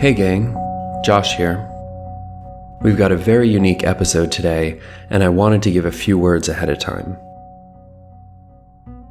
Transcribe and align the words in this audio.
Hey, 0.00 0.14
gang. 0.14 0.56
Josh 1.04 1.36
here. 1.36 1.68
We've 2.80 2.96
got 2.96 3.12
a 3.12 3.16
very 3.16 3.50
unique 3.50 3.84
episode 3.84 4.32
today, 4.32 4.80
and 5.10 5.22
I 5.22 5.28
wanted 5.28 5.62
to 5.64 5.70
give 5.70 5.84
a 5.84 5.92
few 5.92 6.18
words 6.18 6.48
ahead 6.48 6.70
of 6.70 6.78
time. 6.78 7.18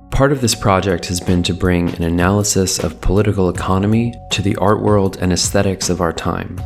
Part 0.10 0.32
of 0.32 0.42
this 0.42 0.56
project 0.56 1.06
has 1.06 1.20
been 1.20 1.44
to 1.44 1.54
bring 1.54 1.94
an 1.94 2.02
analysis 2.02 2.80
of 2.80 3.02
political 3.02 3.50
economy 3.50 4.16
to 4.32 4.42
the 4.42 4.56
art 4.56 4.82
world 4.82 5.18
and 5.22 5.32
aesthetics 5.32 5.92
of 5.92 6.02
our 6.02 6.12
time. 6.12 6.60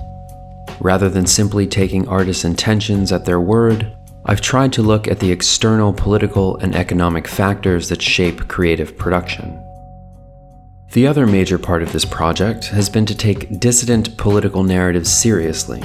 Rather 0.79 1.09
than 1.09 1.25
simply 1.25 1.67
taking 1.67 2.07
artists' 2.07 2.45
intentions 2.45 3.11
at 3.11 3.25
their 3.25 3.39
word, 3.39 3.95
I've 4.25 4.41
tried 4.41 4.71
to 4.73 4.81
look 4.81 5.07
at 5.07 5.19
the 5.19 5.31
external 5.31 5.91
political 5.93 6.57
and 6.57 6.75
economic 6.75 7.27
factors 7.27 7.89
that 7.89 8.01
shape 8.01 8.47
creative 8.47 8.97
production. 8.97 9.59
The 10.93 11.07
other 11.07 11.25
major 11.25 11.57
part 11.57 11.83
of 11.83 11.91
this 11.91 12.05
project 12.05 12.67
has 12.67 12.89
been 12.89 13.05
to 13.07 13.15
take 13.15 13.59
dissident 13.59 14.15
political 14.17 14.63
narratives 14.63 15.11
seriously 15.11 15.83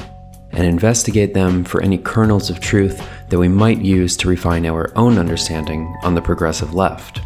and 0.52 0.66
investigate 0.66 1.34
them 1.34 1.64
for 1.64 1.82
any 1.82 1.98
kernels 1.98 2.50
of 2.50 2.60
truth 2.60 3.06
that 3.28 3.38
we 3.38 3.48
might 3.48 3.80
use 3.80 4.16
to 4.18 4.28
refine 4.28 4.66
our 4.66 4.92
own 4.96 5.18
understanding 5.18 5.94
on 6.02 6.14
the 6.14 6.22
progressive 6.22 6.74
left. 6.74 7.20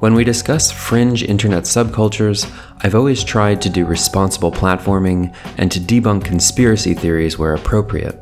When 0.00 0.14
we 0.14 0.24
discuss 0.24 0.72
fringe 0.72 1.22
internet 1.22 1.62
subcultures, 1.62 2.50
I've 2.82 2.96
always 2.96 3.22
tried 3.22 3.62
to 3.62 3.70
do 3.70 3.86
responsible 3.86 4.50
platforming 4.50 5.34
and 5.56 5.70
to 5.70 5.80
debunk 5.80 6.24
conspiracy 6.24 6.94
theories 6.94 7.38
where 7.38 7.54
appropriate. 7.54 8.20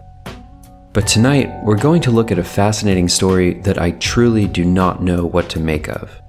But 0.92 1.06
tonight, 1.06 1.50
we're 1.64 1.78
going 1.78 2.02
to 2.02 2.10
look 2.10 2.30
at 2.30 2.38
a 2.38 2.44
fascinating 2.44 3.08
story 3.08 3.54
that 3.60 3.80
I 3.80 3.92
truly 3.92 4.46
do 4.46 4.64
not 4.64 5.02
know 5.02 5.24
what 5.24 5.48
to 5.50 5.60
make 5.60 5.88
of. 5.88 6.20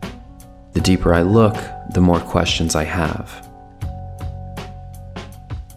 The 0.72 0.82
deeper 0.82 1.14
I 1.14 1.22
look, 1.22 1.56
the 1.92 2.02
more 2.02 2.22
questions 2.22 2.74
I 2.74 2.86
have. 2.86 3.48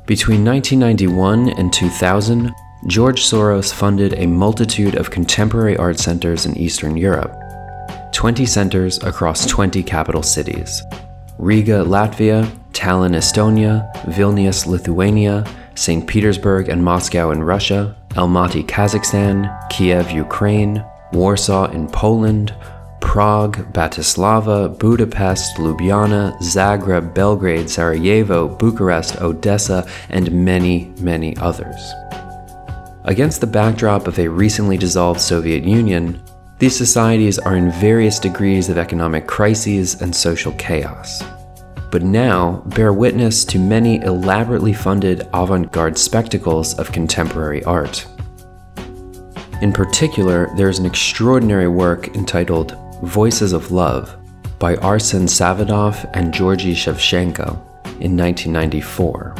Between 0.06 0.44
1991 0.44 1.48
and 1.58 1.72
2000, 1.72 2.54
George 2.86 3.22
Soros 3.22 3.74
funded 3.74 4.14
a 4.14 4.26
multitude 4.26 4.94
of 4.94 5.10
contemporary 5.10 5.76
art 5.76 5.98
centers 5.98 6.46
in 6.46 6.56
Eastern 6.56 6.96
Europe, 6.96 7.36
20 8.16 8.46
centers 8.46 8.96
across 9.02 9.44
20 9.44 9.82
capital 9.82 10.22
cities 10.22 10.82
Riga, 11.36 11.84
Latvia, 11.84 12.46
Tallinn, 12.72 13.14
Estonia, 13.14 13.92
Vilnius, 14.06 14.66
Lithuania, 14.66 15.44
St. 15.74 16.06
Petersburg 16.06 16.70
and 16.70 16.82
Moscow 16.82 17.30
in 17.30 17.44
Russia, 17.44 17.94
Almaty, 18.12 18.64
Kazakhstan, 18.64 19.68
Kiev, 19.68 20.10
Ukraine, 20.10 20.82
Warsaw 21.12 21.70
in 21.72 21.88
Poland, 21.88 22.54
Prague, 23.02 23.70
Bratislava, 23.74 24.78
Budapest, 24.78 25.58
Ljubljana, 25.58 26.40
Zagreb, 26.40 27.14
Belgrade, 27.14 27.68
Sarajevo, 27.68 28.48
Bucharest, 28.48 29.20
Odessa, 29.20 29.86
and 30.08 30.32
many, 30.32 30.90
many 31.02 31.36
others. 31.36 31.92
Against 33.04 33.42
the 33.42 33.46
backdrop 33.46 34.06
of 34.08 34.18
a 34.18 34.26
recently 34.26 34.78
dissolved 34.78 35.20
Soviet 35.20 35.64
Union, 35.64 36.18
these 36.58 36.76
societies 36.76 37.38
are 37.38 37.56
in 37.56 37.70
various 37.70 38.18
degrees 38.18 38.70
of 38.70 38.78
economic 38.78 39.26
crises 39.26 40.00
and 40.00 40.14
social 40.14 40.52
chaos. 40.52 41.22
But 41.90 42.02
now 42.02 42.62
bear 42.66 42.94
witness 42.94 43.44
to 43.46 43.58
many 43.58 44.00
elaborately 44.02 44.72
funded 44.72 45.28
avant 45.34 45.70
garde 45.70 45.98
spectacles 45.98 46.78
of 46.78 46.92
contemporary 46.92 47.62
art. 47.64 48.06
In 49.60 49.70
particular, 49.72 50.50
there 50.56 50.70
is 50.70 50.78
an 50.78 50.86
extraordinary 50.86 51.68
work 51.68 52.14
entitled 52.16 52.76
Voices 53.02 53.52
of 53.52 53.70
Love 53.70 54.16
by 54.58 54.76
Arsen 54.76 55.24
Savadov 55.24 56.08
and 56.14 56.32
Georgy 56.32 56.74
Senchenko 56.74 57.50
in 58.00 58.16
1994, 58.16 59.34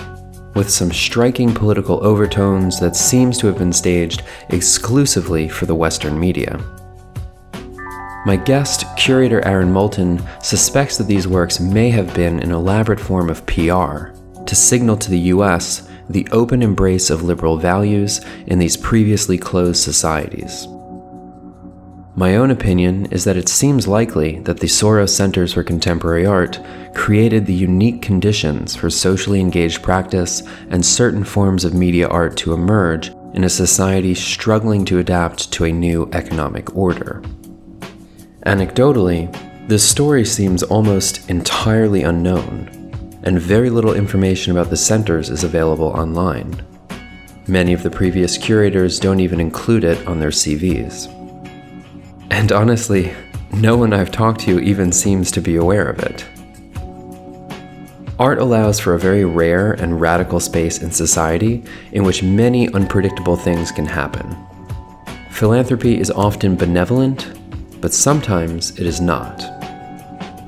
with 0.55 0.71
some 0.71 0.93
striking 0.93 1.55
political 1.55 2.05
overtones 2.05 2.79
that 2.79 2.95
seems 2.95 3.39
to 3.39 3.47
have 3.47 3.57
been 3.57 3.73
staged 3.73 4.23
exclusively 4.51 5.49
for 5.49 5.65
the 5.65 5.75
Western 5.75 6.21
media. 6.21 6.61
My 8.27 8.35
guest, 8.35 8.85
curator 8.97 9.41
Aaron 9.47 9.73
Moulton, 9.73 10.21
suspects 10.43 10.99
that 10.99 11.07
these 11.07 11.29
works 11.29 11.61
may 11.61 11.91
have 11.91 12.13
been 12.13 12.41
an 12.41 12.51
elaborate 12.51 12.99
form 12.99 13.31
of 13.31 13.47
PR 13.47 14.09
to 14.45 14.55
signal 14.57 14.97
to 14.97 15.11
the 15.11 15.31
US 15.31 15.89
the 16.11 16.27
open 16.33 16.61
embrace 16.61 17.09
of 17.09 17.23
liberal 17.23 17.57
values 17.57 18.21
in 18.49 18.59
these 18.59 18.77
previously 18.77 19.39
closed 19.39 19.81
societies. 19.81 20.67
My 22.17 22.35
own 22.35 22.51
opinion 22.51 23.07
is 23.13 23.23
that 23.23 23.37
it 23.37 23.49
seems 23.49 23.87
likely 23.87 24.41
that 24.41 24.59
the 24.59 24.67
Soros 24.67 25.11
Centers 25.11 25.53
for 25.53 25.63
Contemporary 25.63 26.27
Art 26.27 26.59
created 26.97 27.47
the 27.47 27.55
unique 27.55 28.03
conditions 28.03 28.75
for 28.75 28.91
socially 28.91 29.39
engaged 29.39 29.85
practice 29.85 30.43
and 30.71 30.85
certain 30.85 31.23
forms 31.23 31.65
of 31.65 31.75
media 31.75 32.09
art 32.09 32.37
to 32.39 32.55
emerge 32.55 33.13
in 33.35 33.45
a 33.45 33.49
society 33.49 34.15
struggling 34.17 34.85
to 34.87 34.99
adapt 34.99 35.53
to 35.53 35.65
a 35.65 35.71
new 35.71 36.11
economic 36.13 36.75
order. 36.75 37.23
Anecdotally, 38.47 39.27
this 39.67 39.83
story 39.83 40.25
seems 40.25 40.63
almost 40.63 41.29
entirely 41.29 42.05
unknown, 42.05 42.71
and 43.25 43.41
very 43.41 43.71
little 43.71 43.95
information 43.95 44.53
about 44.53 44.71
the 44.71 44.77
centers 44.77 45.31
is 45.31 45.43
available 45.43 45.89
online. 45.89 46.65
Many 47.49 47.73
of 47.73 47.83
the 47.83 47.91
previous 47.91 48.39
curators 48.39 49.01
don't 49.01 49.19
even 49.19 49.41
include 49.41 49.83
it 49.83 50.07
on 50.07 50.21
their 50.21 50.31
CVs. 50.31 51.13
And 52.31 52.53
honestly, 52.53 53.13
no 53.53 53.77
one 53.77 53.93
I've 53.93 54.13
talked 54.13 54.43
to 54.43 54.61
even 54.61 54.93
seems 54.93 55.33
to 55.33 55.41
be 55.41 55.57
aware 55.57 55.89
of 55.89 55.99
it. 55.99 56.25
Art 58.21 58.39
allows 58.39 58.79
for 58.79 58.95
a 58.95 58.99
very 58.99 59.25
rare 59.25 59.73
and 59.73 60.01
radical 60.01 60.39
space 60.39 60.83
in 60.83 60.93
society 60.93 61.65
in 61.91 62.05
which 62.05 62.23
many 62.23 62.73
unpredictable 62.73 63.37
things 63.37 63.73
can 63.73 63.87
happen. 63.87 64.37
Philanthropy 65.31 65.99
is 65.99 66.13
often 66.13 66.55
benevolent, 66.55 67.36
but 67.81 67.93
sometimes 67.93 68.79
it 68.79 68.87
is 68.87 69.01
not. 69.01 69.43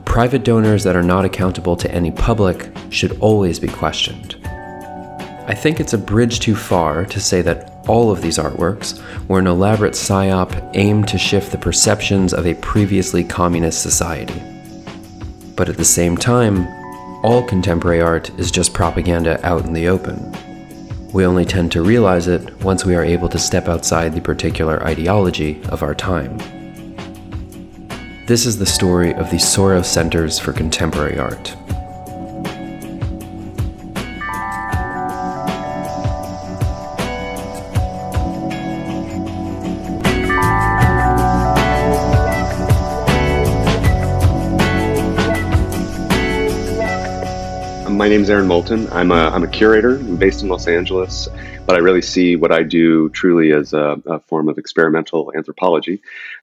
Private 0.04 0.44
donors 0.44 0.84
that 0.84 0.96
are 0.96 1.02
not 1.02 1.24
accountable 1.24 1.76
to 1.76 1.90
any 1.92 2.10
public 2.10 2.70
should 2.90 3.18
always 3.20 3.58
be 3.58 3.68
questioned. 3.68 4.36
I 5.48 5.54
think 5.54 5.80
it's 5.80 5.92
a 5.92 5.98
bridge 5.98 6.40
too 6.40 6.56
far 6.56 7.04
to 7.06 7.20
say 7.20 7.40
that 7.42 7.72
all 7.88 8.10
of 8.10 8.20
these 8.20 8.38
artworks 8.38 9.00
were 9.28 9.38
an 9.38 9.46
elaborate 9.46 9.94
psyop 9.94 10.70
aimed 10.74 11.08
to 11.08 11.18
shift 11.18 11.52
the 11.52 11.58
perceptions 11.58 12.34
of 12.34 12.46
a 12.46 12.54
previously 12.54 13.24
communist 13.24 13.82
society. 13.82 14.42
But 15.56 15.68
at 15.68 15.76
the 15.76 15.84
same 15.84 16.16
time, 16.16 16.66
all 17.24 17.42
contemporary 17.42 18.00
art 18.00 18.30
is 18.38 18.50
just 18.50 18.74
propaganda 18.74 19.44
out 19.46 19.64
in 19.64 19.72
the 19.72 19.88
open. 19.88 20.32
We 21.12 21.24
only 21.24 21.46
tend 21.46 21.72
to 21.72 21.82
realize 21.82 22.28
it 22.28 22.62
once 22.62 22.84
we 22.84 22.94
are 22.94 23.04
able 23.04 23.30
to 23.30 23.38
step 23.38 23.68
outside 23.68 24.14
the 24.14 24.20
particular 24.20 24.82
ideology 24.84 25.62
of 25.70 25.82
our 25.82 25.94
time. 25.94 26.38
This 28.28 28.44
is 28.44 28.58
the 28.58 28.66
story 28.66 29.14
of 29.14 29.30
the 29.30 29.38
Soros 29.38 29.86
Centers 29.86 30.38
for 30.38 30.52
Contemporary 30.52 31.18
Art. 31.18 31.56
My 47.98 48.08
name 48.08 48.22
is 48.22 48.30
Aaron 48.30 48.46
Moulton. 48.46 48.88
I'm 48.92 49.10
a, 49.10 49.28
I'm 49.28 49.42
a 49.42 49.48
curator. 49.48 49.96
I'm 49.96 50.16
based 50.16 50.44
in 50.44 50.48
Los 50.48 50.68
Angeles, 50.68 51.28
but 51.66 51.74
I 51.74 51.80
really 51.80 52.00
see 52.00 52.36
what 52.36 52.52
I 52.52 52.62
do 52.62 53.08
truly 53.08 53.52
as 53.52 53.72
a, 53.72 54.00
a 54.06 54.20
form 54.20 54.48
of 54.48 54.56
experimental 54.56 55.32
anthropology. 55.36 56.00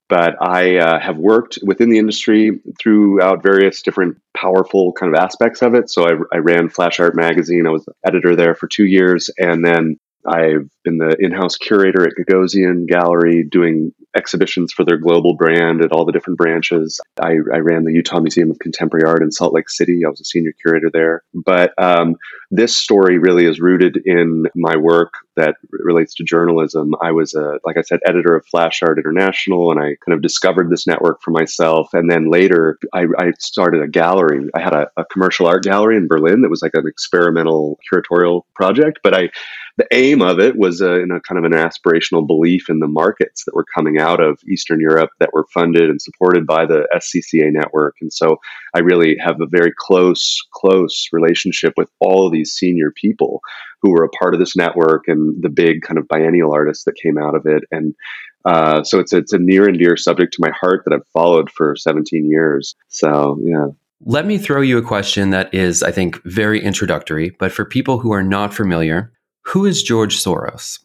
But 0.09 0.35
I 0.41 0.75
uh, 0.75 0.99
have 0.99 1.15
worked 1.15 1.59
within 1.63 1.89
the 1.89 1.97
industry 1.97 2.59
throughout 2.77 3.41
various 3.41 3.81
different 3.81 4.17
powerful 4.35 4.91
kind 4.91 5.15
of 5.15 5.21
aspects 5.21 5.61
of 5.61 5.75
it. 5.75 5.89
So 5.89 6.05
I, 6.05 6.35
I 6.35 6.39
ran 6.39 6.67
Flash 6.67 6.99
Art 6.99 7.15
Magazine. 7.15 7.65
I 7.65 7.71
was 7.71 7.87
editor 8.05 8.35
there 8.35 8.53
for 8.53 8.67
two 8.67 8.85
years, 8.85 9.29
and 9.37 9.65
then 9.65 9.97
I've 10.27 10.69
been 10.83 10.97
the 10.97 11.15
in-house 11.19 11.57
curator 11.57 12.03
at 12.03 12.13
Gagosian 12.17 12.87
Gallery, 12.87 13.43
doing 13.43 13.93
exhibitions 14.15 14.71
for 14.71 14.85
their 14.85 14.97
global 14.97 15.35
brand 15.35 15.83
at 15.83 15.91
all 15.91 16.05
the 16.05 16.11
different 16.11 16.37
branches. 16.37 16.99
I, 17.21 17.33
I, 17.53 17.57
ran 17.57 17.83
the 17.83 17.91
Utah 17.91 18.19
Museum 18.19 18.49
of 18.49 18.59
Contemporary 18.59 19.05
Art 19.05 19.21
in 19.21 19.31
Salt 19.31 19.53
Lake 19.53 19.69
City. 19.69 20.03
I 20.05 20.09
was 20.09 20.21
a 20.21 20.25
senior 20.25 20.53
curator 20.61 20.89
there. 20.91 21.23
But 21.33 21.73
um, 21.77 22.15
this 22.49 22.77
story 22.77 23.17
really 23.17 23.45
is 23.45 23.59
rooted 23.59 23.97
in 24.05 24.45
my 24.55 24.77
work 24.77 25.13
that 25.35 25.55
relates 25.69 26.13
to 26.15 26.23
journalism. 26.23 26.93
I 27.01 27.11
was, 27.11 27.33
a, 27.33 27.59
like 27.65 27.77
I 27.77 27.81
said, 27.81 27.99
editor 28.05 28.35
of 28.35 28.45
Flash 28.47 28.81
Art 28.81 28.97
International, 28.97 29.71
and 29.71 29.79
I 29.79 29.95
kind 30.05 30.15
of 30.15 30.21
discovered 30.21 30.69
this 30.69 30.87
network 30.87 31.21
for 31.21 31.31
myself. 31.31 31.89
And 31.93 32.09
then 32.09 32.31
later, 32.31 32.77
I, 32.93 33.05
I 33.19 33.31
started 33.39 33.81
a 33.81 33.87
gallery. 33.87 34.47
I 34.55 34.61
had 34.61 34.73
a, 34.73 34.87
a 34.95 35.05
commercial 35.05 35.47
art 35.47 35.63
gallery 35.63 35.97
in 35.97 36.07
Berlin 36.07 36.41
that 36.41 36.49
was 36.49 36.61
like 36.61 36.73
an 36.73 36.87
experimental 36.87 37.79
curatorial 37.91 38.43
project, 38.55 38.99
but 39.03 39.13
I 39.13 39.29
the 39.77 39.87
aim 39.91 40.21
of 40.21 40.39
it 40.39 40.57
was 40.57 40.79
a, 40.79 41.01
in 41.01 41.11
a 41.11 41.19
kind 41.19 41.37
of 41.37 41.43
an 41.43 41.57
aspirational 41.57 42.25
belief 42.25 42.69
in 42.69 42.79
the 42.79 42.87
markets 42.87 43.43
that 43.45 43.55
were 43.55 43.65
coming 43.75 43.97
out 43.99 44.21
of 44.21 44.39
Eastern 44.47 44.79
Europe 44.79 45.09
that 45.19 45.33
were 45.33 45.45
funded 45.53 45.89
and 45.89 46.01
supported 46.01 46.47
by 46.47 46.65
the 46.65 46.87
SCCA 46.95 47.51
network. 47.51 47.95
And 47.99 48.11
so 48.11 48.37
I 48.73 48.79
really 48.79 49.17
have 49.19 49.41
a 49.41 49.47
very 49.47 49.73
close, 49.77 50.37
close 50.53 51.09
relationship 51.11 51.73
with 51.75 51.89
all 51.99 52.25
of 52.25 52.31
these 52.31 52.53
senior 52.53 52.91
people 52.91 53.41
who 53.81 53.91
were 53.91 54.05
a 54.05 54.09
part 54.09 54.33
of 54.33 54.39
this 54.39 54.55
network 54.55 55.07
and 55.07 55.43
the 55.43 55.49
big 55.49 55.81
kind 55.81 55.97
of 55.97 56.07
biennial 56.07 56.53
artists 56.53 56.85
that 56.85 56.95
came 56.95 57.17
out 57.17 57.35
of 57.35 57.45
it. 57.45 57.63
And 57.71 57.93
uh, 58.45 58.83
so 58.83 58.99
it's 58.99 59.11
it's 59.11 59.33
a 59.33 59.39
near 59.39 59.67
and 59.67 59.77
dear 59.77 59.97
subject 59.97 60.33
to 60.33 60.41
my 60.41 60.51
heart 60.51 60.83
that 60.85 60.93
I've 60.93 61.07
followed 61.07 61.49
for 61.49 61.75
17 61.75 62.29
years. 62.29 62.75
So 62.87 63.39
yeah. 63.43 63.67
Let 64.01 64.25
me 64.25 64.37
throw 64.37 64.61
you 64.61 64.77
a 64.77 64.83
question 64.83 65.31
that 65.31 65.53
is, 65.53 65.81
I 65.81 65.91
think, 65.91 66.21
very 66.25 66.61
introductory, 66.61 67.31
but 67.39 67.51
for 67.51 67.65
people 67.65 67.97
who 67.97 68.11
are 68.11 68.21
not 68.21 68.53
familiar, 68.53 69.11
who 69.45 69.65
is 69.65 69.83
George 69.83 70.17
Soros? 70.17 70.79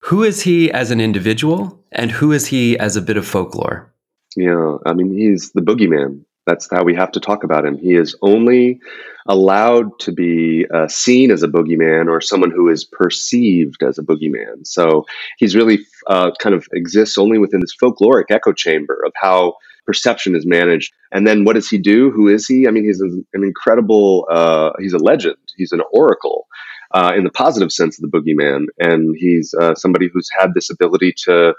Who 0.00 0.22
is 0.22 0.42
he 0.42 0.70
as 0.70 0.90
an 0.90 1.00
individual, 1.00 1.82
and 1.90 2.10
who 2.10 2.32
is 2.32 2.46
he 2.46 2.78
as 2.78 2.96
a 2.96 3.02
bit 3.02 3.16
of 3.16 3.26
folklore? 3.26 3.90
Yeah, 4.36 4.76
I 4.84 4.92
mean, 4.92 5.16
he's 5.16 5.52
the 5.52 5.62
boogeyman. 5.62 6.20
That's 6.46 6.68
how 6.70 6.84
we 6.84 6.94
have 6.94 7.10
to 7.12 7.20
talk 7.20 7.42
about 7.42 7.64
him. 7.64 7.78
He 7.78 7.94
is 7.94 8.14
only 8.20 8.78
allowed 9.26 9.98
to 10.00 10.12
be 10.12 10.66
uh, 10.74 10.88
seen 10.88 11.30
as 11.30 11.42
a 11.42 11.48
boogeyman 11.48 12.08
or 12.08 12.20
someone 12.20 12.50
who 12.50 12.68
is 12.68 12.84
perceived 12.84 13.82
as 13.82 13.96
a 13.96 14.02
boogeyman. 14.02 14.66
So 14.66 15.06
he's 15.38 15.56
really 15.56 15.78
uh, 16.06 16.32
kind 16.38 16.54
of 16.54 16.66
exists 16.72 17.16
only 17.16 17.38
within 17.38 17.60
this 17.60 17.74
folkloric 17.82 18.30
echo 18.30 18.52
chamber 18.52 19.02
of 19.06 19.12
how 19.16 19.54
perception 19.86 20.36
is 20.36 20.44
managed. 20.44 20.92
And 21.12 21.26
then 21.26 21.44
what 21.44 21.54
does 21.54 21.70
he 21.70 21.78
do? 21.78 22.10
Who 22.10 22.28
is 22.28 22.46
he? 22.46 22.68
I 22.68 22.70
mean, 22.70 22.84
he's 22.84 23.00
an, 23.00 23.24
incredible, 23.32 24.26
uh, 24.30 24.72
he's 24.78 24.92
a 24.92 24.98
legend, 24.98 25.36
he's 25.56 25.72
an 25.72 25.80
oracle 25.92 26.46
uh, 26.94 27.12
in 27.14 27.24
the 27.24 27.30
positive 27.30 27.72
sense 27.72 27.98
of 27.98 28.08
the 28.08 28.16
boogeyman. 28.16 28.66
And 28.78 29.16
he's 29.18 29.52
uh, 29.54 29.74
somebody 29.74 30.08
who's 30.12 30.30
had 30.38 30.54
this 30.54 30.70
ability 30.70 31.12
to 31.24 31.54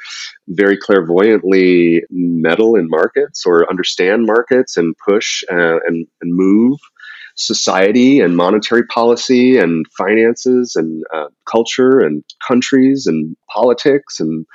very 0.47 0.77
clairvoyantly 0.77 2.03
meddle 2.09 2.75
in 2.75 2.89
markets 2.89 3.45
or 3.45 3.69
understand 3.69 4.25
markets 4.25 4.77
and 4.77 4.95
push 4.97 5.43
uh, 5.51 5.79
and, 5.85 6.07
and 6.21 6.33
move 6.33 6.79
society 7.35 8.19
and 8.21 8.37
monetary 8.37 8.85
policy 8.87 9.57
and 9.57 9.85
finances 9.97 10.75
and 10.75 11.03
uh, 11.13 11.27
culture 11.51 11.99
and 11.99 12.23
countries 12.47 13.07
and 13.07 13.35
politics 13.53 14.19
and 14.19 14.45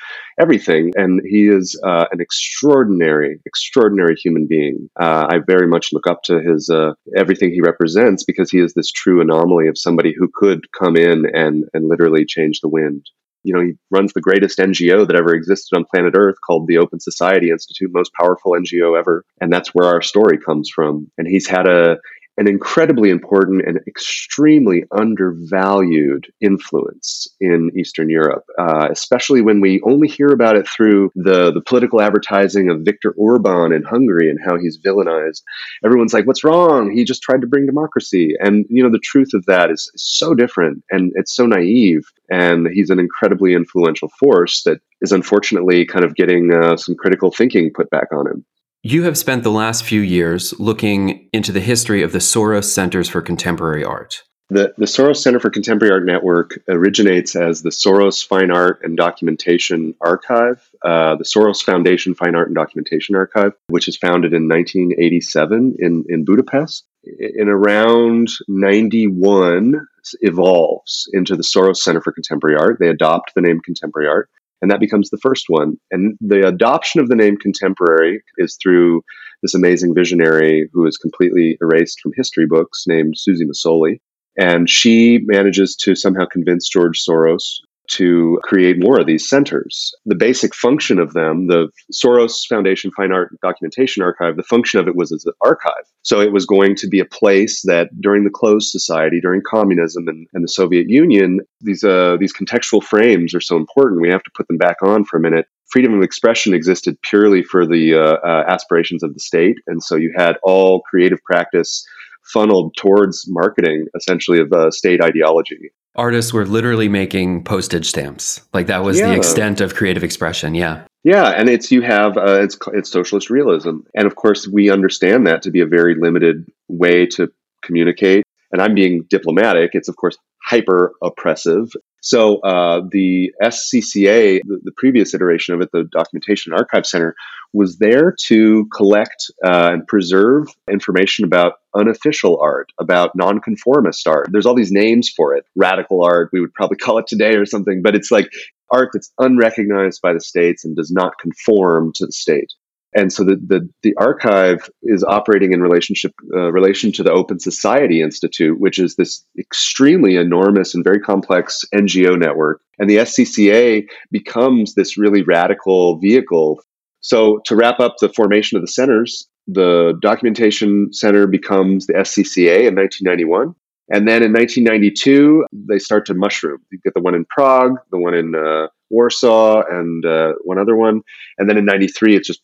everything. 0.40 0.92
And 0.96 1.20
he 1.28 1.48
is 1.48 1.80
uh, 1.86 2.06
an 2.12 2.20
extraordinary, 2.20 3.40
extraordinary 3.46 4.16
human 4.16 4.46
being. 4.48 4.90
Uh, 5.00 5.26
I 5.30 5.38
very 5.46 5.68
much 5.68 5.90
look 5.92 6.06
up 6.06 6.22
to 6.24 6.40
his 6.40 6.70
uh, 6.70 6.92
everything 7.16 7.52
he 7.52 7.60
represents 7.62 8.24
because 8.24 8.50
he 8.50 8.58
is 8.60 8.74
this 8.74 8.92
true 8.92 9.20
anomaly 9.20 9.68
of 9.68 9.78
somebody 9.78 10.14
who 10.16 10.30
could 10.34 10.66
come 10.78 10.96
in 10.96 11.26
and 11.34 11.64
and 11.74 11.88
literally 11.88 12.24
change 12.26 12.60
the 12.60 12.68
wind 12.68 13.06
you 13.42 13.54
know, 13.54 13.62
he 13.62 13.72
runs 13.90 14.12
the 14.12 14.20
greatest 14.20 14.58
NGO 14.58 15.06
that 15.06 15.16
ever 15.16 15.34
existed 15.34 15.76
on 15.76 15.84
planet 15.86 16.14
Earth 16.16 16.36
called 16.46 16.66
the 16.66 16.78
Open 16.78 17.00
Society 17.00 17.50
Institute, 17.50 17.90
most 17.92 18.12
powerful 18.12 18.52
NGO 18.52 18.98
ever. 18.98 19.24
And 19.40 19.52
that's 19.52 19.70
where 19.74 19.88
our 19.88 20.02
story 20.02 20.38
comes 20.38 20.70
from. 20.74 21.10
And 21.18 21.26
he's 21.26 21.48
had 21.48 21.66
a 21.66 21.96
an 22.36 22.48
incredibly 22.48 23.10
important 23.10 23.62
and 23.66 23.78
extremely 23.86 24.84
undervalued 24.92 26.26
influence 26.40 27.28
in 27.40 27.70
Eastern 27.78 28.08
Europe, 28.08 28.44
uh, 28.58 28.88
especially 28.90 29.42
when 29.42 29.60
we 29.60 29.80
only 29.82 30.08
hear 30.08 30.28
about 30.28 30.56
it 30.56 30.66
through 30.66 31.10
the, 31.14 31.52
the 31.52 31.60
political 31.60 32.00
advertising 32.00 32.70
of 32.70 32.80
Viktor 32.80 33.12
Orban 33.16 33.72
in 33.72 33.82
Hungary 33.82 34.30
and 34.30 34.38
how 34.42 34.56
he's 34.58 34.78
villainized. 34.78 35.42
Everyone's 35.84 36.14
like, 36.14 36.26
what's 36.26 36.44
wrong? 36.44 36.90
He 36.90 37.04
just 37.04 37.22
tried 37.22 37.42
to 37.42 37.46
bring 37.46 37.66
democracy. 37.66 38.34
And, 38.40 38.64
you 38.70 38.82
know, 38.82 38.90
the 38.90 38.98
truth 38.98 39.34
of 39.34 39.44
that 39.46 39.70
is, 39.70 39.90
so 39.96 40.34
different 40.34 40.82
and 40.90 41.12
it's 41.14 41.34
so 41.34 41.46
naive. 41.46 42.04
And 42.30 42.68
he's 42.72 42.90
an 42.90 42.98
incredibly 42.98 43.54
influential 43.54 44.08
force 44.18 44.62
that 44.64 44.80
is 45.00 45.12
unfortunately 45.12 45.84
kind 45.84 46.04
of 46.04 46.14
getting 46.14 46.52
uh, 46.52 46.76
some 46.76 46.94
critical 46.94 47.30
thinking 47.30 47.70
put 47.74 47.90
back 47.90 48.08
on 48.12 48.26
him. 48.26 48.44
You 48.82 49.02
have 49.02 49.18
spent 49.18 49.42
the 49.42 49.50
last 49.50 49.84
few 49.84 50.00
years 50.00 50.58
looking 50.58 51.28
into 51.34 51.52
the 51.52 51.60
history 51.60 52.02
of 52.02 52.12
the 52.12 52.18
Soros 52.18 52.64
Centers 52.64 53.10
for 53.10 53.20
Contemporary 53.20 53.84
Art. 53.84 54.22
The, 54.48 54.72
the 54.78 54.86
Soros 54.86 55.18
Center 55.18 55.38
for 55.38 55.50
Contemporary 55.50 55.92
Art 55.92 56.06
Network 56.06 56.58
originates 56.66 57.36
as 57.36 57.60
the 57.60 57.68
Soros 57.68 58.26
Fine 58.26 58.50
Art 58.50 58.80
and 58.82 58.96
Documentation 58.96 59.94
Archive, 60.00 60.66
uh, 60.82 61.14
the 61.16 61.24
Soros 61.24 61.62
Foundation 61.62 62.14
Fine 62.14 62.34
Art 62.34 62.48
and 62.48 62.54
Documentation 62.54 63.16
Archive, 63.16 63.52
which 63.68 63.86
is 63.86 63.98
founded 63.98 64.32
in 64.32 64.48
1987 64.48 65.76
in, 65.78 66.04
in 66.08 66.24
Budapest. 66.24 66.86
In 67.04 67.50
around 67.50 68.28
91, 68.48 69.86
evolves 70.22 71.06
into 71.12 71.36
the 71.36 71.42
Soros 71.42 71.76
Center 71.76 72.00
for 72.00 72.12
Contemporary 72.12 72.56
Art. 72.56 72.78
They 72.80 72.88
adopt 72.88 73.34
the 73.34 73.42
name 73.42 73.60
Contemporary 73.60 74.08
Art 74.08 74.30
and 74.60 74.70
that 74.70 74.80
becomes 74.80 75.10
the 75.10 75.18
first 75.18 75.44
one. 75.48 75.76
And 75.90 76.16
the 76.20 76.46
adoption 76.46 77.00
of 77.00 77.08
the 77.08 77.16
name 77.16 77.36
contemporary 77.36 78.22
is 78.38 78.58
through 78.62 79.02
this 79.42 79.54
amazing 79.54 79.94
visionary 79.94 80.68
who 80.72 80.86
is 80.86 80.96
completely 80.96 81.56
erased 81.62 82.00
from 82.00 82.12
history 82.14 82.46
books 82.46 82.84
named 82.86 83.14
Suzy 83.16 83.44
Mészöly. 83.44 84.00
And 84.38 84.68
she 84.68 85.20
manages 85.24 85.74
to 85.76 85.94
somehow 85.94 86.26
convince 86.26 86.68
George 86.68 87.02
Soros 87.02 87.60
to 87.96 88.38
create 88.42 88.76
more 88.78 89.00
of 89.00 89.06
these 89.06 89.28
centers. 89.28 89.92
The 90.06 90.14
basic 90.14 90.54
function 90.54 90.98
of 90.98 91.12
them, 91.12 91.46
the 91.48 91.68
Soros 91.92 92.46
Foundation 92.48 92.90
Fine 92.96 93.12
Art 93.12 93.30
Documentation 93.42 94.02
Archive, 94.02 94.36
the 94.36 94.42
function 94.42 94.80
of 94.80 94.88
it 94.88 94.96
was 94.96 95.12
as 95.12 95.24
an 95.26 95.32
archive. 95.42 95.84
So 96.02 96.20
it 96.20 96.32
was 96.32 96.46
going 96.46 96.76
to 96.76 96.88
be 96.88 97.00
a 97.00 97.04
place 97.04 97.62
that 97.62 97.88
during 98.00 98.24
the 98.24 98.30
closed 98.30 98.70
society, 98.70 99.20
during 99.20 99.42
communism 99.48 100.08
and, 100.08 100.26
and 100.32 100.44
the 100.44 100.48
Soviet 100.48 100.88
Union, 100.88 101.40
these, 101.60 101.84
uh, 101.84 102.16
these 102.18 102.32
contextual 102.32 102.82
frames 102.82 103.34
are 103.34 103.40
so 103.40 103.56
important. 103.56 104.00
We 104.00 104.10
have 104.10 104.22
to 104.22 104.30
put 104.34 104.48
them 104.48 104.58
back 104.58 104.76
on 104.82 105.04
for 105.04 105.18
a 105.18 105.20
minute 105.20 105.46
freedom 105.70 105.94
of 105.94 106.02
expression 106.02 106.52
existed 106.52 107.00
purely 107.02 107.42
for 107.42 107.66
the 107.66 107.94
uh, 107.94 108.16
uh, 108.26 108.44
aspirations 108.48 109.02
of 109.02 109.14
the 109.14 109.20
state. 109.20 109.56
And 109.66 109.82
so 109.82 109.96
you 109.96 110.12
had 110.16 110.36
all 110.42 110.82
creative 110.82 111.22
practice 111.22 111.86
funneled 112.24 112.74
towards 112.76 113.26
marketing, 113.28 113.86
essentially, 113.94 114.40
of 114.40 114.52
uh, 114.52 114.70
state 114.70 115.02
ideology 115.02 115.70
artists 115.96 116.32
were 116.32 116.46
literally 116.46 116.88
making 116.88 117.44
postage 117.44 117.86
stamps. 117.86 118.40
Like 118.52 118.66
that 118.68 118.82
was 118.82 118.98
yeah. 118.98 119.08
the 119.08 119.16
extent 119.16 119.60
of 119.60 119.74
creative 119.74 120.04
expression. 120.04 120.54
Yeah. 120.54 120.84
Yeah, 121.02 121.28
and 121.30 121.48
it's 121.48 121.72
you 121.72 121.80
have 121.80 122.18
uh, 122.18 122.42
it's 122.42 122.58
it's 122.74 122.90
socialist 122.90 123.30
realism, 123.30 123.78
and 123.94 124.06
of 124.06 124.16
course 124.16 124.46
we 124.46 124.70
understand 124.70 125.26
that 125.26 125.40
to 125.42 125.50
be 125.50 125.60
a 125.60 125.66
very 125.66 125.94
limited 125.98 126.44
way 126.68 127.06
to 127.06 127.32
communicate. 127.62 128.22
And 128.52 128.60
I'm 128.60 128.74
being 128.74 129.04
diplomatic. 129.08 129.70
It's 129.74 129.88
of 129.88 129.96
course 129.96 130.16
hyper 130.42 130.92
oppressive. 131.02 131.70
So 132.02 132.38
uh, 132.40 132.80
the 132.90 133.30
SCCA, 133.42 134.40
the, 134.44 134.60
the, 134.64 134.72
previous 134.76 135.12
iteration 135.12 135.54
of 135.54 135.60
it, 135.60 135.68
the 135.70 135.84
Documentation 135.92 136.54
Archive 136.54 136.86
Center, 136.86 137.14
was 137.52 137.76
there 137.76 138.14
to 138.26 138.66
collect 138.74 139.30
uh, 139.44 139.70
and 139.72 139.86
preserve 139.86 140.48
information 140.70 141.26
about 141.26 141.54
unofficial 141.76 142.40
art, 142.40 142.70
about 142.80 143.14
nonconformist 143.14 144.08
art. 144.08 144.28
There's 144.32 144.46
all 144.46 144.54
these 144.54 144.72
names 144.72 145.10
for 145.14 145.34
it. 145.34 145.44
Radical 145.56 146.02
art, 146.02 146.30
we 146.32 146.40
would 146.40 146.54
probably 146.54 146.78
call 146.78 146.98
it 146.98 147.06
today 147.06 147.36
or 147.36 147.44
something, 147.44 147.82
but 147.82 147.94
it's 147.94 148.10
like 148.10 148.30
art 148.70 148.90
that's 148.92 149.12
unrecognized 149.18 150.00
by 150.00 150.14
the 150.14 150.20
states 150.20 150.64
and 150.64 150.76
does 150.76 150.90
not 150.90 151.18
conform 151.20 151.92
to 151.96 152.06
the 152.06 152.12
state. 152.12 152.52
And 152.94 153.12
so 153.12 153.22
the, 153.22 153.36
the, 153.36 153.68
the 153.82 153.94
archive 153.98 154.68
is 154.82 155.04
operating 155.04 155.52
in 155.52 155.62
relationship 155.62 156.12
uh, 156.34 156.50
relation 156.50 156.90
to 156.92 157.02
the 157.02 157.12
Open 157.12 157.38
Society 157.38 158.02
Institute, 158.02 158.58
which 158.58 158.78
is 158.78 158.96
this 158.96 159.24
extremely 159.38 160.16
enormous 160.16 160.74
and 160.74 160.82
very 160.82 160.98
complex 160.98 161.64
NGO 161.72 162.18
network. 162.18 162.60
And 162.78 162.90
the 162.90 162.96
SCCA 162.96 163.86
becomes 164.10 164.74
this 164.74 164.98
really 164.98 165.22
radical 165.22 165.98
vehicle. 165.98 166.60
So 167.00 167.40
to 167.44 167.54
wrap 167.54 167.78
up 167.78 167.96
the 168.00 168.08
formation 168.08 168.56
of 168.56 168.62
the 168.62 168.72
centers, 168.72 169.28
the 169.46 169.96
Documentation 170.02 170.92
Center 170.92 171.26
becomes 171.26 171.86
the 171.86 171.94
SCCA 171.94 172.66
in 172.66 172.74
1991. 172.74 173.54
And 173.92 174.06
then 174.06 174.22
in 174.22 174.32
1992, 174.32 175.46
they 175.52 175.78
start 175.78 176.06
to 176.06 176.14
mushroom. 176.14 176.58
You 176.70 176.78
get 176.82 176.94
the 176.94 177.00
one 177.00 177.14
in 177.14 177.24
Prague, 177.24 177.74
the 177.90 177.98
one 177.98 178.14
in 178.14 178.34
uh, 178.36 178.68
Warsaw, 178.88 179.62
and 179.68 180.06
uh, 180.06 180.34
one 180.44 180.58
other 180.58 180.76
one. 180.76 181.02
And 181.38 181.50
then 181.50 181.58
in 181.58 181.64
93, 181.64 182.14
it's 182.14 182.26
just 182.26 182.42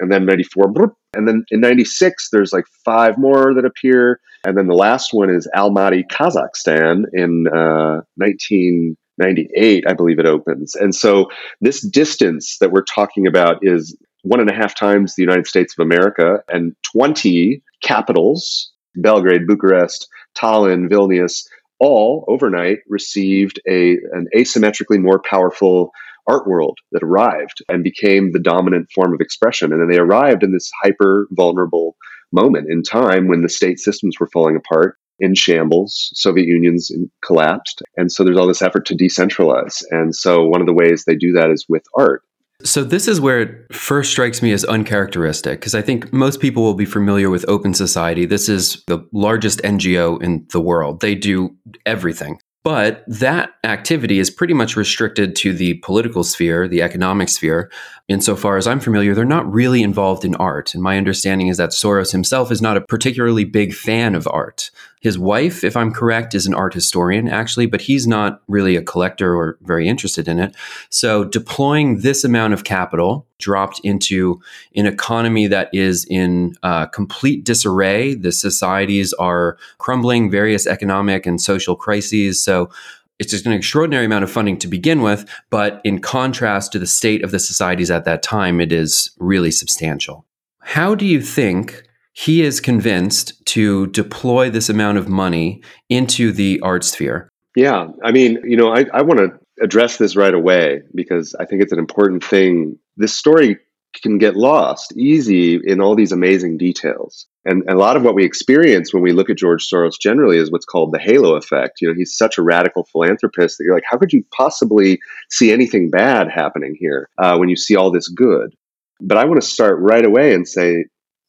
and 0.00 0.10
then 0.10 0.26
94 0.26 0.72
and 1.14 1.26
then 1.26 1.44
in 1.50 1.60
96 1.60 2.28
there's 2.30 2.52
like 2.52 2.66
five 2.84 3.18
more 3.18 3.54
that 3.54 3.64
appear. 3.64 4.20
And 4.44 4.56
then 4.56 4.68
the 4.68 4.74
last 4.74 5.12
one 5.12 5.30
is 5.30 5.48
almaty 5.56 6.04
kazakhstan 6.06 7.04
in 7.12 7.46
uh, 7.48 8.02
1998 8.16 9.84
i 9.88 9.92
believe 9.94 10.18
it 10.18 10.26
opens. 10.26 10.74
And 10.74 10.94
so 10.94 11.28
this 11.60 11.80
distance 11.80 12.58
that 12.60 12.70
we're 12.70 12.84
talking 12.84 13.26
about 13.26 13.58
is 13.62 13.96
one 14.22 14.40
and 14.40 14.50
a 14.50 14.54
half 14.54 14.74
times 14.74 15.14
the 15.14 15.22
united 15.22 15.46
states 15.46 15.74
of 15.78 15.84
america 15.84 16.38
and 16.48 16.74
20 16.92 17.62
capitals 17.80 18.72
belgrade 18.96 19.46
bucharest 19.46 20.08
tallinn 20.36 20.88
vilnius 20.88 21.44
all 21.78 22.24
overnight 22.26 22.78
received 22.88 23.60
a, 23.68 23.98
an 24.12 24.26
asymmetrically 24.34 25.00
more 25.00 25.20
powerful 25.20 25.92
art 26.28 26.46
world 26.46 26.78
that 26.92 27.02
arrived 27.02 27.62
and 27.68 27.84
became 27.84 28.32
the 28.32 28.40
dominant 28.40 28.88
form 28.94 29.14
of 29.14 29.20
expression. 29.20 29.72
And 29.72 29.80
then 29.80 29.88
they 29.88 29.98
arrived 29.98 30.42
in 30.42 30.52
this 30.52 30.70
hyper 30.82 31.28
vulnerable 31.32 31.96
moment 32.32 32.66
in 32.70 32.82
time 32.82 33.28
when 33.28 33.42
the 33.42 33.48
state 33.48 33.78
systems 33.78 34.18
were 34.18 34.28
falling 34.32 34.56
apart 34.56 34.96
in 35.18 35.34
shambles. 35.34 36.10
Soviet 36.14 36.46
Union's 36.46 36.90
collapsed. 37.24 37.82
And 37.96 38.12
so 38.12 38.24
there's 38.24 38.36
all 38.36 38.46
this 38.46 38.62
effort 38.62 38.86
to 38.86 38.94
decentralize. 38.94 39.82
And 39.90 40.14
so 40.14 40.44
one 40.44 40.60
of 40.60 40.66
the 40.66 40.74
ways 40.74 41.04
they 41.04 41.16
do 41.16 41.32
that 41.32 41.50
is 41.50 41.64
with 41.68 41.84
art. 41.96 42.22
So, 42.64 42.84
this 42.84 43.06
is 43.06 43.20
where 43.20 43.40
it 43.40 43.74
first 43.74 44.10
strikes 44.10 44.40
me 44.40 44.50
as 44.50 44.64
uncharacteristic 44.64 45.60
because 45.60 45.74
I 45.74 45.82
think 45.82 46.10
most 46.10 46.40
people 46.40 46.62
will 46.62 46.74
be 46.74 46.86
familiar 46.86 47.28
with 47.28 47.44
Open 47.48 47.74
Society. 47.74 48.24
This 48.24 48.48
is 48.48 48.82
the 48.86 49.06
largest 49.12 49.60
NGO 49.60 50.22
in 50.22 50.46
the 50.52 50.60
world. 50.60 51.00
They 51.00 51.14
do 51.14 51.54
everything. 51.84 52.38
But 52.66 53.04
that 53.06 53.54
activity 53.62 54.18
is 54.18 54.28
pretty 54.28 54.52
much 54.52 54.74
restricted 54.74 55.36
to 55.36 55.52
the 55.52 55.74
political 55.84 56.24
sphere, 56.24 56.66
the 56.66 56.82
economic 56.82 57.28
sphere. 57.28 57.70
Insofar 58.08 58.56
as 58.56 58.66
I'm 58.66 58.80
familiar, 58.80 59.14
they're 59.14 59.24
not 59.24 59.48
really 59.48 59.84
involved 59.84 60.24
in 60.24 60.34
art. 60.34 60.74
And 60.74 60.82
my 60.82 60.98
understanding 60.98 61.46
is 61.46 61.58
that 61.58 61.70
Soros 61.70 62.10
himself 62.10 62.50
is 62.50 62.60
not 62.60 62.76
a 62.76 62.80
particularly 62.80 63.44
big 63.44 63.72
fan 63.72 64.16
of 64.16 64.26
art. 64.32 64.72
His 65.00 65.18
wife, 65.18 65.62
if 65.62 65.76
I'm 65.76 65.92
correct, 65.92 66.34
is 66.34 66.46
an 66.46 66.54
art 66.54 66.74
historian, 66.74 67.28
actually, 67.28 67.66
but 67.66 67.82
he's 67.82 68.06
not 68.06 68.42
really 68.48 68.76
a 68.76 68.82
collector 68.82 69.36
or 69.36 69.58
very 69.60 69.86
interested 69.88 70.26
in 70.26 70.38
it. 70.40 70.54
So 70.90 71.24
deploying 71.24 72.00
this 72.00 72.24
amount 72.24 72.54
of 72.54 72.64
capital 72.64 73.26
dropped 73.38 73.80
into 73.84 74.40
an 74.74 74.86
economy 74.86 75.46
that 75.48 75.68
is 75.72 76.06
in 76.06 76.56
uh, 76.62 76.86
complete 76.86 77.44
disarray. 77.44 78.14
The 78.14 78.32
societies 78.32 79.12
are 79.14 79.58
crumbling, 79.78 80.30
various 80.30 80.66
economic 80.66 81.26
and 81.26 81.40
social 81.40 81.76
crises. 81.76 82.42
So 82.42 82.70
it's 83.18 83.30
just 83.30 83.46
an 83.46 83.52
extraordinary 83.52 84.06
amount 84.06 84.24
of 84.24 84.30
funding 84.30 84.58
to 84.58 84.68
begin 84.68 85.02
with, 85.02 85.28
but 85.50 85.80
in 85.84 86.00
contrast 86.00 86.72
to 86.72 86.78
the 86.78 86.86
state 86.86 87.22
of 87.22 87.30
the 87.30 87.38
societies 87.38 87.90
at 87.90 88.04
that 88.04 88.22
time, 88.22 88.60
it 88.60 88.72
is 88.72 89.10
really 89.18 89.50
substantial. 89.50 90.24
How 90.60 90.94
do 90.94 91.06
you 91.06 91.22
think 91.22 91.85
he 92.16 92.42
is 92.42 92.60
convinced 92.60 93.44
to 93.44 93.88
deploy 93.88 94.48
this 94.48 94.70
amount 94.70 94.96
of 94.96 95.06
money 95.06 95.60
into 95.90 96.32
the 96.32 96.58
art 96.62 96.82
sphere. 96.82 97.28
Yeah. 97.54 97.88
I 98.02 98.10
mean, 98.10 98.40
you 98.42 98.56
know, 98.56 98.72
I, 98.72 98.86
I 98.94 99.02
want 99.02 99.18
to 99.18 99.38
address 99.62 99.98
this 99.98 100.16
right 100.16 100.32
away 100.32 100.80
because 100.94 101.34
I 101.38 101.44
think 101.44 101.62
it's 101.62 101.72
an 101.72 101.78
important 101.78 102.24
thing. 102.24 102.78
This 102.96 103.14
story 103.14 103.58
can 104.02 104.16
get 104.16 104.34
lost 104.34 104.96
easy 104.96 105.60
in 105.62 105.82
all 105.82 105.94
these 105.94 106.10
amazing 106.10 106.56
details. 106.56 107.26
And 107.44 107.62
a 107.68 107.74
lot 107.74 107.96
of 107.96 108.02
what 108.02 108.14
we 108.14 108.24
experience 108.24 108.94
when 108.94 109.02
we 109.02 109.12
look 109.12 109.28
at 109.28 109.36
George 109.36 109.68
Soros 109.68 110.00
generally 110.00 110.38
is 110.38 110.50
what's 110.50 110.66
called 110.66 110.92
the 110.92 110.98
halo 110.98 111.36
effect. 111.36 111.82
You 111.82 111.88
know, 111.88 111.94
he's 111.94 112.16
such 112.16 112.38
a 112.38 112.42
radical 112.42 112.84
philanthropist 112.84 113.58
that 113.58 113.64
you're 113.64 113.74
like, 113.74 113.84
how 113.88 113.98
could 113.98 114.12
you 114.14 114.24
possibly 114.34 114.98
see 115.30 115.52
anything 115.52 115.90
bad 115.90 116.30
happening 116.30 116.76
here 116.78 117.10
uh, 117.18 117.36
when 117.36 117.50
you 117.50 117.56
see 117.56 117.76
all 117.76 117.90
this 117.90 118.08
good? 118.08 118.54
But 119.02 119.18
I 119.18 119.26
want 119.26 119.40
to 119.42 119.46
start 119.46 119.78
right 119.80 120.04
away 120.04 120.34
and 120.34 120.48
say 120.48 120.86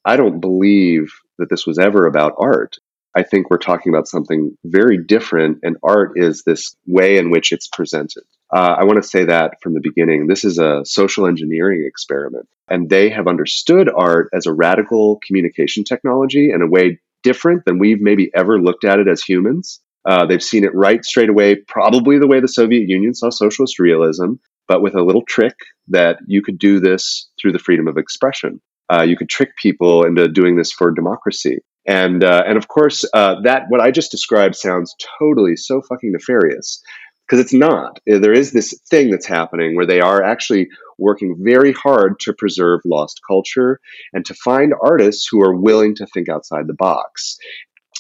I 0.08 0.16
don't 0.16 0.40
believe 0.40 1.12
that 1.38 1.50
this 1.50 1.68
was 1.68 1.78
ever 1.78 2.06
about 2.06 2.36
art. 2.40 2.78
I 3.14 3.24
think 3.24 3.50
we're 3.50 3.58
talking 3.58 3.94
about 3.94 4.08
something 4.08 4.58
very 4.64 4.98
different, 4.98 5.60
and 5.64 5.76
art 5.84 6.14
is 6.16 6.44
this 6.46 6.78
way 6.86 7.18
in 7.18 7.30
which 7.30 7.52
it's 7.52 7.68
presented. 7.68 8.24
Uh, 8.56 8.76
I 8.80 8.86
want 8.86 9.04
to 9.04 9.10
say 9.10 9.26
that 9.26 9.56
from 9.62 9.74
the 9.74 9.82
beginning. 9.82 10.28
This 10.28 10.46
is 10.46 10.60
a 10.60 10.84
social 10.86 11.28
engineering 11.28 11.84
experiment, 11.86 12.48
and 12.70 12.90
they 12.90 13.10
have 13.10 13.28
understood 13.28 13.90
art 13.94 14.30
as 14.34 14.46
a 14.46 14.54
radical 14.54 15.20
communication 15.28 15.84
technology 15.84 16.52
in 16.52 16.62
a 16.62 16.68
way 16.68 17.00
different 17.22 17.66
than 17.66 17.78
we've 17.78 18.00
maybe 18.00 18.32
ever 18.34 18.62
looked 18.62 18.86
at 18.86 19.00
it 19.00 19.10
as 19.10 19.22
humans. 19.22 19.82
Uh, 20.06 20.26
they've 20.26 20.42
seen 20.42 20.64
it 20.64 20.74
right 20.74 21.04
straight 21.04 21.30
away, 21.30 21.56
probably 21.56 22.18
the 22.18 22.28
way 22.28 22.40
the 22.40 22.48
Soviet 22.48 22.88
Union 22.88 23.14
saw 23.14 23.30
socialist 23.30 23.78
realism, 23.78 24.36
but 24.70 24.82
with 24.82 24.96
a 24.96 25.04
little 25.04 25.26
trick 25.28 25.56
that 25.90 26.20
you 26.28 26.42
could 26.42 26.58
do 26.58 26.80
this 26.80 27.30
through 27.42 27.52
the 27.52 27.60
freedom 27.60 27.90
of 27.90 27.98
expression 27.98 28.62
uh, 28.92 29.04
you 29.04 29.18
could 29.18 29.30
trick 29.30 29.56
people 29.58 30.04
into 30.04 30.28
doing 30.28 30.56
this 30.56 30.72
for 30.72 30.92
democracy. 30.92 31.60
And 31.86 32.24
uh, 32.24 32.44
and 32.46 32.58
of 32.58 32.68
course, 32.68 33.06
uh, 33.14 33.36
that 33.44 33.64
what 33.70 33.80
I 33.80 33.92
just 33.92 34.12
described 34.12 34.56
sounds 34.56 34.94
totally 35.20 35.56
so 35.56 35.82
fucking 35.82 36.12
nefarious 36.12 36.82
because 37.28 37.40
it's 37.40 37.54
not. 37.54 38.00
Uh, 38.12 38.20
there 38.20 38.34
is 38.34 38.52
this 38.52 38.80
thing 38.90 39.10
that's 39.10 39.26
happening 39.26 39.76
where 39.76 39.86
they 39.86 40.02
are 40.02 40.24
actually 40.24 40.68
working 40.98 41.36
very 41.40 41.74
hard 41.74 42.20
to 42.22 42.34
preserve 42.34 42.82
lost 42.86 43.22
culture 43.26 43.80
and 44.14 44.26
to 44.26 44.34
find 44.34 44.74
artists 44.82 45.28
who 45.30 45.42
are 45.42 45.56
willing 45.56 45.96
to 45.96 46.06
think 46.08 46.30
outside 46.30 46.68
the 46.68 46.74
box. 46.74 47.38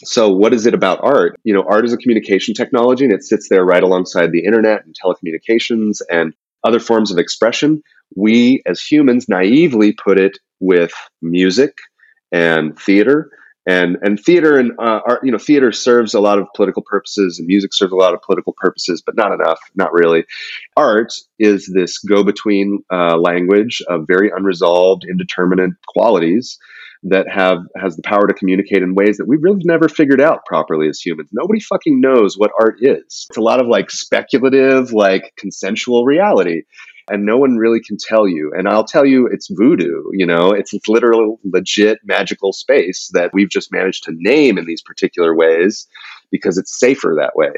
So, 0.03 0.29
what 0.29 0.53
is 0.53 0.65
it 0.65 0.73
about 0.73 0.99
art? 1.01 1.39
You 1.43 1.53
know, 1.53 1.63
art 1.67 1.85
is 1.85 1.93
a 1.93 1.97
communication 1.97 2.53
technology 2.53 3.03
and 3.03 3.13
it 3.13 3.23
sits 3.23 3.49
there 3.49 3.65
right 3.65 3.83
alongside 3.83 4.31
the 4.31 4.45
internet 4.45 4.85
and 4.85 4.95
telecommunications 4.95 6.01
and 6.09 6.33
other 6.63 6.79
forms 6.79 7.11
of 7.11 7.17
expression. 7.17 7.81
We 8.15 8.61
as 8.65 8.81
humans 8.81 9.27
naively 9.27 9.93
put 9.93 10.19
it 10.19 10.37
with 10.59 10.91
music 11.21 11.77
and 12.31 12.77
theater. 12.79 13.31
And 13.69 13.97
and 14.01 14.17
theater 14.17 14.57
and 14.57 14.71
uh, 14.79 15.01
art 15.05 15.25
you 15.25 15.31
know 15.31 15.37
theater 15.37 15.73
serves 15.73 16.13
a 16.13 16.21
lot 16.21 16.39
of 16.39 16.47
political 16.55 16.83
purposes 16.83 17.37
and 17.37 17.47
music 17.47 17.73
serves 17.73 17.91
a 17.91 17.97
lot 17.97 18.13
of 18.13 18.21
political 18.21 18.53
purposes 18.55 19.03
but 19.05 19.17
not 19.17 19.33
enough 19.33 19.59
not 19.75 19.91
really. 19.91 20.23
Art 20.77 21.11
is 21.37 21.69
this 21.75 21.97
go 21.99 22.23
between 22.23 22.81
uh, 22.93 23.17
language 23.17 23.81
of 23.89 24.07
very 24.07 24.31
unresolved 24.33 25.03
indeterminate 25.03 25.71
qualities 25.85 26.57
that 27.03 27.29
have 27.29 27.59
has 27.75 27.97
the 27.97 28.03
power 28.03 28.27
to 28.27 28.33
communicate 28.33 28.83
in 28.83 28.95
ways 28.95 29.17
that 29.17 29.27
we've 29.27 29.43
really 29.43 29.61
never 29.63 29.89
figured 29.89 30.21
out 30.21 30.45
properly 30.45 30.87
as 30.87 30.99
humans. 30.99 31.29
Nobody 31.33 31.59
fucking 31.59 31.99
knows 31.99 32.37
what 32.37 32.51
art 32.59 32.77
is. 32.79 33.27
It's 33.29 33.37
a 33.37 33.41
lot 33.41 33.59
of 33.59 33.67
like 33.67 33.91
speculative 33.91 34.93
like 34.93 35.33
consensual 35.37 36.05
reality 36.05 36.63
and 37.09 37.25
no 37.25 37.37
one 37.37 37.57
really 37.57 37.79
can 37.81 37.97
tell 37.99 38.27
you. 38.27 38.51
And 38.55 38.67
I'll 38.67 38.83
tell 38.83 39.05
you, 39.05 39.27
it's 39.27 39.47
voodoo. 39.49 40.03
You 40.13 40.25
know, 40.25 40.51
it's, 40.51 40.73
it's 40.73 40.87
literally 40.87 41.35
legit 41.43 41.99
magical 42.03 42.53
space 42.53 43.09
that 43.13 43.31
we've 43.33 43.49
just 43.49 43.71
managed 43.71 44.03
to 44.03 44.11
name 44.15 44.57
in 44.57 44.65
these 44.65 44.81
particular 44.81 45.35
ways 45.35 45.87
because 46.31 46.57
it's 46.57 46.79
safer 46.79 47.15
that 47.17 47.35
way. 47.35 47.51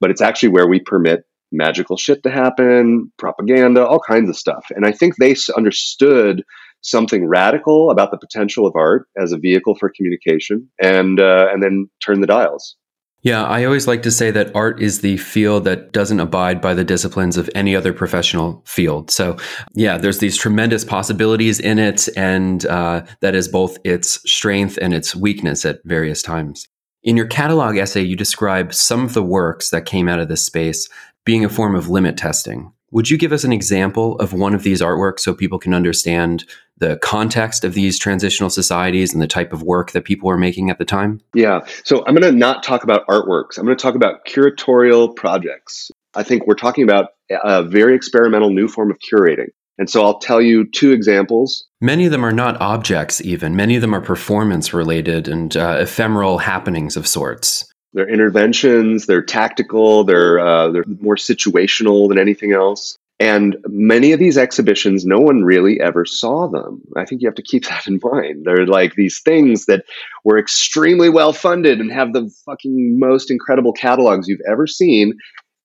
But 0.00 0.10
it's 0.10 0.20
actually 0.20 0.50
where 0.50 0.68
we 0.68 0.80
permit 0.80 1.24
magical 1.52 1.96
shit 1.96 2.22
to 2.24 2.30
happen, 2.30 3.12
propaganda, 3.18 3.86
all 3.86 4.00
kinds 4.00 4.28
of 4.28 4.36
stuff. 4.36 4.66
And 4.70 4.84
I 4.84 4.92
think 4.92 5.16
they 5.16 5.36
understood 5.56 6.42
something 6.82 7.26
radical 7.26 7.90
about 7.90 8.10
the 8.10 8.18
potential 8.18 8.66
of 8.66 8.76
art 8.76 9.08
as 9.16 9.32
a 9.32 9.38
vehicle 9.38 9.74
for 9.74 9.90
communication, 9.94 10.68
and 10.80 11.18
uh, 11.20 11.46
and 11.52 11.62
then 11.62 11.88
turn 12.00 12.20
the 12.20 12.26
dials. 12.26 12.76
Yeah, 13.22 13.44
I 13.44 13.64
always 13.64 13.88
like 13.88 14.02
to 14.02 14.10
say 14.10 14.30
that 14.30 14.54
art 14.54 14.80
is 14.80 15.00
the 15.00 15.16
field 15.16 15.64
that 15.64 15.92
doesn't 15.92 16.20
abide 16.20 16.60
by 16.60 16.74
the 16.74 16.84
disciplines 16.84 17.36
of 17.36 17.50
any 17.56 17.74
other 17.74 17.92
professional 17.92 18.62
field. 18.66 19.10
So, 19.10 19.36
yeah, 19.74 19.98
there's 19.98 20.18
these 20.18 20.36
tremendous 20.36 20.84
possibilities 20.84 21.58
in 21.58 21.80
it, 21.80 22.08
and 22.16 22.64
uh, 22.66 23.04
that 23.22 23.34
is 23.34 23.48
both 23.48 23.78
its 23.84 24.20
strength 24.30 24.78
and 24.80 24.94
its 24.94 25.16
weakness 25.16 25.64
at 25.64 25.80
various 25.84 26.22
times. 26.22 26.68
In 27.02 27.16
your 27.16 27.26
catalog 27.26 27.76
essay, 27.76 28.02
you 28.02 28.16
describe 28.16 28.72
some 28.72 29.04
of 29.04 29.14
the 29.14 29.22
works 29.22 29.70
that 29.70 29.86
came 29.86 30.08
out 30.08 30.20
of 30.20 30.28
this 30.28 30.44
space 30.44 30.88
being 31.24 31.44
a 31.44 31.48
form 31.48 31.74
of 31.74 31.88
limit 31.88 32.16
testing. 32.16 32.72
Would 32.96 33.10
you 33.10 33.18
give 33.18 33.32
us 33.32 33.44
an 33.44 33.52
example 33.52 34.18
of 34.20 34.32
one 34.32 34.54
of 34.54 34.62
these 34.62 34.80
artworks 34.80 35.20
so 35.20 35.34
people 35.34 35.58
can 35.58 35.74
understand 35.74 36.46
the 36.78 36.96
context 37.02 37.62
of 37.62 37.74
these 37.74 37.98
transitional 37.98 38.48
societies 38.48 39.12
and 39.12 39.20
the 39.20 39.26
type 39.26 39.52
of 39.52 39.62
work 39.62 39.90
that 39.90 40.06
people 40.06 40.28
were 40.28 40.38
making 40.38 40.70
at 40.70 40.78
the 40.78 40.86
time? 40.86 41.20
Yeah. 41.34 41.60
So 41.84 42.02
I'm 42.06 42.14
going 42.14 42.22
to 42.22 42.32
not 42.32 42.62
talk 42.62 42.84
about 42.84 43.06
artworks. 43.06 43.58
I'm 43.58 43.66
going 43.66 43.76
to 43.76 43.82
talk 43.82 43.96
about 43.96 44.24
curatorial 44.24 45.14
projects. 45.14 45.90
I 46.14 46.22
think 46.22 46.46
we're 46.46 46.54
talking 46.54 46.84
about 46.84 47.10
a 47.30 47.62
very 47.62 47.94
experimental 47.94 48.48
new 48.48 48.66
form 48.66 48.90
of 48.90 48.96
curating. 49.00 49.48
And 49.76 49.90
so 49.90 50.02
I'll 50.02 50.18
tell 50.18 50.40
you 50.40 50.66
two 50.66 50.92
examples. 50.92 51.66
Many 51.82 52.06
of 52.06 52.12
them 52.12 52.24
are 52.24 52.32
not 52.32 52.58
objects, 52.62 53.20
even. 53.20 53.54
Many 53.54 53.76
of 53.76 53.82
them 53.82 53.94
are 53.94 54.00
performance 54.00 54.72
related 54.72 55.28
and 55.28 55.54
uh, 55.54 55.76
ephemeral 55.80 56.38
happenings 56.38 56.96
of 56.96 57.06
sorts. 57.06 57.70
They're 57.92 58.08
interventions, 58.08 59.06
they're 59.06 59.22
tactical, 59.22 60.04
they're, 60.04 60.38
uh, 60.38 60.70
they're 60.70 60.84
more 61.00 61.16
situational 61.16 62.08
than 62.08 62.18
anything 62.18 62.52
else. 62.52 62.98
And 63.18 63.56
many 63.66 64.12
of 64.12 64.18
these 64.18 64.36
exhibitions, 64.36 65.06
no 65.06 65.18
one 65.18 65.42
really 65.42 65.80
ever 65.80 66.04
saw 66.04 66.48
them. 66.48 66.82
I 66.96 67.06
think 67.06 67.22
you 67.22 67.28
have 67.28 67.34
to 67.36 67.42
keep 67.42 67.64
that 67.68 67.86
in 67.86 68.00
mind. 68.02 68.44
They're 68.44 68.66
like 68.66 68.94
these 68.94 69.20
things 69.20 69.66
that 69.66 69.84
were 70.24 70.38
extremely 70.38 71.08
well 71.08 71.32
funded 71.32 71.80
and 71.80 71.90
have 71.90 72.12
the 72.12 72.30
fucking 72.44 72.98
most 72.98 73.30
incredible 73.30 73.72
catalogs 73.72 74.28
you've 74.28 74.40
ever 74.50 74.66
seen. 74.66 75.18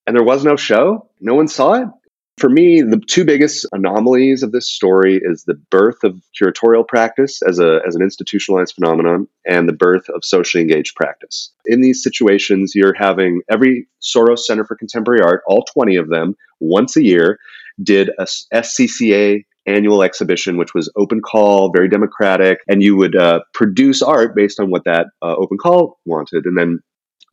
And 0.07 0.15
there 0.15 0.23
was 0.23 0.43
no 0.43 0.55
show. 0.55 1.09
No 1.19 1.35
one 1.35 1.47
saw 1.47 1.73
it. 1.73 1.87
For 2.37 2.49
me, 2.49 2.81
the 2.81 2.99
two 3.07 3.23
biggest 3.23 3.67
anomalies 3.71 4.41
of 4.41 4.51
this 4.51 4.67
story 4.67 5.21
is 5.23 5.43
the 5.43 5.53
birth 5.69 6.03
of 6.03 6.19
curatorial 6.39 6.87
practice 6.87 7.41
as, 7.43 7.59
a, 7.59 7.81
as 7.87 7.95
an 7.95 8.01
institutionalized 8.01 8.73
phenomenon 8.73 9.27
and 9.45 9.69
the 9.69 9.73
birth 9.73 10.09
of 10.09 10.23
socially 10.23 10.61
engaged 10.61 10.95
practice. 10.95 11.51
In 11.65 11.81
these 11.81 12.01
situations, 12.01 12.73
you're 12.73 12.95
having 12.95 13.41
every 13.51 13.87
Soros 14.01 14.39
Center 14.39 14.65
for 14.65 14.75
Contemporary 14.75 15.21
Art, 15.21 15.43
all 15.45 15.63
20 15.73 15.97
of 15.97 16.09
them, 16.09 16.35
once 16.59 16.97
a 16.97 17.03
year, 17.03 17.37
did 17.83 18.09
a 18.17 18.25
SCCA 18.53 19.43
annual 19.67 20.01
exhibition, 20.01 20.57
which 20.57 20.73
was 20.73 20.91
open 20.95 21.21
call, 21.21 21.71
very 21.71 21.87
democratic, 21.87 22.59
and 22.67 22.81
you 22.81 22.95
would 22.95 23.15
uh, 23.15 23.41
produce 23.53 24.01
art 24.01 24.35
based 24.35 24.59
on 24.59 24.71
what 24.71 24.85
that 24.85 25.07
uh, 25.21 25.35
open 25.35 25.57
call 25.57 25.99
wanted. 26.05 26.45
And 26.45 26.57
then 26.57 26.79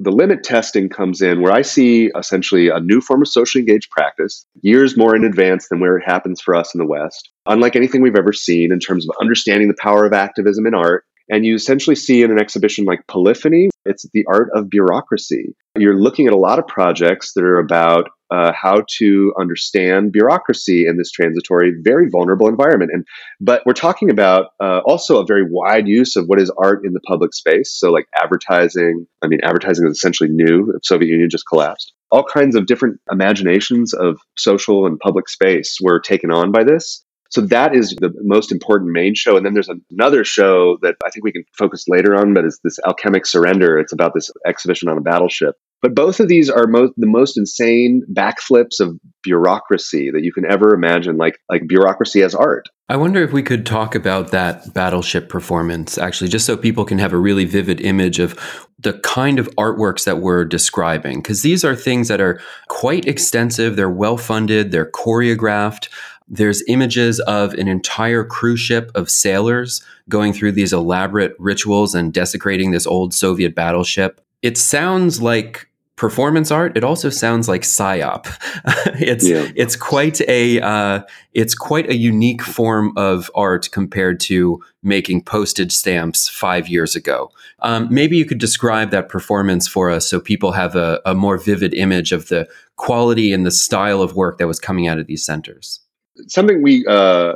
The 0.00 0.12
limit 0.12 0.44
testing 0.44 0.88
comes 0.88 1.22
in 1.22 1.42
where 1.42 1.52
I 1.52 1.62
see 1.62 2.10
essentially 2.16 2.68
a 2.68 2.78
new 2.78 3.00
form 3.00 3.20
of 3.20 3.28
socially 3.28 3.62
engaged 3.62 3.90
practice, 3.90 4.46
years 4.62 4.96
more 4.96 5.16
in 5.16 5.24
advance 5.24 5.66
than 5.68 5.80
where 5.80 5.96
it 5.96 6.04
happens 6.06 6.40
for 6.40 6.54
us 6.54 6.72
in 6.72 6.78
the 6.78 6.86
West, 6.86 7.30
unlike 7.46 7.74
anything 7.74 8.00
we've 8.00 8.14
ever 8.16 8.32
seen 8.32 8.72
in 8.72 8.78
terms 8.78 9.08
of 9.08 9.16
understanding 9.20 9.66
the 9.66 9.76
power 9.80 10.06
of 10.06 10.12
activism 10.12 10.66
in 10.66 10.74
art. 10.74 11.04
And 11.28 11.44
you 11.44 11.56
essentially 11.56 11.96
see 11.96 12.22
in 12.22 12.30
an 12.30 12.38
exhibition 12.38 12.84
like 12.84 13.06
Polyphony, 13.08 13.70
it's 13.84 14.06
the 14.14 14.24
art 14.28 14.50
of 14.54 14.70
bureaucracy. 14.70 15.56
You're 15.76 16.00
looking 16.00 16.26
at 16.26 16.32
a 16.32 16.38
lot 16.38 16.60
of 16.60 16.66
projects 16.68 17.32
that 17.34 17.44
are 17.44 17.58
about 17.58 18.08
uh, 18.30 18.52
how 18.52 18.84
to 18.98 19.32
understand 19.38 20.12
bureaucracy 20.12 20.86
in 20.86 20.96
this 20.96 21.10
transitory, 21.10 21.72
very 21.82 22.08
vulnerable 22.08 22.48
environment. 22.48 22.90
And 22.92 23.06
but 23.40 23.62
we're 23.64 23.72
talking 23.72 24.10
about 24.10 24.48
uh, 24.60 24.80
also 24.84 25.20
a 25.20 25.26
very 25.26 25.44
wide 25.48 25.88
use 25.88 26.16
of 26.16 26.26
what 26.26 26.40
is 26.40 26.50
art 26.58 26.84
in 26.84 26.92
the 26.92 27.00
public 27.00 27.34
space. 27.34 27.72
So 27.72 27.90
like 27.90 28.06
advertising. 28.16 29.06
I 29.22 29.26
mean, 29.26 29.40
advertising 29.42 29.86
is 29.86 29.96
essentially 29.96 30.30
new. 30.30 30.72
The 30.72 30.80
Soviet 30.82 31.08
Union 31.08 31.30
just 31.30 31.46
collapsed. 31.46 31.92
All 32.10 32.24
kinds 32.24 32.54
of 32.56 32.66
different 32.66 33.00
imaginations 33.10 33.92
of 33.92 34.18
social 34.36 34.86
and 34.86 34.98
public 34.98 35.28
space 35.28 35.78
were 35.80 36.00
taken 36.00 36.30
on 36.30 36.52
by 36.52 36.64
this. 36.64 37.04
So 37.30 37.42
that 37.42 37.74
is 37.74 37.94
the 38.00 38.10
most 38.22 38.52
important 38.52 38.92
main 38.92 39.14
show. 39.14 39.36
And 39.36 39.44
then 39.44 39.52
there's 39.52 39.68
another 39.90 40.24
show 40.24 40.78
that 40.80 40.96
I 41.04 41.10
think 41.10 41.24
we 41.24 41.32
can 41.32 41.44
focus 41.56 41.84
later 41.86 42.14
on, 42.14 42.32
but 42.32 42.44
it's 42.44 42.58
this 42.64 42.78
Alchemic 42.86 43.26
Surrender. 43.26 43.78
It's 43.78 43.92
about 43.92 44.14
this 44.14 44.30
exhibition 44.46 44.88
on 44.88 44.96
a 44.96 45.02
battleship. 45.02 45.54
But 45.80 45.94
both 45.94 46.18
of 46.18 46.28
these 46.28 46.50
are 46.50 46.66
the 46.66 47.06
most 47.06 47.38
insane 47.38 48.02
backflips 48.12 48.80
of 48.80 48.98
bureaucracy 49.22 50.10
that 50.10 50.24
you 50.24 50.32
can 50.32 50.44
ever 50.44 50.74
imagine, 50.74 51.16
like 51.16 51.38
like 51.48 51.68
bureaucracy 51.68 52.22
as 52.22 52.34
art. 52.34 52.68
I 52.88 52.96
wonder 52.96 53.22
if 53.22 53.32
we 53.32 53.42
could 53.42 53.66
talk 53.66 53.94
about 53.94 54.30
that 54.30 54.72
battleship 54.72 55.28
performance, 55.28 55.98
actually, 55.98 56.28
just 56.28 56.46
so 56.46 56.56
people 56.56 56.84
can 56.84 56.98
have 56.98 57.12
a 57.12 57.18
really 57.18 57.44
vivid 57.44 57.80
image 57.82 58.18
of 58.18 58.38
the 58.78 58.94
kind 59.00 59.38
of 59.38 59.48
artworks 59.56 60.04
that 60.04 60.18
we're 60.18 60.44
describing. 60.44 61.20
Because 61.20 61.42
these 61.42 61.64
are 61.64 61.76
things 61.76 62.08
that 62.08 62.20
are 62.20 62.40
quite 62.68 63.06
extensive, 63.06 63.76
they're 63.76 63.90
well 63.90 64.16
funded, 64.16 64.72
they're 64.72 64.90
choreographed. 64.90 65.88
There's 66.28 66.62
images 66.66 67.20
of 67.20 67.54
an 67.54 67.68
entire 67.68 68.24
cruise 68.24 68.60
ship 68.60 68.90
of 68.94 69.10
sailors 69.10 69.82
going 70.08 70.32
through 70.32 70.52
these 70.52 70.72
elaborate 70.72 71.34
rituals 71.38 71.94
and 71.94 72.12
desecrating 72.12 72.70
this 72.70 72.86
old 72.86 73.14
Soviet 73.14 73.54
battleship. 73.54 74.20
It 74.42 74.56
sounds 74.56 75.20
like 75.20 75.67
performance 75.98 76.50
art. 76.50 76.76
It 76.76 76.84
also 76.84 77.10
sounds 77.10 77.48
like 77.48 77.62
psyop. 77.62 78.26
it's 78.98 79.28
yeah. 79.28 79.50
it's 79.54 79.76
quite 79.76 80.20
a 80.22 80.60
uh, 80.60 81.02
it's 81.34 81.54
quite 81.54 81.90
a 81.90 81.96
unique 81.96 82.42
form 82.42 82.92
of 82.96 83.30
art 83.34 83.68
compared 83.70 84.20
to 84.20 84.64
making 84.82 85.24
postage 85.24 85.72
stamps 85.72 86.28
five 86.28 86.68
years 86.68 86.96
ago. 86.96 87.30
Um, 87.60 87.88
maybe 87.90 88.16
you 88.16 88.24
could 88.24 88.38
describe 88.38 88.90
that 88.92 89.10
performance 89.10 89.68
for 89.68 89.90
us 89.90 90.08
so 90.08 90.20
people 90.20 90.52
have 90.52 90.74
a, 90.76 91.00
a 91.04 91.14
more 91.14 91.36
vivid 91.36 91.74
image 91.74 92.12
of 92.12 92.28
the 92.28 92.48
quality 92.76 93.32
and 93.32 93.44
the 93.44 93.50
style 93.50 94.00
of 94.00 94.14
work 94.14 94.38
that 94.38 94.46
was 94.46 94.58
coming 94.58 94.86
out 94.88 94.98
of 94.98 95.06
these 95.06 95.24
centers 95.24 95.80
something 96.26 96.62
we 96.62 96.84
uh, 96.86 97.34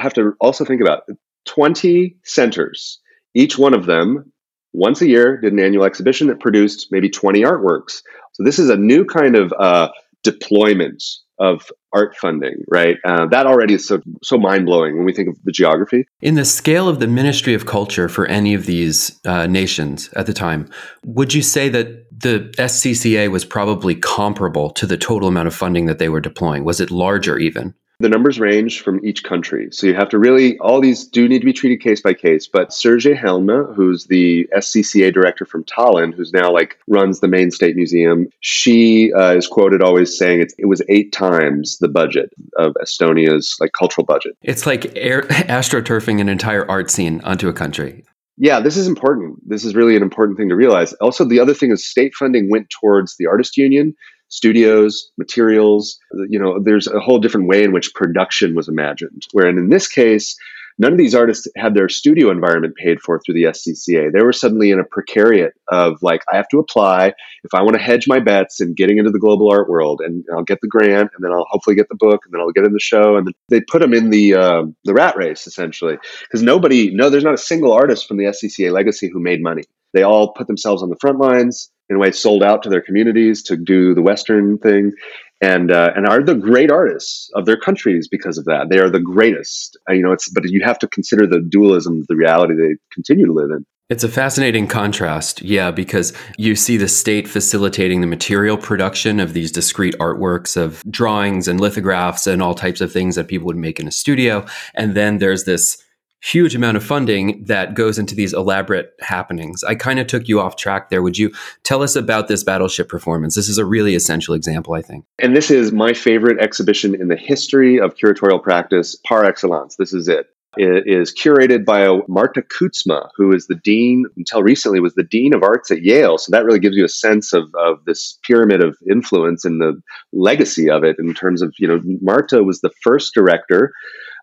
have 0.00 0.14
to 0.14 0.34
also 0.40 0.64
think 0.64 0.80
about 0.80 1.04
20 1.46 2.16
centers, 2.24 3.00
each 3.34 3.58
one 3.58 3.74
of 3.74 3.86
them 3.86 4.31
once 4.72 5.00
a 5.00 5.06
year 5.06 5.36
did 5.38 5.52
an 5.52 5.60
annual 5.60 5.84
exhibition 5.84 6.28
that 6.28 6.40
produced 6.40 6.88
maybe 6.90 7.08
20 7.08 7.42
artworks. 7.42 8.02
So 8.32 8.44
this 8.44 8.58
is 8.58 8.70
a 8.70 8.76
new 8.76 9.04
kind 9.04 9.36
of 9.36 9.52
uh, 9.58 9.90
deployment 10.22 11.02
of 11.38 11.70
art 11.92 12.16
funding, 12.16 12.62
right? 12.68 12.96
Uh, 13.04 13.26
that 13.26 13.46
already 13.46 13.74
is 13.74 13.86
so 13.86 14.00
so 14.22 14.38
mind 14.38 14.64
blowing 14.64 14.96
when 14.96 15.04
we 15.04 15.12
think 15.12 15.28
of 15.28 15.36
the 15.44 15.52
geography. 15.52 16.06
In 16.20 16.34
the 16.34 16.44
scale 16.44 16.88
of 16.88 17.00
the 17.00 17.08
Ministry 17.08 17.52
of 17.54 17.66
Culture 17.66 18.08
for 18.08 18.26
any 18.26 18.54
of 18.54 18.66
these 18.66 19.20
uh, 19.24 19.46
nations 19.46 20.08
at 20.14 20.26
the 20.26 20.32
time, 20.32 20.68
would 21.04 21.34
you 21.34 21.42
say 21.42 21.68
that 21.68 22.06
the 22.16 22.52
SCCA 22.58 23.30
was 23.30 23.44
probably 23.44 23.94
comparable 23.94 24.70
to 24.70 24.86
the 24.86 24.96
total 24.96 25.28
amount 25.28 25.48
of 25.48 25.54
funding 25.54 25.86
that 25.86 25.98
they 25.98 26.08
were 26.08 26.20
deploying? 26.20 26.64
Was 26.64 26.80
it 26.80 26.90
larger 26.90 27.38
even? 27.38 27.74
The 28.02 28.08
numbers 28.08 28.40
range 28.40 28.80
from 28.80 28.98
each 29.04 29.22
country. 29.22 29.68
So 29.70 29.86
you 29.86 29.94
have 29.94 30.08
to 30.08 30.18
really, 30.18 30.58
all 30.58 30.80
these 30.80 31.04
do 31.04 31.28
need 31.28 31.38
to 31.38 31.44
be 31.44 31.52
treated 31.52 31.80
case 31.80 32.00
by 32.00 32.14
case. 32.14 32.48
But 32.48 32.70
Sirje 32.70 33.16
Helme, 33.16 33.72
who's 33.76 34.06
the 34.06 34.48
SCCA 34.56 35.14
director 35.14 35.44
from 35.44 35.62
Tallinn, 35.62 36.12
who's 36.12 36.32
now 36.32 36.52
like 36.52 36.80
runs 36.88 37.20
the 37.20 37.28
main 37.28 37.52
state 37.52 37.76
museum, 37.76 38.28
she 38.40 39.12
uh, 39.12 39.34
is 39.34 39.46
quoted 39.46 39.82
always 39.82 40.18
saying 40.18 40.40
it, 40.40 40.52
it 40.58 40.66
was 40.66 40.82
eight 40.88 41.12
times 41.12 41.78
the 41.78 41.86
budget 41.86 42.32
of 42.56 42.74
Estonia's 42.82 43.56
like 43.60 43.70
cultural 43.72 44.04
budget. 44.04 44.36
It's 44.42 44.66
like 44.66 44.96
air, 44.96 45.22
astroturfing 45.28 46.20
an 46.20 46.28
entire 46.28 46.68
art 46.68 46.90
scene 46.90 47.20
onto 47.20 47.48
a 47.48 47.52
country. 47.52 48.04
Yeah, 48.36 48.58
this 48.58 48.76
is 48.76 48.88
important. 48.88 49.38
This 49.48 49.64
is 49.64 49.76
really 49.76 49.94
an 49.94 50.02
important 50.02 50.38
thing 50.38 50.48
to 50.48 50.56
realize. 50.56 50.92
Also, 50.94 51.24
the 51.24 51.38
other 51.38 51.54
thing 51.54 51.70
is 51.70 51.86
state 51.86 52.14
funding 52.14 52.50
went 52.50 52.68
towards 52.68 53.16
the 53.16 53.26
artist 53.26 53.56
union 53.56 53.94
studios, 54.32 55.10
materials. 55.18 55.98
You 56.28 56.38
know, 56.38 56.58
there's 56.60 56.88
a 56.88 56.98
whole 56.98 57.18
different 57.18 57.48
way 57.48 57.62
in 57.62 57.72
which 57.72 57.94
production 57.94 58.54
was 58.54 58.66
imagined. 58.66 59.22
Wherein 59.32 59.58
in 59.58 59.68
this 59.68 59.86
case, 59.86 60.34
none 60.78 60.90
of 60.90 60.98
these 60.98 61.14
artists 61.14 61.46
had 61.54 61.74
their 61.74 61.90
studio 61.90 62.30
environment 62.30 62.74
paid 62.74 63.00
for 63.02 63.20
through 63.20 63.34
the 63.34 63.44
SCCA. 63.44 64.10
They 64.10 64.22
were 64.22 64.32
suddenly 64.32 64.70
in 64.70 64.80
a 64.80 64.84
precariat 64.84 65.50
of 65.70 65.98
like, 66.00 66.22
I 66.32 66.36
have 66.36 66.48
to 66.48 66.58
apply 66.58 67.12
if 67.44 67.52
I 67.52 67.60
want 67.60 67.74
to 67.74 67.82
hedge 67.82 68.08
my 68.08 68.20
bets 68.20 68.58
in 68.58 68.74
getting 68.74 68.96
into 68.96 69.10
the 69.10 69.18
global 69.18 69.50
art 69.52 69.68
world, 69.68 70.00
and 70.02 70.24
I'll 70.34 70.44
get 70.44 70.60
the 70.62 70.68
grant, 70.68 71.10
and 71.14 71.22
then 71.22 71.30
I'll 71.30 71.46
hopefully 71.50 71.76
get 71.76 71.90
the 71.90 71.96
book, 71.96 72.22
and 72.24 72.32
then 72.32 72.40
I'll 72.40 72.52
get 72.52 72.64
in 72.64 72.72
the 72.72 72.80
show, 72.80 73.16
and 73.16 73.28
they 73.50 73.60
put 73.60 73.82
them 73.82 73.92
in 73.92 74.08
the 74.08 74.34
uh, 74.34 74.62
the 74.84 74.94
rat 74.94 75.14
race 75.16 75.46
essentially 75.46 75.98
because 76.22 76.42
nobody, 76.42 76.90
no, 76.90 77.10
there's 77.10 77.24
not 77.24 77.34
a 77.34 77.38
single 77.38 77.72
artist 77.72 78.08
from 78.08 78.16
the 78.16 78.24
SCCA 78.24 78.72
legacy 78.72 79.10
who 79.12 79.20
made 79.20 79.42
money. 79.42 79.64
They 79.92 80.02
all 80.02 80.32
put 80.32 80.46
themselves 80.46 80.82
on 80.82 80.88
the 80.88 80.96
front 80.96 81.18
lines 81.18 81.70
in 81.88 81.96
a 81.96 81.98
way 81.98 82.12
sold 82.12 82.42
out 82.42 82.62
to 82.62 82.68
their 82.68 82.80
communities 82.80 83.42
to 83.44 83.56
do 83.56 83.94
the 83.94 84.02
Western 84.02 84.58
thing, 84.58 84.92
and 85.40 85.70
uh, 85.70 85.92
and 85.94 86.06
are 86.06 86.22
the 86.22 86.34
great 86.34 86.70
artists 86.70 87.30
of 87.34 87.46
their 87.46 87.58
countries 87.58 88.08
because 88.08 88.38
of 88.38 88.44
that. 88.46 88.68
They 88.70 88.78
are 88.78 88.90
the 88.90 89.00
greatest. 89.00 89.78
Uh, 89.88 89.94
you 89.94 90.02
know, 90.02 90.12
it's 90.12 90.28
but 90.30 90.44
you 90.44 90.62
have 90.64 90.78
to 90.80 90.88
consider 90.88 91.26
the 91.26 91.40
dualism, 91.40 92.04
the 92.08 92.16
reality 92.16 92.54
they 92.54 92.76
continue 92.92 93.26
to 93.26 93.32
live 93.32 93.50
in. 93.50 93.66
It's 93.92 94.04
a 94.04 94.08
fascinating 94.08 94.68
contrast, 94.68 95.42
yeah, 95.42 95.70
because 95.70 96.14
you 96.38 96.56
see 96.56 96.78
the 96.78 96.88
state 96.88 97.28
facilitating 97.28 98.00
the 98.00 98.06
material 98.06 98.56
production 98.56 99.20
of 99.20 99.34
these 99.34 99.52
discrete 99.52 99.98
artworks 99.98 100.56
of 100.56 100.82
drawings 100.88 101.46
and 101.46 101.60
lithographs 101.60 102.26
and 102.26 102.40
all 102.40 102.54
types 102.54 102.80
of 102.80 102.90
things 102.90 103.16
that 103.16 103.28
people 103.28 103.44
would 103.44 103.56
make 103.56 103.78
in 103.78 103.86
a 103.86 103.92
studio. 103.92 104.46
And 104.74 104.94
then 104.94 105.18
there's 105.18 105.44
this 105.44 105.81
huge 106.22 106.54
amount 106.54 106.76
of 106.76 106.84
funding 106.84 107.44
that 107.44 107.74
goes 107.74 107.98
into 107.98 108.14
these 108.14 108.32
elaborate 108.32 108.94
happenings. 109.00 109.64
I 109.64 109.74
kind 109.74 109.98
of 109.98 110.06
took 110.06 110.28
you 110.28 110.40
off 110.40 110.56
track 110.56 110.88
there. 110.88 111.02
Would 111.02 111.18
you 111.18 111.32
tell 111.64 111.82
us 111.82 111.96
about 111.96 112.28
this 112.28 112.44
battleship 112.44 112.88
performance? 112.88 113.34
This 113.34 113.48
is 113.48 113.58
a 113.58 113.64
really 113.64 113.94
essential 113.94 114.34
example, 114.34 114.74
I 114.74 114.82
think. 114.82 115.04
And 115.18 115.36
this 115.36 115.50
is 115.50 115.72
my 115.72 115.92
favorite 115.92 116.40
exhibition 116.40 116.94
in 116.94 117.08
the 117.08 117.16
history 117.16 117.80
of 117.80 117.96
curatorial 117.96 118.42
practice 118.42 118.96
par 119.06 119.24
excellence. 119.24 119.76
This 119.76 119.92
is 119.92 120.08
it. 120.08 120.26
It 120.58 120.86
is 120.86 121.14
curated 121.14 121.64
by 121.64 121.88
Marta 122.08 122.42
Kuzma, 122.42 123.08
who 123.16 123.32
is 123.32 123.46
the 123.46 123.54
dean, 123.54 124.04
until 124.18 124.42
recently, 124.42 124.80
was 124.80 124.94
the 124.94 125.02
dean 125.02 125.32
of 125.34 125.42
arts 125.42 125.70
at 125.70 125.80
Yale. 125.80 126.18
So 126.18 126.30
that 126.30 126.44
really 126.44 126.58
gives 126.58 126.76
you 126.76 126.84
a 126.84 126.90
sense 126.90 127.32
of, 127.32 127.44
of 127.54 127.82
this 127.86 128.18
pyramid 128.26 128.62
of 128.62 128.76
influence 128.90 129.46
and 129.46 129.62
the 129.62 129.80
legacy 130.12 130.68
of 130.68 130.84
it 130.84 130.96
in 130.98 131.14
terms 131.14 131.40
of, 131.40 131.54
you 131.58 131.66
know, 131.66 131.80
Marta 132.02 132.44
was 132.44 132.60
the 132.60 132.70
first 132.82 133.14
director 133.14 133.72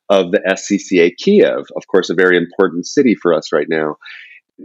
of 0.09 0.31
the 0.31 0.39
SCCA 0.39 1.15
Kiev, 1.17 1.65
of 1.75 1.87
course, 1.87 2.09
a 2.09 2.15
very 2.15 2.37
important 2.37 2.85
city 2.87 3.15
for 3.15 3.33
us 3.33 3.51
right 3.51 3.67
now. 3.69 3.97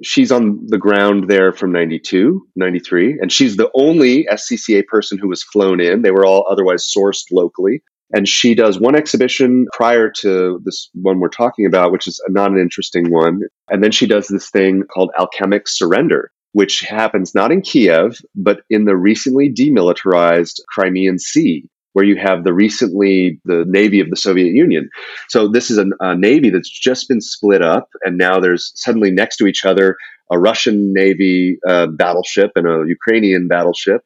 She's 0.02 0.32
on 0.32 0.66
the 0.66 0.78
ground 0.78 1.28
there 1.28 1.52
from 1.52 1.70
92, 1.70 2.48
93, 2.56 3.18
and 3.20 3.30
she's 3.30 3.56
the 3.56 3.70
only 3.74 4.26
SCCA 4.26 4.86
person 4.86 5.18
who 5.18 5.28
was 5.28 5.44
flown 5.44 5.80
in. 5.80 6.02
They 6.02 6.10
were 6.10 6.26
all 6.26 6.46
otherwise 6.50 6.84
sourced 6.84 7.24
locally. 7.30 7.82
And 8.12 8.28
she 8.28 8.54
does 8.54 8.78
one 8.78 8.96
exhibition 8.96 9.66
prior 9.72 10.10
to 10.20 10.60
this 10.64 10.88
one 10.94 11.20
we're 11.20 11.28
talking 11.28 11.66
about, 11.66 11.90
which 11.92 12.06
is 12.06 12.22
not 12.28 12.50
an 12.50 12.58
interesting 12.58 13.10
one. 13.10 13.42
And 13.70 13.82
then 13.82 13.92
she 13.92 14.06
does 14.06 14.28
this 14.28 14.50
thing 14.50 14.82
called 14.92 15.10
Alchemic 15.18 15.68
Surrender, 15.68 16.30
which 16.52 16.80
happens 16.80 17.34
not 17.34 17.50
in 17.50 17.60
Kiev, 17.60 18.18
but 18.34 18.62
in 18.70 18.84
the 18.84 18.96
recently 18.96 19.52
demilitarized 19.52 20.60
Crimean 20.68 21.18
Sea 21.18 21.68
where 21.94 22.04
you 22.04 22.16
have 22.16 22.44
the 22.44 22.52
recently 22.52 23.40
the 23.44 23.64
navy 23.66 24.00
of 24.00 24.10
the 24.10 24.16
Soviet 24.16 24.52
Union. 24.52 24.90
So 25.28 25.48
this 25.48 25.70
is 25.70 25.78
a, 25.78 25.86
a, 26.00 26.14
navy 26.14 26.50
that's 26.50 26.68
just 26.68 27.08
been 27.08 27.20
split 27.20 27.62
up, 27.62 27.88
and 28.02 28.18
now 28.18 28.38
there's 28.38 28.72
suddenly 28.74 29.10
next 29.10 29.38
to 29.38 29.46
each 29.46 29.64
other 29.64 29.96
a 30.30 30.38
Russian 30.38 30.92
navy 30.92 31.58
uh, 31.66 31.86
battleship 31.86 32.52
and 32.56 32.66
a 32.66 32.84
Ukrainian 32.88 33.46
battleship, 33.46 34.02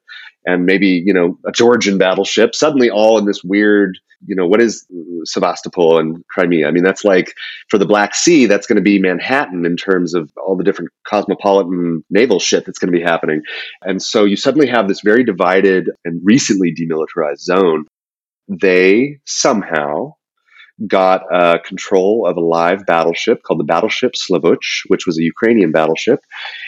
and 0.49 0.67
maybe 0.67 1.03
you 1.05 1.13
know 1.13 1.39
a 1.47 1.53
Georgian 1.53 1.99
battleship. 1.99 2.55
Suddenly, 2.55 2.91
all 2.91 3.19
in 3.19 3.27
this 3.27 3.45
weird 3.45 3.99
you 4.27 4.35
know, 4.35 4.47
what 4.47 4.61
is 4.61 4.87
Sevastopol 5.25 5.99
and 5.99 6.25
Crimea? 6.29 6.67
I 6.67 6.71
mean, 6.71 6.83
that's 6.83 7.05
like 7.05 7.35
for 7.69 7.79
the 7.79 7.87
Black 7.87 8.15
Sea, 8.15 8.47
that's 8.47 8.67
going 8.67 8.77
to 8.77 8.83
be 8.83 8.99
Manhattan 8.99 9.65
in 9.65 9.77
terms 9.77 10.15
of 10.15 10.31
all 10.45 10.57
the 10.57 10.65
different 10.65 10.91
cosmopolitan 11.07 12.05
naval 12.11 12.41
shit 12.41 12.67
that's 12.67 12.79
going 12.79 12.93
to 12.93 12.99
be 12.99 13.05
happening. 13.05 13.43
And 13.83 14.03
so 14.03 14.25
you 14.25 14.37
suddenly 14.37 14.67
have 14.67 14.89
this 14.89 15.03
very 15.03 15.25
divided 15.25 15.91
and 16.05 16.21
recently 16.25 16.75
demilitarized 16.75 17.41
zone. 17.41 17.87
They 18.49 19.19
somehow 19.25 20.15
got 20.87 21.23
uh, 21.33 21.59
control 21.65 22.27
of 22.27 22.37
a 22.37 22.41
live 22.41 22.87
battleship 22.87 23.43
called 23.43 23.61
the 23.61 23.65
Battleship 23.65 24.13
Slavutych, 24.15 24.83
which 24.89 25.07
was 25.07 25.19
a 25.19 25.23
Ukrainian 25.23 25.73
battleship. 25.73 26.21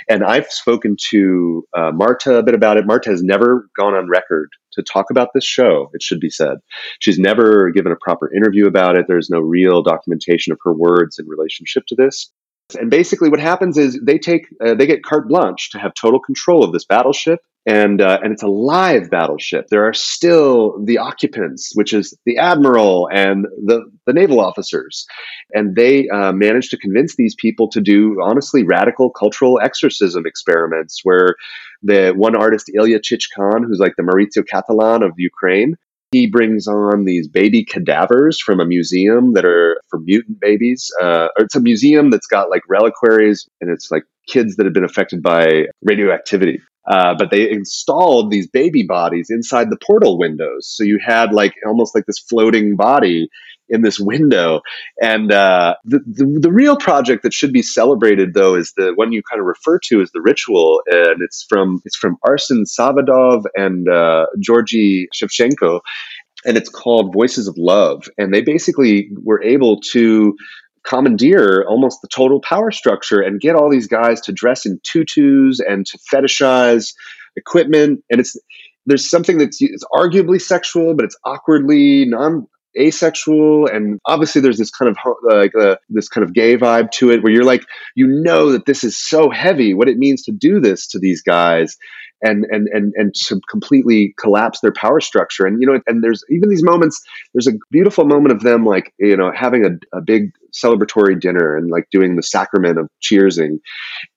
And 0.08 0.24
I've 0.24 0.50
spoken 0.50 0.96
to 1.10 1.64
uh, 1.76 1.90
Marta 1.94 2.36
a 2.36 2.42
bit 2.42 2.54
about 2.54 2.76
it. 2.76 2.86
Marta 2.86 3.10
has 3.10 3.22
never 3.22 3.68
gone 3.76 3.94
on 3.94 4.08
record 4.08 4.50
to 4.72 4.82
talk 4.82 5.06
about 5.10 5.28
this 5.34 5.44
show, 5.44 5.90
it 5.94 6.02
should 6.02 6.20
be 6.20 6.30
said. 6.30 6.58
She's 7.00 7.18
never 7.18 7.70
given 7.70 7.92
a 7.92 7.96
proper 8.00 8.32
interview 8.32 8.66
about 8.66 8.96
it. 8.96 9.06
There's 9.08 9.30
no 9.30 9.40
real 9.40 9.82
documentation 9.82 10.52
of 10.52 10.58
her 10.64 10.72
words 10.72 11.18
in 11.18 11.26
relationship 11.26 11.84
to 11.88 11.96
this. 11.96 12.30
And 12.78 12.90
basically, 12.90 13.30
what 13.30 13.40
happens 13.40 13.76
is 13.76 13.98
they 14.00 14.18
take 14.18 14.46
uh, 14.64 14.74
they 14.74 14.86
get 14.86 15.02
carte 15.02 15.28
blanche 15.28 15.70
to 15.70 15.78
have 15.78 15.92
total 15.94 16.20
control 16.20 16.62
of 16.62 16.72
this 16.72 16.84
battleship, 16.84 17.40
and 17.66 18.00
uh, 18.00 18.18
and 18.22 18.32
it's 18.32 18.42
a 18.42 18.48
live 18.48 19.10
battleship. 19.10 19.66
There 19.68 19.86
are 19.86 19.92
still 19.92 20.82
the 20.84 20.98
occupants, 20.98 21.72
which 21.74 21.92
is 21.92 22.16
the 22.24 22.38
admiral 22.38 23.08
and 23.12 23.44
the 23.64 23.82
the 24.06 24.12
naval 24.12 24.40
officers, 24.40 25.06
and 25.52 25.76
they 25.76 26.08
uh, 26.08 26.32
managed 26.32 26.70
to 26.70 26.78
convince 26.78 27.16
these 27.16 27.34
people 27.34 27.68
to 27.70 27.80
do 27.80 28.18
honestly 28.22 28.64
radical 28.64 29.10
cultural 29.10 29.60
exorcism 29.62 30.24
experiments 30.26 31.00
where 31.02 31.36
the 31.82 32.12
one 32.16 32.34
artist 32.34 32.70
Ilya 32.74 33.00
Chichkan, 33.00 33.64
who's 33.66 33.78
like 33.78 33.94
the 33.96 34.02
Maurizio 34.02 34.44
Cattelan 34.44 35.04
of 35.04 35.12
Ukraine, 35.18 35.76
he 36.12 36.26
brings 36.26 36.66
on 36.66 37.04
these 37.04 37.28
baby 37.28 37.64
cadavers 37.64 38.40
from 38.40 38.60
a 38.60 38.66
museum 38.66 39.34
that 39.34 39.44
are 39.44 39.80
for 39.88 40.00
mutant 40.00 40.40
babies. 40.40 40.90
Uh, 41.00 41.28
it's 41.38 41.54
a 41.54 41.60
museum 41.60 42.10
that's 42.10 42.26
got 42.26 42.50
like 42.50 42.62
reliquaries 42.68 43.48
and 43.60 43.70
it's 43.70 43.90
like 43.90 44.02
kids 44.26 44.56
that 44.56 44.66
have 44.66 44.74
been 44.74 44.84
affected 44.84 45.22
by 45.22 45.66
radioactivity. 45.82 46.60
Uh, 46.90 47.14
but 47.16 47.30
they 47.30 47.48
installed 47.48 48.30
these 48.30 48.48
baby 48.48 48.82
bodies 48.82 49.28
inside 49.30 49.70
the 49.70 49.78
portal 49.86 50.18
windows. 50.18 50.66
So 50.66 50.82
you 50.82 50.98
had 51.04 51.32
like 51.32 51.54
almost 51.66 51.94
like 51.94 52.06
this 52.06 52.18
floating 52.18 52.74
body 52.74 53.28
in 53.70 53.82
this 53.82 53.98
window. 53.98 54.60
And 55.00 55.32
uh, 55.32 55.76
the, 55.84 56.00
the, 56.06 56.38
the 56.42 56.52
real 56.52 56.76
project 56.76 57.22
that 57.22 57.32
should 57.32 57.52
be 57.52 57.62
celebrated, 57.62 58.34
though, 58.34 58.54
is 58.54 58.72
the 58.76 58.92
one 58.94 59.12
you 59.12 59.22
kind 59.22 59.40
of 59.40 59.46
refer 59.46 59.78
to 59.84 60.02
as 60.02 60.10
the 60.12 60.20
ritual, 60.20 60.82
and 60.86 61.22
it's 61.22 61.46
from 61.48 61.80
it's 61.84 61.96
from 61.96 62.16
Arsen 62.26 62.64
Savadov 62.66 63.44
and 63.54 63.88
uh, 63.88 64.26
Georgy 64.40 65.08
Senchenko, 65.14 65.80
and 66.44 66.56
it's 66.56 66.68
called 66.68 67.14
Voices 67.14 67.48
of 67.48 67.54
Love. 67.56 68.08
And 68.18 68.34
they 68.34 68.42
basically 68.42 69.10
were 69.22 69.42
able 69.42 69.80
to 69.92 70.36
commandeer 70.84 71.64
almost 71.68 72.00
the 72.02 72.08
total 72.08 72.40
power 72.40 72.70
structure 72.70 73.20
and 73.20 73.40
get 73.40 73.54
all 73.54 73.70
these 73.70 73.86
guys 73.86 74.20
to 74.22 74.32
dress 74.32 74.64
in 74.64 74.80
tutus 74.82 75.60
and 75.60 75.86
to 75.86 75.98
fetishize 76.12 76.94
equipment 77.36 78.02
and 78.10 78.20
it's 78.20 78.36
there's 78.86 79.08
something 79.08 79.38
that's 79.38 79.58
it's 79.60 79.84
arguably 79.94 80.40
sexual 80.40 80.94
but 80.94 81.04
it's 81.04 81.16
awkwardly 81.24 82.06
non 82.06 82.46
asexual 82.78 83.66
and 83.66 83.98
obviously 84.06 84.40
there's 84.40 84.58
this 84.58 84.70
kind 84.70 84.88
of 84.88 84.96
like 85.24 85.54
uh, 85.54 85.76
this 85.88 86.08
kind 86.08 86.24
of 86.24 86.32
gay 86.32 86.56
vibe 86.56 86.90
to 86.90 87.10
it 87.10 87.22
where 87.22 87.32
you're 87.32 87.44
like 87.44 87.64
you 87.96 88.06
know 88.06 88.52
that 88.52 88.66
this 88.66 88.84
is 88.84 88.96
so 88.96 89.30
heavy 89.30 89.74
what 89.74 89.88
it 89.88 89.98
means 89.98 90.22
to 90.22 90.32
do 90.32 90.60
this 90.60 90.86
to 90.86 90.98
these 90.98 91.22
guys 91.22 91.76
and 92.22 92.44
and 92.50 92.68
and 92.68 92.92
and 92.96 93.14
to 93.14 93.40
completely 93.48 94.14
collapse 94.18 94.60
their 94.60 94.72
power 94.72 95.00
structure. 95.00 95.46
And 95.46 95.60
you 95.60 95.66
know 95.66 95.80
and 95.86 96.02
there's 96.02 96.22
even 96.30 96.48
these 96.48 96.62
moments 96.62 97.00
there's 97.34 97.46
a 97.46 97.58
beautiful 97.70 98.04
moment 98.04 98.32
of 98.32 98.42
them 98.42 98.64
like 98.64 98.92
you 98.98 99.16
know 99.16 99.32
having 99.34 99.64
a, 99.64 99.96
a 99.96 100.00
big 100.00 100.32
celebratory 100.52 101.18
dinner 101.20 101.56
and 101.56 101.70
like 101.70 101.88
doing 101.90 102.16
the 102.16 102.22
sacrament 102.22 102.78
of 102.78 102.88
cheersing. 103.02 103.58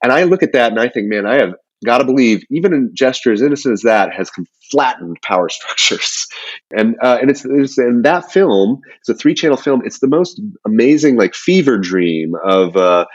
And 0.01 0.11
i 0.11 0.23
look 0.23 0.43
at 0.43 0.53
that 0.53 0.71
and 0.71 0.79
i 0.79 0.89
think 0.89 1.07
man 1.07 1.25
i 1.25 1.35
have 1.35 1.53
got 1.83 1.99
to 1.99 2.05
believe 2.05 2.43
even 2.49 2.73
in 2.73 2.91
gesture 2.93 3.31
as 3.31 3.41
innocent 3.41 3.73
as 3.73 3.81
that 3.81 4.13
has 4.13 4.31
flattened 4.71 5.17
power 5.21 5.49
structures. 5.49 6.27
And 6.75 6.95
uh, 7.01 7.17
and 7.21 7.29
it's, 7.29 7.45
it's 7.45 7.77
in 7.77 8.01
that 8.03 8.31
film 8.31 8.81
it's 8.99 9.09
a 9.09 9.13
three 9.13 9.33
channel 9.33 9.57
film 9.57 9.81
it's 9.85 9.99
the 9.99 10.07
most 10.07 10.41
amazing 10.65 11.17
like 11.17 11.35
fever 11.35 11.77
dream 11.77 12.33
of 12.43 12.75
uh, 12.75 13.05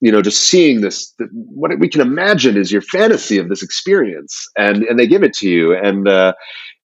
you 0.00 0.10
know 0.10 0.22
just 0.22 0.42
seeing 0.42 0.80
this 0.80 1.14
what 1.32 1.70
we 1.78 1.88
can 1.88 2.00
imagine 2.00 2.56
is 2.56 2.72
your 2.72 2.82
fantasy 2.82 3.38
of 3.38 3.48
this 3.48 3.62
experience. 3.62 4.46
And 4.56 4.82
and 4.84 4.98
they 4.98 5.06
give 5.06 5.22
it 5.22 5.34
to 5.34 5.48
you 5.48 5.74
and 5.74 6.08
uh, 6.08 6.32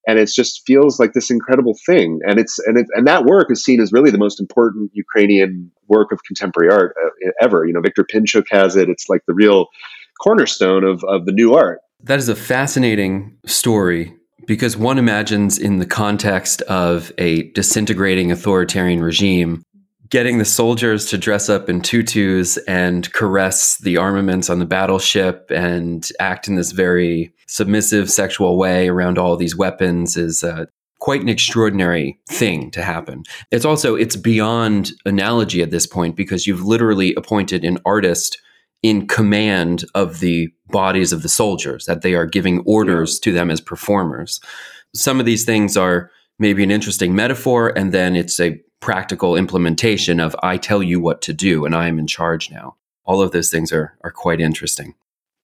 and 0.07 0.17
it 0.17 0.29
just 0.33 0.65
feels 0.65 0.99
like 0.99 1.11
this 1.13 1.29
incredible 1.29 1.75
thing. 1.85 2.19
And 2.25 2.39
it's 2.39 2.57
and 2.59 2.77
it, 2.77 2.87
and 2.93 3.05
that 3.07 3.25
work 3.25 3.51
is 3.51 3.63
seen 3.63 3.81
as 3.81 3.91
really 3.91 4.11
the 4.11 4.17
most 4.17 4.39
important 4.39 4.91
ukrainian 4.93 5.69
work 5.87 6.11
of 6.11 6.23
contemporary 6.25 6.71
art 6.71 6.95
uh, 7.03 7.31
ever. 7.41 7.65
You 7.65 7.73
know 7.73 7.81
victor 7.81 8.05
pinchuk 8.05 8.45
has 8.49 8.75
it 8.75 8.89
it's 8.89 9.09
like 9.09 9.21
the 9.27 9.33
real 9.33 9.67
cornerstone 10.21 10.83
of, 10.83 11.03
of 11.05 11.25
the 11.25 11.31
new 11.31 11.53
art. 11.53 11.79
That 12.03 12.19
is 12.19 12.29
a 12.29 12.35
fascinating 12.35 13.37
story 13.45 14.13
because 14.45 14.77
one 14.77 14.97
imagines 14.97 15.57
in 15.57 15.79
the 15.79 15.85
context 15.85 16.61
of 16.63 17.11
a 17.17 17.51
disintegrating 17.51 18.31
authoritarian 18.31 19.01
regime 19.01 19.63
getting 20.09 20.37
the 20.37 20.45
soldiers 20.45 21.05
to 21.07 21.17
dress 21.17 21.49
up 21.49 21.69
in 21.69 21.81
tutus 21.81 22.57
and 22.67 23.11
caress 23.13 23.77
the 23.79 23.97
armaments 23.97 24.49
on 24.49 24.59
the 24.59 24.65
battleship 24.65 25.51
and 25.53 26.09
act 26.19 26.47
in 26.47 26.55
this 26.55 26.71
very 26.71 27.33
submissive 27.47 28.09
sexual 28.09 28.57
way 28.57 28.87
around 28.87 29.17
all 29.17 29.35
these 29.35 29.55
weapons 29.55 30.15
is 30.15 30.43
uh, 30.43 30.65
quite 30.99 31.21
an 31.21 31.29
extraordinary 31.29 32.19
thing 32.29 32.71
to 32.71 32.81
happen. 32.81 33.23
It's 33.51 33.65
also 33.65 33.95
it's 33.95 34.15
beyond 34.15 34.91
analogy 35.05 35.61
at 35.61 35.71
this 35.71 35.85
point 35.85 36.15
because 36.15 36.47
you've 36.47 36.65
literally 36.65 37.13
appointed 37.15 37.63
an 37.63 37.77
artist 37.85 38.39
in 38.83 39.07
command 39.07 39.85
of 39.95 40.19
the 40.19 40.49
bodies 40.67 41.11
of 41.13 41.23
the 41.23 41.29
soldiers, 41.29 41.85
that 41.85 42.01
they 42.01 42.13
are 42.13 42.25
giving 42.25 42.59
orders 42.61 43.19
to 43.19 43.31
them 43.31 43.49
as 43.49 43.61
performers. 43.61 44.39
Some 44.95 45.19
of 45.19 45.25
these 45.25 45.45
things 45.45 45.75
are 45.75 46.11
maybe 46.39 46.63
an 46.63 46.71
interesting 46.71 47.15
metaphor, 47.15 47.69
and 47.75 47.93
then 47.93 48.15
it's 48.15 48.39
a 48.39 48.61
practical 48.79 49.35
implementation 49.35 50.19
of 50.19 50.35
I 50.43 50.57
tell 50.57 50.83
you 50.83 50.99
what 50.99 51.21
to 51.23 51.33
do 51.33 51.65
and 51.65 51.75
I 51.75 51.87
am 51.87 51.97
in 51.97 52.07
charge 52.07 52.51
now. 52.51 52.75
All 53.05 53.21
of 53.21 53.31
those 53.31 53.49
things 53.49 53.71
are, 53.71 53.97
are 54.03 54.11
quite 54.11 54.39
interesting. 54.39 54.93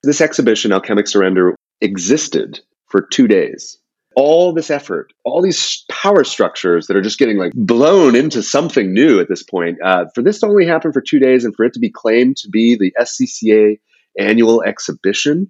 This 0.04 0.22
exhibition, 0.22 0.72
Alchemic 0.72 1.08
Surrender, 1.08 1.56
existed 1.82 2.60
for 2.88 3.02
two 3.02 3.28
days 3.28 3.78
all 4.15 4.54
this 4.54 4.69
effort, 4.69 5.13
all 5.23 5.41
these 5.41 5.84
power 5.89 6.23
structures 6.23 6.88
that 6.88 6.97
are 6.97 7.02
just 7.02 7.19
getting 7.19 7.38
like 7.38 7.54
blown 7.56 8.15
into 8.15 8.43
something 8.43 8.93
new 8.93 9.19
at 9.19 9.30
this 9.30 9.43
point. 9.43 9.78
Uh, 9.84 10.06
for 10.13 10.21
this 10.21 10.39
to 10.39 10.47
only 10.47 10.65
happen 10.65 10.91
for 10.91 11.02
two 11.02 11.19
days 11.19 11.45
and 11.45 11.56
for 11.56 11.65
it 11.65 11.73
to 11.73 11.80
be 11.80 11.89
claimed 11.89 12.38
to 12.38 12.49
be 12.49 12.76
the 12.76 12.93
SCCA 12.99 13.80
annual 14.19 14.62
exhibition, 14.63 15.49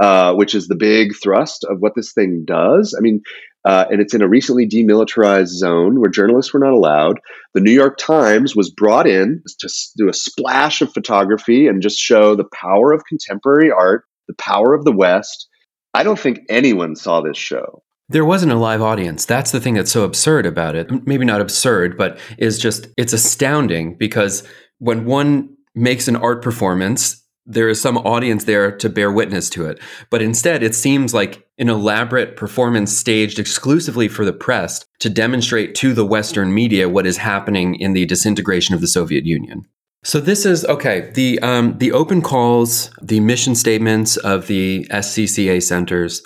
uh, 0.00 0.34
which 0.34 0.54
is 0.54 0.68
the 0.68 0.76
big 0.76 1.12
thrust 1.22 1.64
of 1.64 1.80
what 1.80 1.94
this 1.94 2.12
thing 2.12 2.44
does. 2.44 2.94
I 2.96 3.00
mean, 3.00 3.22
uh, 3.64 3.86
and 3.90 4.00
it's 4.00 4.14
in 4.14 4.22
a 4.22 4.28
recently 4.28 4.68
demilitarized 4.68 5.48
zone 5.48 5.98
where 5.98 6.10
journalists 6.10 6.52
were 6.52 6.60
not 6.60 6.74
allowed. 6.74 7.18
The 7.54 7.60
New 7.60 7.72
York 7.72 7.96
Times 7.96 8.54
was 8.54 8.70
brought 8.70 9.06
in 9.06 9.42
to 9.58 9.68
do 9.96 10.08
a 10.08 10.12
splash 10.12 10.82
of 10.82 10.92
photography 10.92 11.66
and 11.66 11.82
just 11.82 11.98
show 11.98 12.34
the 12.34 12.48
power 12.52 12.92
of 12.92 13.06
contemporary 13.06 13.70
art, 13.70 14.04
the 14.28 14.34
power 14.34 14.74
of 14.74 14.84
the 14.84 14.92
West. 14.92 15.48
I 15.94 16.02
don't 16.02 16.18
think 16.18 16.40
anyone 16.48 16.94
saw 16.94 17.22
this 17.22 17.38
show. 17.38 17.82
There 18.14 18.24
wasn't 18.24 18.52
a 18.52 18.56
live 18.56 18.80
audience. 18.80 19.24
That's 19.24 19.50
the 19.50 19.58
thing 19.58 19.74
that's 19.74 19.90
so 19.90 20.04
absurd 20.04 20.46
about 20.46 20.76
it. 20.76 21.04
Maybe 21.04 21.24
not 21.24 21.40
absurd, 21.40 21.98
but 21.98 22.16
is 22.38 22.60
just, 22.60 22.86
it's 22.96 23.12
astounding 23.12 23.96
because 23.96 24.46
when 24.78 25.04
one 25.04 25.56
makes 25.74 26.06
an 26.06 26.14
art 26.14 26.40
performance, 26.40 27.20
there 27.44 27.68
is 27.68 27.80
some 27.80 27.96
audience 27.98 28.44
there 28.44 28.70
to 28.76 28.88
bear 28.88 29.10
witness 29.10 29.50
to 29.50 29.66
it. 29.66 29.80
But 30.10 30.22
instead, 30.22 30.62
it 30.62 30.76
seems 30.76 31.12
like 31.12 31.44
an 31.58 31.68
elaborate 31.68 32.36
performance 32.36 32.96
staged 32.96 33.40
exclusively 33.40 34.06
for 34.06 34.24
the 34.24 34.32
press 34.32 34.84
to 35.00 35.10
demonstrate 35.10 35.74
to 35.74 35.92
the 35.92 36.06
Western 36.06 36.54
media 36.54 36.88
what 36.88 37.08
is 37.08 37.16
happening 37.16 37.74
in 37.74 37.94
the 37.94 38.06
disintegration 38.06 38.76
of 38.76 38.80
the 38.80 38.86
Soviet 38.86 39.26
Union. 39.26 39.64
So 40.04 40.20
this 40.20 40.46
is 40.46 40.64
okay. 40.66 41.10
The 41.14 41.40
um, 41.40 41.78
the 41.78 41.90
open 41.90 42.22
calls, 42.22 42.90
the 43.02 43.18
mission 43.18 43.56
statements 43.56 44.16
of 44.18 44.46
the 44.46 44.86
SCCA 44.92 45.60
centers 45.60 46.22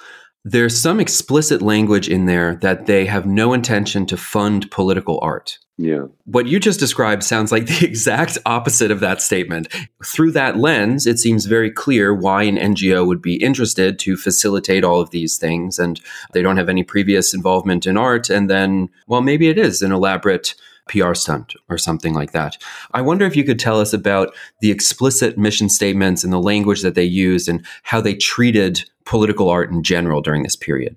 there's 0.50 0.80
some 0.80 0.98
explicit 0.98 1.60
language 1.60 2.08
in 2.08 2.24
there 2.24 2.56
that 2.56 2.86
they 2.86 3.04
have 3.04 3.26
no 3.26 3.52
intention 3.52 4.06
to 4.06 4.16
fund 4.16 4.70
political 4.70 5.18
art. 5.20 5.58
Yeah. 5.76 6.06
What 6.24 6.46
you 6.46 6.58
just 6.58 6.80
described 6.80 7.22
sounds 7.22 7.52
like 7.52 7.66
the 7.66 7.86
exact 7.86 8.38
opposite 8.46 8.90
of 8.90 9.00
that 9.00 9.20
statement. 9.20 9.68
Through 10.04 10.32
that 10.32 10.56
lens, 10.56 11.06
it 11.06 11.18
seems 11.18 11.44
very 11.44 11.70
clear 11.70 12.14
why 12.14 12.44
an 12.44 12.56
NGO 12.56 13.06
would 13.06 13.20
be 13.20 13.36
interested 13.36 13.98
to 14.00 14.16
facilitate 14.16 14.84
all 14.84 15.00
of 15.00 15.10
these 15.10 15.36
things. 15.36 15.78
And 15.78 16.00
they 16.32 16.42
don't 16.42 16.56
have 16.56 16.70
any 16.70 16.82
previous 16.82 17.34
involvement 17.34 17.86
in 17.86 17.96
art. 17.98 18.30
And 18.30 18.48
then, 18.48 18.88
well, 19.06 19.20
maybe 19.20 19.48
it 19.48 19.58
is 19.58 19.82
an 19.82 19.92
elaborate 19.92 20.54
PR 20.88 21.14
stunt 21.14 21.54
or 21.68 21.78
something 21.78 22.14
like 22.14 22.32
that. 22.32 22.56
I 22.92 23.02
wonder 23.02 23.26
if 23.26 23.36
you 23.36 23.44
could 23.44 23.58
tell 23.58 23.80
us 23.80 23.92
about 23.92 24.34
the 24.60 24.70
explicit 24.70 25.38
mission 25.38 25.68
statements 25.68 26.24
and 26.24 26.32
the 26.32 26.40
language 26.40 26.82
that 26.82 26.94
they 26.94 27.04
used 27.04 27.48
and 27.48 27.64
how 27.82 28.00
they 28.00 28.14
treated 28.14 28.88
political 29.04 29.48
art 29.48 29.70
in 29.70 29.82
general 29.82 30.20
during 30.20 30.42
this 30.42 30.56
period. 30.56 30.96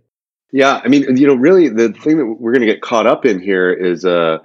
Yeah, 0.51 0.82
I 0.84 0.89
mean, 0.89 1.15
you 1.15 1.27
know, 1.27 1.36
really 1.36 1.69
the 1.69 1.93
thing 1.93 2.17
that 2.17 2.25
we're 2.25 2.51
going 2.51 2.67
to 2.67 2.71
get 2.71 2.82
caught 2.82 3.08
up 3.08 3.25
in 3.25 3.39
here 3.39 3.71
is 3.71 4.04
uh, 4.04 4.39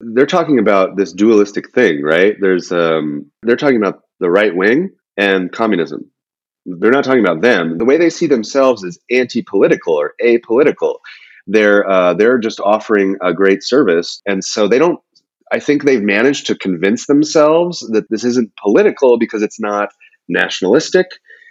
they're 0.00 0.26
talking 0.26 0.58
about 0.58 0.96
this 0.96 1.12
dualistic 1.12 1.70
thing, 1.72 2.02
right? 2.02 2.36
There's 2.40 2.72
um, 2.72 3.30
they're 3.42 3.56
talking 3.56 3.76
about 3.76 4.02
the 4.20 4.30
right 4.30 4.54
wing 4.54 4.90
and 5.16 5.52
communism. 5.52 6.10
They're 6.64 6.90
not 6.90 7.04
talking 7.04 7.24
about 7.24 7.42
them. 7.42 7.78
The 7.78 7.84
way 7.84 7.98
they 7.98 8.10
see 8.10 8.26
themselves 8.26 8.84
is 8.84 8.98
anti-political 9.10 9.94
or 9.94 10.14
apolitical 10.22 10.98
they're 11.46 11.88
uh, 11.88 12.14
they're 12.14 12.38
just 12.38 12.60
offering 12.60 13.16
a 13.22 13.32
great 13.32 13.62
service, 13.62 14.20
and 14.26 14.44
so 14.44 14.68
they 14.68 14.78
don't. 14.78 15.00
I 15.52 15.58
think 15.58 15.82
they've 15.82 16.02
managed 16.02 16.46
to 16.46 16.54
convince 16.56 17.06
themselves 17.06 17.80
that 17.92 18.08
this 18.08 18.24
isn't 18.24 18.52
political 18.56 19.18
because 19.18 19.42
it's 19.42 19.60
not 19.60 19.88
nationalistic 20.28 21.06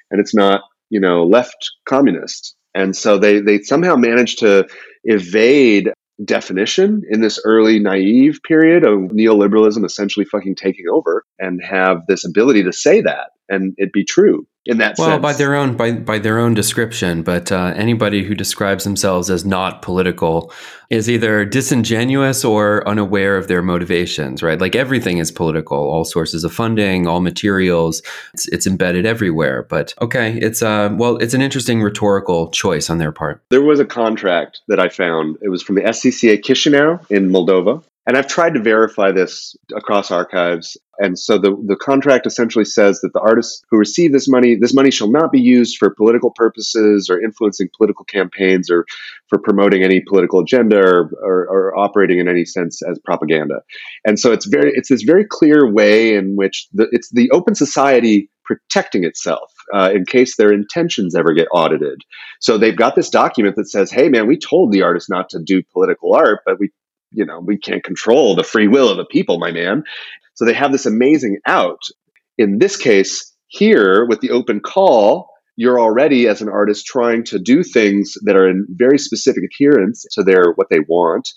and 0.10 0.22
it's 0.22 0.34
not, 0.34 0.62
you 0.90 1.02
know, 1.02 1.26
left 1.26 1.70
communist. 1.88 2.56
And 2.74 2.96
so 2.96 3.18
they 3.18 3.40
they 3.40 3.60
somehow 3.60 3.96
managed 3.96 4.40
to 4.40 4.68
evade 5.04 5.92
definition 6.24 7.02
in 7.10 7.22
this 7.22 7.42
early 7.46 7.80
naive 7.80 8.40
period 8.46 8.84
of 8.84 9.12
neoliberalism 9.12 9.86
essentially 9.86 10.26
fucking 10.26 10.56
taking 10.56 10.86
over 10.92 11.24
and 11.40 11.62
have 11.64 12.06
this 12.08 12.26
ability 12.26 12.64
to 12.64 12.74
say 12.74 13.02
that 13.02 13.32
and 13.48 13.74
it 13.78 13.94
be 13.94 14.04
true 14.04 14.46
in 14.66 14.78
that 14.78 14.96
well 14.98 15.10
sense. 15.10 15.22
by 15.22 15.34
their 15.34 15.56
own 15.56 15.76
by 15.78 15.92
by 15.92 16.20
their 16.20 16.38
own 16.38 16.54
description 16.54 17.24
but 17.24 17.52
uh, 17.52 17.74
anybody 17.76 18.24
who 18.24 18.36
describes 18.36 18.84
themselves 18.84 19.30
as 19.30 19.46
not 19.46 19.82
political 19.82 20.52
is 20.90 21.10
either 21.10 21.46
disingenuous 21.46 22.44
or 22.44 22.88
unaware 22.88 23.38
of 23.38 23.48
their 23.48 23.62
motivations 23.62 24.44
right? 24.44 24.60
Like 24.60 24.76
everything 24.76 25.20
is 25.20 25.32
political. 25.32 25.78
All 25.78 26.04
sources 26.04 26.44
of 26.44 26.52
funding 26.52 27.08
all 27.08 27.22
materials 27.22 28.02
it's, 28.34 28.48
it's 28.50 28.68
embedded 28.68 29.06
everywhere. 29.06 29.66
But 29.70 29.94
okay 30.02 30.38
it's 30.40 30.62
uh 30.62 30.90
well 30.94 31.18
it's 31.18 31.34
an 31.34 31.42
interesting 31.42 31.82
rhetorical 31.82 32.50
choice 32.52 32.90
on 32.90 32.98
their 32.98 33.12
part. 33.12 33.42
There 33.50 33.62
was 33.62 33.80
a 33.80 33.86
contract 33.86 34.62
that 34.68 34.80
i 34.80 34.90
found. 34.90 35.38
It 35.42 35.50
was 35.50 35.64
from 35.64 35.76
the 35.76 35.82
scca 35.82 36.42
chisinau 36.42 37.10
in 37.10 37.30
moldova 37.30 37.82
and 38.10 38.18
I've 38.18 38.26
tried 38.26 38.56
to 38.56 38.60
verify 38.60 39.12
this 39.12 39.56
across 39.78 40.10
archives. 40.10 40.76
And 40.98 41.18
so 41.18 41.38
the, 41.38 41.52
the 41.68 41.76
contract 41.76 42.26
essentially 42.26 42.66
says 42.66 43.02
that 43.02 43.14
the 43.14 43.20
artists 43.20 43.62
who 43.70 43.78
receive 43.78 44.12
this 44.12 44.28
money, 44.28 44.56
this 44.60 44.74
money 44.74 44.90
shall 44.90 45.12
not 45.12 45.32
be 45.32 45.40
used 45.40 45.78
for 45.78 45.94
political 45.94 46.32
purposes 46.32 47.08
or 47.08 47.22
influencing 47.22 47.70
political 47.78 48.06
campaigns 48.06 48.72
or 48.72 48.86
for 49.28 49.38
promoting 49.38 49.84
any 49.84 50.02
political 50.02 50.40
agenda 50.40 50.80
or, 50.80 51.12
or, 51.22 51.48
or 51.52 51.78
operating 51.78 52.18
in 52.18 52.28
any 52.28 52.46
sense 52.46 52.82
as 52.82 52.98
propaganda. 53.06 53.62
And 54.04 54.20
so 54.20 54.32
it's 54.32 54.48
very, 54.48 54.72
it's 54.74 54.90
this 54.90 55.04
very 55.04 55.24
clear 55.24 55.72
way 55.72 56.16
in 56.16 56.36
which 56.36 56.68
the, 56.74 56.88
it's 56.92 57.12
the 57.12 57.30
open 57.30 57.54
society 57.54 58.32
protecting 58.44 59.04
itself 59.04 59.54
uh, 59.72 59.92
in 59.94 60.04
case 60.04 60.36
their 60.36 60.52
intentions 60.52 61.14
ever 61.14 61.34
get 61.34 61.48
audited. 61.54 62.02
So 62.40 62.58
they've 62.58 62.76
got 62.76 62.96
this 62.96 63.12
document 63.12 63.56
that 63.58 63.70
says, 63.70 63.92
"Hey, 63.92 64.10
man, 64.10 64.26
we 64.26 64.40
told 64.40 64.72
the 64.72 64.82
artist 64.82 65.08
not 65.08 65.30
to 65.30 65.40
do 65.40 65.62
political 65.72 66.16
art, 66.16 66.40
but 66.48 66.60
we 66.60 66.72
you 67.12 67.26
know, 67.26 67.40
we 67.40 67.58
can't 67.58 67.84
control 67.84 68.36
the 68.36 68.44
free 68.44 68.68
will 68.68 68.90
of 68.90 68.98
the 68.98 69.06
people, 69.06 69.40
my 69.40 69.52
man. 69.52 69.84
So 70.36 70.46
they 70.46 70.54
have 70.54 70.72
this 70.72 70.86
amazing 70.86 71.38
out. 71.46 71.82
In 72.38 72.60
this 72.60 72.78
case, 72.78 73.36
here 73.48 74.06
with 74.06 74.22
the 74.22 74.32
open 74.32 74.60
call, 74.60 75.30
you're 75.56 75.80
already 75.80 76.28
as 76.28 76.42
an 76.42 76.48
artist 76.48 76.86
trying 76.86 77.26
to 77.26 77.38
do 77.38 77.64
things 77.64 78.14
that 78.24 78.38
are 78.38 78.50
in 78.50 78.66
very 78.70 78.98
specific 78.98 79.44
adherence 79.44 80.06
to 80.14 80.24
their 80.24 80.54
what 80.56 80.70
they 80.70 80.80
want. 80.80 81.28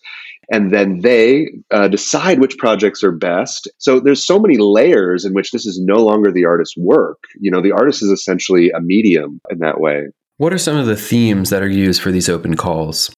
And 0.52 0.72
then 0.72 1.00
they 1.00 1.48
uh, 1.72 1.88
decide 1.88 2.38
which 2.38 2.56
projects 2.56 3.02
are 3.02 3.10
best. 3.10 3.68
So 3.78 3.98
there's 3.98 4.24
so 4.24 4.38
many 4.38 4.58
layers 4.58 5.24
in 5.24 5.34
which 5.34 5.50
this 5.50 5.66
is 5.66 5.80
no 5.82 6.04
longer 6.04 6.30
the 6.30 6.44
artist's 6.44 6.76
work. 6.76 7.18
You 7.40 7.50
know 7.50 7.60
the 7.60 7.72
artist 7.72 8.02
is 8.02 8.10
essentially 8.10 8.70
a 8.70 8.80
medium 8.80 9.40
in 9.50 9.58
that 9.58 9.80
way. 9.80 10.04
What 10.36 10.52
are 10.52 10.58
some 10.58 10.76
of 10.76 10.86
the 10.86 10.96
themes 10.96 11.50
that 11.50 11.62
are 11.62 11.68
used 11.68 12.00
for 12.00 12.12
these 12.12 12.28
open 12.28 12.56
calls 12.56 13.10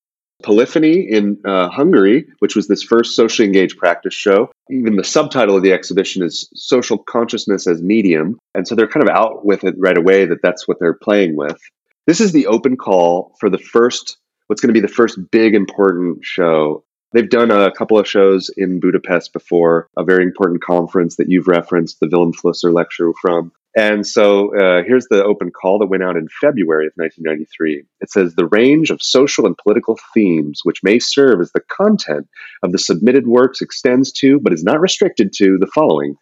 Polyphony 0.44 1.00
in 1.00 1.40
uh, 1.44 1.68
Hungary, 1.70 2.26
which 2.40 2.54
was 2.54 2.68
this 2.68 2.82
first 2.82 3.16
socially 3.16 3.46
engaged 3.46 3.78
practice 3.78 4.14
show. 4.14 4.50
Even 4.70 4.96
the 4.96 5.04
subtitle 5.04 5.56
of 5.56 5.62
the 5.62 5.72
exhibition 5.72 6.22
is 6.22 6.48
Social 6.54 6.98
Consciousness 6.98 7.66
as 7.66 7.82
Medium. 7.82 8.38
And 8.54 8.68
so 8.68 8.74
they're 8.74 8.86
kind 8.86 9.08
of 9.08 9.14
out 9.14 9.44
with 9.44 9.64
it 9.64 9.74
right 9.78 9.96
away 9.96 10.26
that 10.26 10.42
that's 10.42 10.68
what 10.68 10.78
they're 10.78 10.92
playing 10.92 11.34
with. 11.36 11.58
This 12.06 12.20
is 12.20 12.32
the 12.32 12.46
open 12.46 12.76
call 12.76 13.34
for 13.40 13.48
the 13.48 13.58
first, 13.58 14.18
what's 14.46 14.60
going 14.60 14.72
to 14.72 14.78
be 14.78 14.86
the 14.86 14.92
first 14.92 15.18
big 15.30 15.54
important 15.54 16.18
show. 16.22 16.84
They've 17.12 17.30
done 17.30 17.50
a 17.50 17.72
couple 17.72 17.98
of 17.98 18.06
shows 18.06 18.50
in 18.56 18.80
Budapest 18.80 19.32
before, 19.32 19.88
a 19.96 20.04
very 20.04 20.24
important 20.24 20.62
conference 20.62 21.16
that 21.16 21.30
you've 21.30 21.48
referenced, 21.48 22.00
the 22.00 22.06
Vilém 22.06 22.34
Flusser 22.34 22.72
lecture 22.72 23.12
from. 23.22 23.52
And 23.76 24.06
so 24.06 24.56
uh, 24.56 24.84
here's 24.86 25.06
the 25.10 25.24
open 25.24 25.50
call 25.50 25.80
that 25.80 25.88
went 25.88 26.04
out 26.04 26.16
in 26.16 26.28
February 26.40 26.86
of 26.86 26.92
1993. 26.94 27.84
It 28.00 28.10
says 28.10 28.34
the 28.34 28.46
range 28.46 28.90
of 28.90 29.02
social 29.02 29.46
and 29.46 29.56
political 29.58 29.98
themes 30.12 30.60
which 30.62 30.82
may 30.84 31.00
serve 31.00 31.40
as 31.40 31.50
the 31.52 31.62
content 31.72 32.28
of 32.62 32.70
the 32.70 32.78
submitted 32.78 33.26
works 33.26 33.60
extends 33.60 34.12
to, 34.12 34.38
but 34.38 34.52
is 34.52 34.62
not 34.62 34.80
restricted 34.80 35.32
to, 35.38 35.58
the 35.58 35.70
following. 35.74 36.14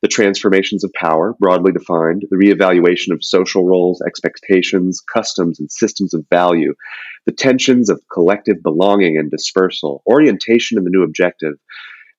The 0.00 0.08
transformations 0.08 0.84
of 0.84 0.92
power, 0.92 1.34
broadly 1.40 1.72
defined, 1.72 2.24
the 2.30 2.36
reevaluation 2.36 3.12
of 3.12 3.24
social 3.24 3.64
roles, 3.64 4.00
expectations, 4.02 5.00
customs, 5.00 5.58
and 5.58 5.72
systems 5.72 6.14
of 6.14 6.24
value, 6.30 6.74
the 7.26 7.32
tensions 7.32 7.90
of 7.90 8.00
collective 8.12 8.62
belonging 8.62 9.18
and 9.18 9.28
dispersal, 9.28 10.02
orientation 10.06 10.78
and 10.78 10.86
the 10.86 10.90
new 10.90 11.02
objective, 11.02 11.54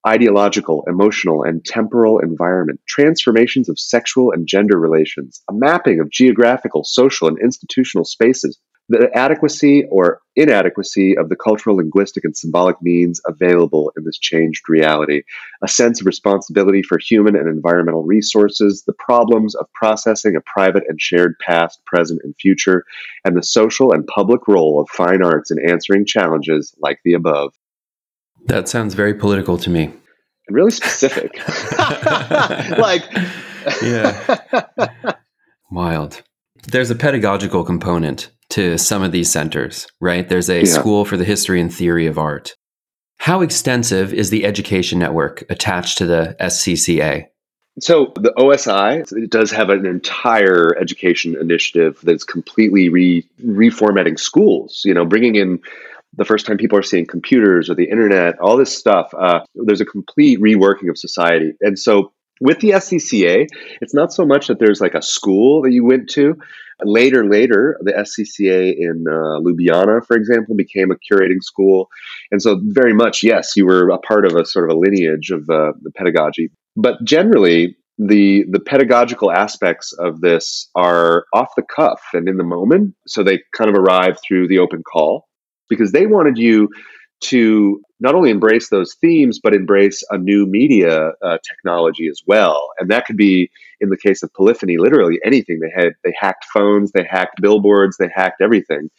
ideological, 0.08 0.84
emotional, 0.88 1.44
and 1.44 1.64
temporal 1.66 2.20
environment, 2.20 2.80
transformations 2.88 3.70
of 3.70 3.80
sexual 3.80 4.32
and 4.32 4.48
gender 4.48 4.80
relations, 4.80 5.42
a 5.50 5.54
mapping 5.54 6.00
of 6.00 6.10
geographical, 6.10 6.84
social, 6.84 7.28
and 7.28 7.38
institutional 7.40 8.06
spaces, 8.06 8.60
the 8.90 9.08
adequacy 9.16 9.86
or 9.92 10.20
inadequacy 10.36 11.16
of 11.16 11.30
the 11.30 11.36
cultural, 11.36 11.76
linguistic, 11.76 12.24
and 12.26 12.36
symbolic 12.36 12.82
means 12.82 13.22
available 13.28 13.92
in 13.96 14.04
this 14.04 14.18
changed 14.18 14.64
reality, 14.68 15.22
a 15.64 15.68
sense 15.68 16.02
of 16.02 16.08
responsibility 16.08 16.82
for 16.82 16.98
human 16.98 17.36
and 17.36 17.48
environmental 17.48 18.04
resources, 18.04 18.84
the 18.88 18.94
problems 18.94 19.54
of 19.54 19.72
processing 19.74 20.36
a 20.36 20.42
private 20.42 20.84
and 20.88 21.00
shared 21.00 21.36
past, 21.40 21.86
present, 21.86 22.20
and 22.24 22.34
future, 22.42 22.84
and 23.24 23.38
the 23.38 23.44
social 23.44 23.94
and 23.94 24.08
public 24.08 24.48
role 24.48 24.82
of 24.82 24.90
fine 24.90 25.22
arts 25.22 25.52
in 25.52 25.70
answering 25.70 26.04
challenges 26.04 26.74
like 26.80 27.00
the 27.06 27.14
above. 27.14 27.54
That 28.46 28.68
sounds 28.68 28.94
very 28.94 29.14
political 29.14 29.58
to 29.60 29.70
me. 29.70 29.94
Really 30.50 30.72
specific. 30.72 31.38
like, 32.78 33.04
yeah. 33.84 34.38
Wild. 35.72 36.22
There's 36.68 36.90
a 36.90 36.96
pedagogical 36.96 37.64
component 37.64 38.30
to 38.50 38.78
some 38.78 39.04
of 39.04 39.12
these 39.12 39.32
centers, 39.32 39.88
right? 40.02 40.28
There's 40.28 40.50
a 40.50 40.60
yeah. 40.60 40.66
school 40.66 41.06
for 41.06 41.18
the 41.18 41.24
history 41.24 41.62
and 41.62 41.74
theory 41.74 42.08
of 42.08 42.18
art. 42.18 42.56
How 43.20 43.42
extensive 43.42 44.14
is 44.14 44.30
the 44.30 44.46
education 44.46 44.98
network 44.98 45.44
attached 45.50 45.98
to 46.00 46.06
the 46.06 46.36
SCCA? 46.40 47.28
So 47.80 48.12
the 48.16 48.34
OSI 48.38 49.12
it 49.24 49.30
does 49.30 49.52
have 49.52 49.70
an 49.70 49.86
entire 49.86 50.78
education 50.78 51.36
initiative 51.40 52.00
that's 52.04 52.24
completely 52.24 52.90
re- 52.90 53.26
reformatting 53.44 54.20
schools. 54.20 54.82
You 54.84 54.94
know, 54.94 55.06
bringing 55.06 55.36
in 55.36 55.60
the 56.14 56.26
first 56.26 56.46
time 56.46 56.58
people 56.58 56.78
are 56.78 56.84
seeing 56.84 57.06
computers 57.06 57.70
or 57.70 57.76
the 57.76 57.90
internet, 57.90 58.40
all 58.40 58.58
this 58.58 58.76
stuff, 58.76 59.14
uh, 59.18 59.42
there's 59.56 59.82
a 59.82 59.86
complete 59.86 60.40
reworking 60.40 60.90
of 60.90 60.98
society. 60.98 61.54
And 61.62 61.78
so 61.78 62.12
with 62.42 62.60
the 62.60 62.72
SCCA, 62.72 63.48
it's 63.82 63.94
not 63.94 64.14
so 64.14 64.26
much 64.26 64.48
that 64.48 64.60
there's 64.60 64.82
like 64.82 64.96
a 64.96 65.02
school 65.02 65.62
that 65.64 65.72
you 65.72 65.86
went 65.86 66.10
to. 66.12 66.36
Later, 66.84 67.26
later, 67.26 67.78
the 67.82 67.92
SCCA 67.92 68.74
in 68.78 69.06
uh, 69.08 69.42
Ljubljana, 69.42 70.06
for 70.06 70.16
example, 70.16 70.56
became 70.56 70.92
a 70.92 70.96
curating 70.96 71.42
school, 71.42 71.90
and 72.32 72.42
so 72.42 72.58
very 72.64 72.94
much, 72.94 73.22
yes, 73.22 73.52
you 73.58 73.66
were 73.66 73.90
a 73.90 73.98
part 73.98 74.26
of 74.26 74.36
a 74.36 74.46
sort 74.46 74.70
of 74.70 74.78
a 74.78 74.80
lineage 74.80 75.30
of 75.30 75.42
uh, 75.50 75.74
the 75.82 75.92
pedagogy. 75.98 76.52
But 76.78 77.04
generally, 77.04 77.76
the 77.98 78.46
the 78.50 78.62
pedagogical 78.62 79.30
aspects 79.30 79.92
of 79.92 80.22
this 80.22 80.70
are 80.74 81.26
off 81.34 81.50
the 81.58 81.64
cuff 81.64 82.02
and 82.14 82.30
in 82.30 82.38
the 82.38 82.46
moment, 82.46 82.96
so 83.06 83.24
they 83.24 83.42
kind 83.54 83.70
of 83.70 83.76
arrive 83.76 84.18
through 84.26 84.48
the 84.48 84.60
open 84.60 84.82
call 84.82 85.26
because 85.70 85.92
they 85.92 86.06
wanted 86.06 86.38
you 86.38 86.70
to 87.22 87.82
not 88.00 88.16
only 88.16 88.30
embrace 88.30 88.70
those 88.70 88.96
themes 88.96 89.40
but 89.42 89.54
embrace 89.54 90.04
a 90.10 90.18
new 90.18 90.46
media 90.46 91.12
uh, 91.22 91.38
technology 91.48 92.08
as 92.08 92.22
well. 92.26 92.70
And 92.80 92.90
that 92.90 93.06
could 93.06 93.18
be 93.18 93.52
in 93.82 93.90
the 93.90 93.98
case 93.98 94.24
of 94.24 94.34
polyphony 94.34 94.78
literally 94.78 95.20
anything. 95.26 95.60
They 95.60 95.72
had 95.76 95.94
they 96.04 96.14
hacked 96.18 96.46
phones 96.54 96.92
they 96.92 97.06
hacked 97.10 97.42
billboards 97.42 97.98
they 97.98 98.10
hacked 98.14 98.42
everything. 98.42 98.90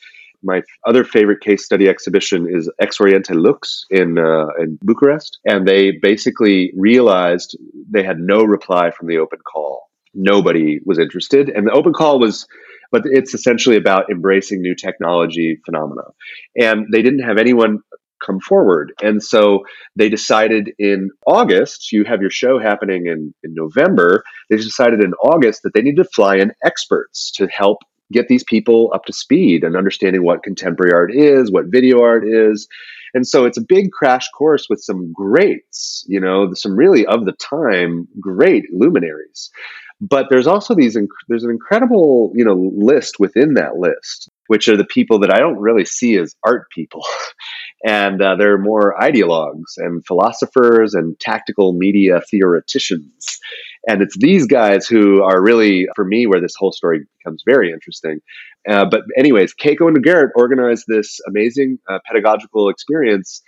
My 0.42 0.62
other 0.86 1.04
favorite 1.04 1.40
case 1.40 1.64
study 1.64 1.88
exhibition 1.88 2.46
is 2.48 2.70
Ex 2.80 2.98
Oriente 3.00 3.34
Lux 3.34 3.84
in 3.90 4.18
uh, 4.18 4.46
in 4.58 4.78
Bucharest, 4.82 5.38
and 5.44 5.68
they 5.68 5.92
basically 5.92 6.72
realized 6.76 7.58
they 7.90 8.02
had 8.02 8.18
no 8.18 8.42
reply 8.44 8.90
from 8.90 9.06
the 9.08 9.18
open 9.18 9.40
call. 9.40 9.90
Nobody 10.14 10.80
was 10.84 10.98
interested, 10.98 11.50
and 11.50 11.66
the 11.66 11.72
open 11.72 11.92
call 11.92 12.18
was 12.18 12.46
but 12.90 13.02
it's 13.04 13.34
essentially 13.34 13.76
about 13.76 14.10
embracing 14.10 14.60
new 14.60 14.74
technology 14.74 15.60
phenomena. 15.64 16.02
And 16.56 16.86
they 16.92 17.02
didn't 17.02 17.24
have 17.24 17.38
anyone 17.38 17.80
come 18.24 18.40
forward. 18.40 18.92
And 19.02 19.22
so 19.22 19.64
they 19.96 20.08
decided 20.08 20.72
in 20.78 21.10
August, 21.26 21.90
you 21.90 22.04
have 22.04 22.20
your 22.20 22.30
show 22.30 22.58
happening 22.58 23.06
in, 23.06 23.34
in 23.42 23.54
November, 23.54 24.22
they 24.50 24.56
decided 24.56 25.02
in 25.02 25.14
August 25.14 25.62
that 25.62 25.72
they 25.74 25.82
need 25.82 25.96
to 25.96 26.04
fly 26.04 26.36
in 26.36 26.52
experts 26.64 27.32
to 27.36 27.46
help 27.48 27.78
get 28.12 28.28
these 28.28 28.44
people 28.44 28.90
up 28.94 29.04
to 29.06 29.12
speed 29.12 29.64
and 29.64 29.76
understanding 29.76 30.24
what 30.24 30.42
contemporary 30.42 30.92
art 30.92 31.14
is, 31.14 31.50
what 31.50 31.66
video 31.68 32.02
art 32.02 32.26
is. 32.26 32.68
And 33.14 33.26
so 33.26 33.44
it's 33.44 33.58
a 33.58 33.64
big 33.66 33.90
crash 33.90 34.28
course 34.36 34.66
with 34.68 34.80
some 34.80 35.12
greats, 35.12 36.04
you 36.08 36.20
know, 36.20 36.52
some 36.54 36.76
really 36.76 37.06
of 37.06 37.24
the 37.24 37.32
time 37.32 38.06
great 38.20 38.64
luminaries. 38.72 39.50
But 40.00 40.26
there's 40.30 40.46
also 40.46 40.74
these 40.74 40.96
inc- 40.96 41.08
there's 41.28 41.44
an 41.44 41.50
incredible 41.50 42.32
you 42.34 42.44
know 42.44 42.72
list 42.74 43.18
within 43.18 43.54
that 43.54 43.76
list, 43.76 44.30
which 44.46 44.68
are 44.68 44.76
the 44.76 44.84
people 44.84 45.18
that 45.20 45.32
I 45.32 45.38
don't 45.38 45.58
really 45.58 45.84
see 45.84 46.16
as 46.16 46.34
art 46.44 46.66
people. 46.74 47.04
and 47.86 48.20
uh, 48.22 48.36
they're 48.36 48.58
more 48.58 48.94
ideologues 49.00 49.76
and 49.78 50.04
philosophers 50.06 50.94
and 50.94 51.18
tactical 51.18 51.72
media 51.72 52.20
theoreticians. 52.30 53.38
And 53.88 54.02
it's 54.02 54.16
these 54.18 54.46
guys 54.46 54.86
who 54.86 55.22
are 55.22 55.42
really, 55.42 55.88
for 55.96 56.04
me, 56.04 56.26
where 56.26 56.40
this 56.40 56.54
whole 56.56 56.72
story 56.72 57.00
becomes 57.18 57.42
very 57.46 57.72
interesting. 57.72 58.20
Uh, 58.68 58.84
but, 58.84 59.02
anyways, 59.16 59.54
Keiko 59.54 59.88
and 59.88 60.02
Garrett 60.02 60.32
organized 60.36 60.84
this 60.86 61.18
amazing 61.26 61.78
uh, 61.88 61.98
pedagogical 62.06 62.68
experience 62.68 63.42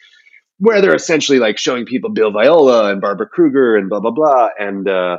where 0.58 0.80
they're 0.80 0.94
essentially 0.94 1.38
like 1.38 1.58
showing 1.58 1.84
people 1.84 2.10
Bill 2.10 2.30
Viola 2.30 2.90
and 2.90 3.00
Barbara 3.00 3.26
Kruger 3.26 3.76
and 3.76 3.90
blah, 3.90 4.00
blah, 4.00 4.12
blah. 4.12 4.48
And, 4.58 4.88
uh, 4.88 5.18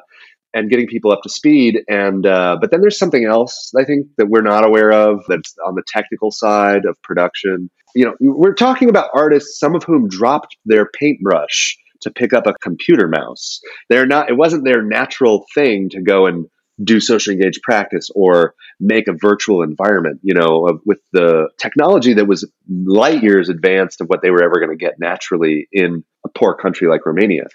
and 0.53 0.69
getting 0.69 0.87
people 0.87 1.11
up 1.11 1.21
to 1.23 1.29
speed. 1.29 1.81
And 1.87 2.25
uh, 2.25 2.57
but 2.59 2.71
then 2.71 2.81
there's 2.81 2.97
something 2.97 3.25
else 3.25 3.71
I 3.77 3.83
think 3.83 4.07
that 4.17 4.27
we're 4.27 4.41
not 4.41 4.65
aware 4.65 4.91
of 4.91 5.23
that's 5.27 5.55
on 5.65 5.75
the 5.75 5.83
technical 5.87 6.31
side 6.31 6.85
of 6.85 7.01
production. 7.01 7.69
You 7.95 8.05
know, 8.05 8.15
we're 8.19 8.53
talking 8.53 8.89
about 8.89 9.09
artists, 9.13 9.59
some 9.59 9.75
of 9.75 9.83
whom 9.83 10.07
dropped 10.07 10.57
their 10.65 10.89
paintbrush 10.99 11.77
to 12.01 12.11
pick 12.11 12.33
up 12.33 12.47
a 12.47 12.53
computer 12.61 13.07
mouse. 13.07 13.59
They're 13.89 14.05
not. 14.05 14.29
It 14.29 14.37
wasn't 14.37 14.65
their 14.65 14.81
natural 14.81 15.45
thing 15.53 15.89
to 15.89 16.01
go 16.01 16.25
and 16.25 16.47
do 16.83 16.99
social 16.99 17.33
engaged 17.33 17.61
practice 17.61 18.09
or 18.15 18.55
make 18.79 19.07
a 19.07 19.13
virtual 19.13 19.61
environment, 19.61 20.19
you 20.23 20.33
know, 20.33 20.67
of, 20.67 20.81
with 20.85 20.99
the 21.11 21.49
technology 21.59 22.13
that 22.15 22.25
was 22.25 22.49
light 22.67 23.21
years 23.21 23.47
advanced 23.47 24.01
of 24.01 24.07
what 24.07 24.21
they 24.21 24.31
were 24.31 24.43
ever 24.43 24.55
going 24.55 24.75
to 24.75 24.75
get 24.75 24.95
naturally 24.99 25.67
in 25.71 26.03
poor 26.35 26.55
country 26.55 26.87
like 26.87 27.05
Romania. 27.05 27.45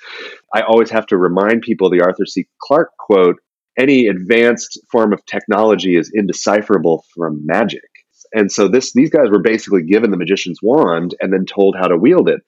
I 0.54 0.62
always 0.62 0.90
have 0.90 1.06
to 1.06 1.16
remind 1.16 1.62
people 1.62 1.90
the 1.90 2.02
Arthur 2.02 2.26
C. 2.26 2.46
Clarke 2.62 2.96
quote 2.98 3.36
any 3.78 4.08
advanced 4.08 4.80
form 4.90 5.12
of 5.12 5.24
technology 5.26 5.96
is 5.96 6.10
indecipherable 6.12 7.04
from 7.14 7.46
magic. 7.46 7.87
And 8.32 8.50
so 8.50 8.68
this 8.68 8.92
these 8.92 9.10
guys 9.10 9.30
were 9.30 9.40
basically 9.40 9.82
given 9.82 10.10
the 10.10 10.16
magician's 10.16 10.60
wand 10.62 11.14
and 11.20 11.32
then 11.32 11.46
told 11.46 11.76
how 11.76 11.88
to 11.88 11.96
wield 11.96 12.28
it 12.28 12.42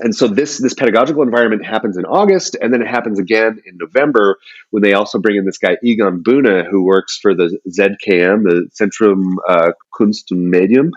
and 0.00 0.14
so 0.14 0.26
this 0.26 0.58
this 0.58 0.74
pedagogical 0.74 1.22
environment 1.22 1.64
happens 1.64 1.96
in 1.96 2.04
August, 2.04 2.56
and 2.60 2.72
then 2.72 2.80
it 2.80 2.88
happens 2.88 3.18
again 3.18 3.60
in 3.66 3.76
November 3.76 4.38
when 4.70 4.82
they 4.82 4.94
also 4.94 5.18
bring 5.18 5.36
in 5.36 5.44
this 5.44 5.58
guy 5.58 5.76
Egon 5.82 6.22
Buna, 6.22 6.68
who 6.68 6.84
works 6.84 7.18
for 7.18 7.34
the 7.34 7.58
ZKM, 7.68 8.44
the 8.44 8.68
Centrum 8.80 9.34
uh, 9.48 9.72
Kunst 9.94 10.32
und 10.32 10.50
Medium, 10.50 10.90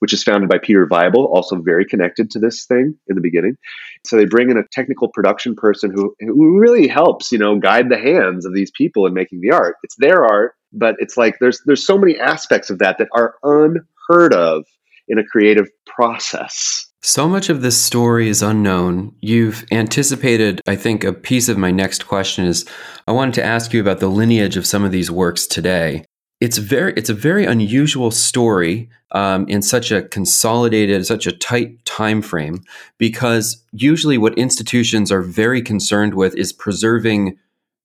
which 0.00 0.12
is 0.12 0.22
founded 0.22 0.48
by 0.48 0.58
Peter 0.58 0.86
Weibel, 0.86 1.26
also 1.26 1.56
very 1.56 1.86
connected 1.86 2.30
to 2.32 2.38
this 2.38 2.66
thing 2.66 2.96
in 3.08 3.16
the 3.16 3.22
beginning. 3.22 3.56
So 4.04 4.16
they 4.16 4.26
bring 4.26 4.50
in 4.50 4.58
a 4.58 4.66
technical 4.70 5.08
production 5.08 5.54
person 5.56 5.90
who 5.94 6.14
who 6.20 6.60
really 6.60 6.86
helps, 6.86 7.32
you 7.32 7.38
know, 7.38 7.58
guide 7.58 7.88
the 7.88 7.98
hands 7.98 8.44
of 8.44 8.54
these 8.54 8.70
people 8.70 9.06
in 9.06 9.14
making 9.14 9.40
the 9.40 9.52
art. 9.52 9.76
It's 9.82 9.96
their 9.96 10.24
art, 10.24 10.54
but 10.72 10.96
it's 10.98 11.16
like 11.16 11.38
there's 11.40 11.60
there's 11.66 11.84
so 11.84 11.98
many 11.98 12.18
aspects 12.18 12.70
of 12.70 12.78
that 12.78 12.98
that 12.98 13.08
are 13.14 13.34
unheard 13.42 14.34
of 14.34 14.64
in 15.08 15.18
a 15.18 15.24
creative 15.24 15.68
process. 15.86 16.86
So 17.02 17.28
much 17.28 17.48
of 17.48 17.62
this 17.62 17.80
story 17.80 18.28
is 18.28 18.42
unknown. 18.42 19.14
You've 19.20 19.64
anticipated, 19.72 20.60
I 20.66 20.76
think, 20.76 21.02
a 21.02 21.14
piece 21.14 21.48
of 21.48 21.56
my 21.56 21.70
next 21.70 22.06
question 22.06 22.44
is 22.44 22.66
I 23.08 23.12
wanted 23.12 23.34
to 23.34 23.44
ask 23.44 23.72
you 23.72 23.80
about 23.80 24.00
the 24.00 24.08
lineage 24.08 24.56
of 24.58 24.66
some 24.66 24.84
of 24.84 24.92
these 24.92 25.10
works 25.10 25.46
today. 25.46 26.04
It's 26.40 26.58
very, 26.58 26.92
it's 26.96 27.10
a 27.10 27.14
very 27.14 27.46
unusual 27.46 28.10
story 28.10 28.90
um, 29.12 29.46
in 29.48 29.62
such 29.62 29.90
a 29.90 30.02
consolidated, 30.02 31.06
such 31.06 31.26
a 31.26 31.32
tight 31.32 31.84
time 31.86 32.20
frame, 32.20 32.62
because 32.98 33.64
usually 33.72 34.18
what 34.18 34.38
institutions 34.38 35.10
are 35.10 35.22
very 35.22 35.62
concerned 35.62 36.14
with 36.14 36.34
is 36.36 36.52
preserving 36.52 37.38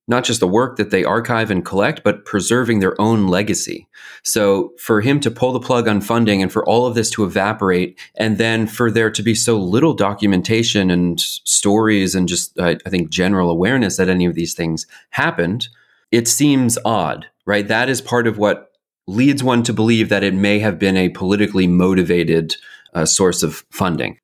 not 0.07 0.23
just 0.23 0.39
the 0.39 0.47
work 0.47 0.77
that 0.77 0.91
they 0.91 1.03
archive 1.03 1.49
and 1.49 1.65
collect, 1.65 2.03
but 2.03 2.25
preserving 2.25 2.79
their 2.79 2.99
own 3.01 3.27
legacy. 3.27 3.87
So 4.23 4.73
for 4.77 5.01
him 5.01 5.19
to 5.21 5.31
pull 5.31 5.51
the 5.51 5.59
plug 5.59 5.87
on 5.87 6.01
funding 6.01 6.41
and 6.41 6.51
for 6.51 6.63
all 6.65 6.85
of 6.85 6.93
this 6.93 7.09
to 7.11 7.23
evaporate, 7.23 7.99
and 8.15 8.37
then 8.37 8.67
for 8.67 8.91
there 8.91 9.09
to 9.09 9.23
be 9.23 9.33
so 9.33 9.57
little 9.57 9.93
documentation 9.93 10.91
and 10.91 11.19
stories 11.19 12.13
and 12.13 12.27
just, 12.27 12.59
I 12.59 12.75
think, 12.87 13.09
general 13.09 13.49
awareness 13.49 13.97
that 13.97 14.09
any 14.09 14.25
of 14.25 14.35
these 14.35 14.53
things 14.53 14.85
happened, 15.09 15.69
it 16.11 16.27
seems 16.27 16.77
odd, 16.85 17.25
right? 17.45 17.67
That 17.67 17.89
is 17.89 18.01
part 18.01 18.27
of 18.27 18.37
what 18.37 18.71
leads 19.07 19.43
one 19.43 19.63
to 19.63 19.73
believe 19.73 20.09
that 20.09 20.23
it 20.23 20.33
may 20.33 20.59
have 20.59 20.79
been 20.79 20.97
a 20.97 21.09
politically 21.09 21.67
motivated 21.67 22.55
uh, 22.93 23.05
source 23.05 23.43
of 23.43 23.65
funding. 23.71 24.19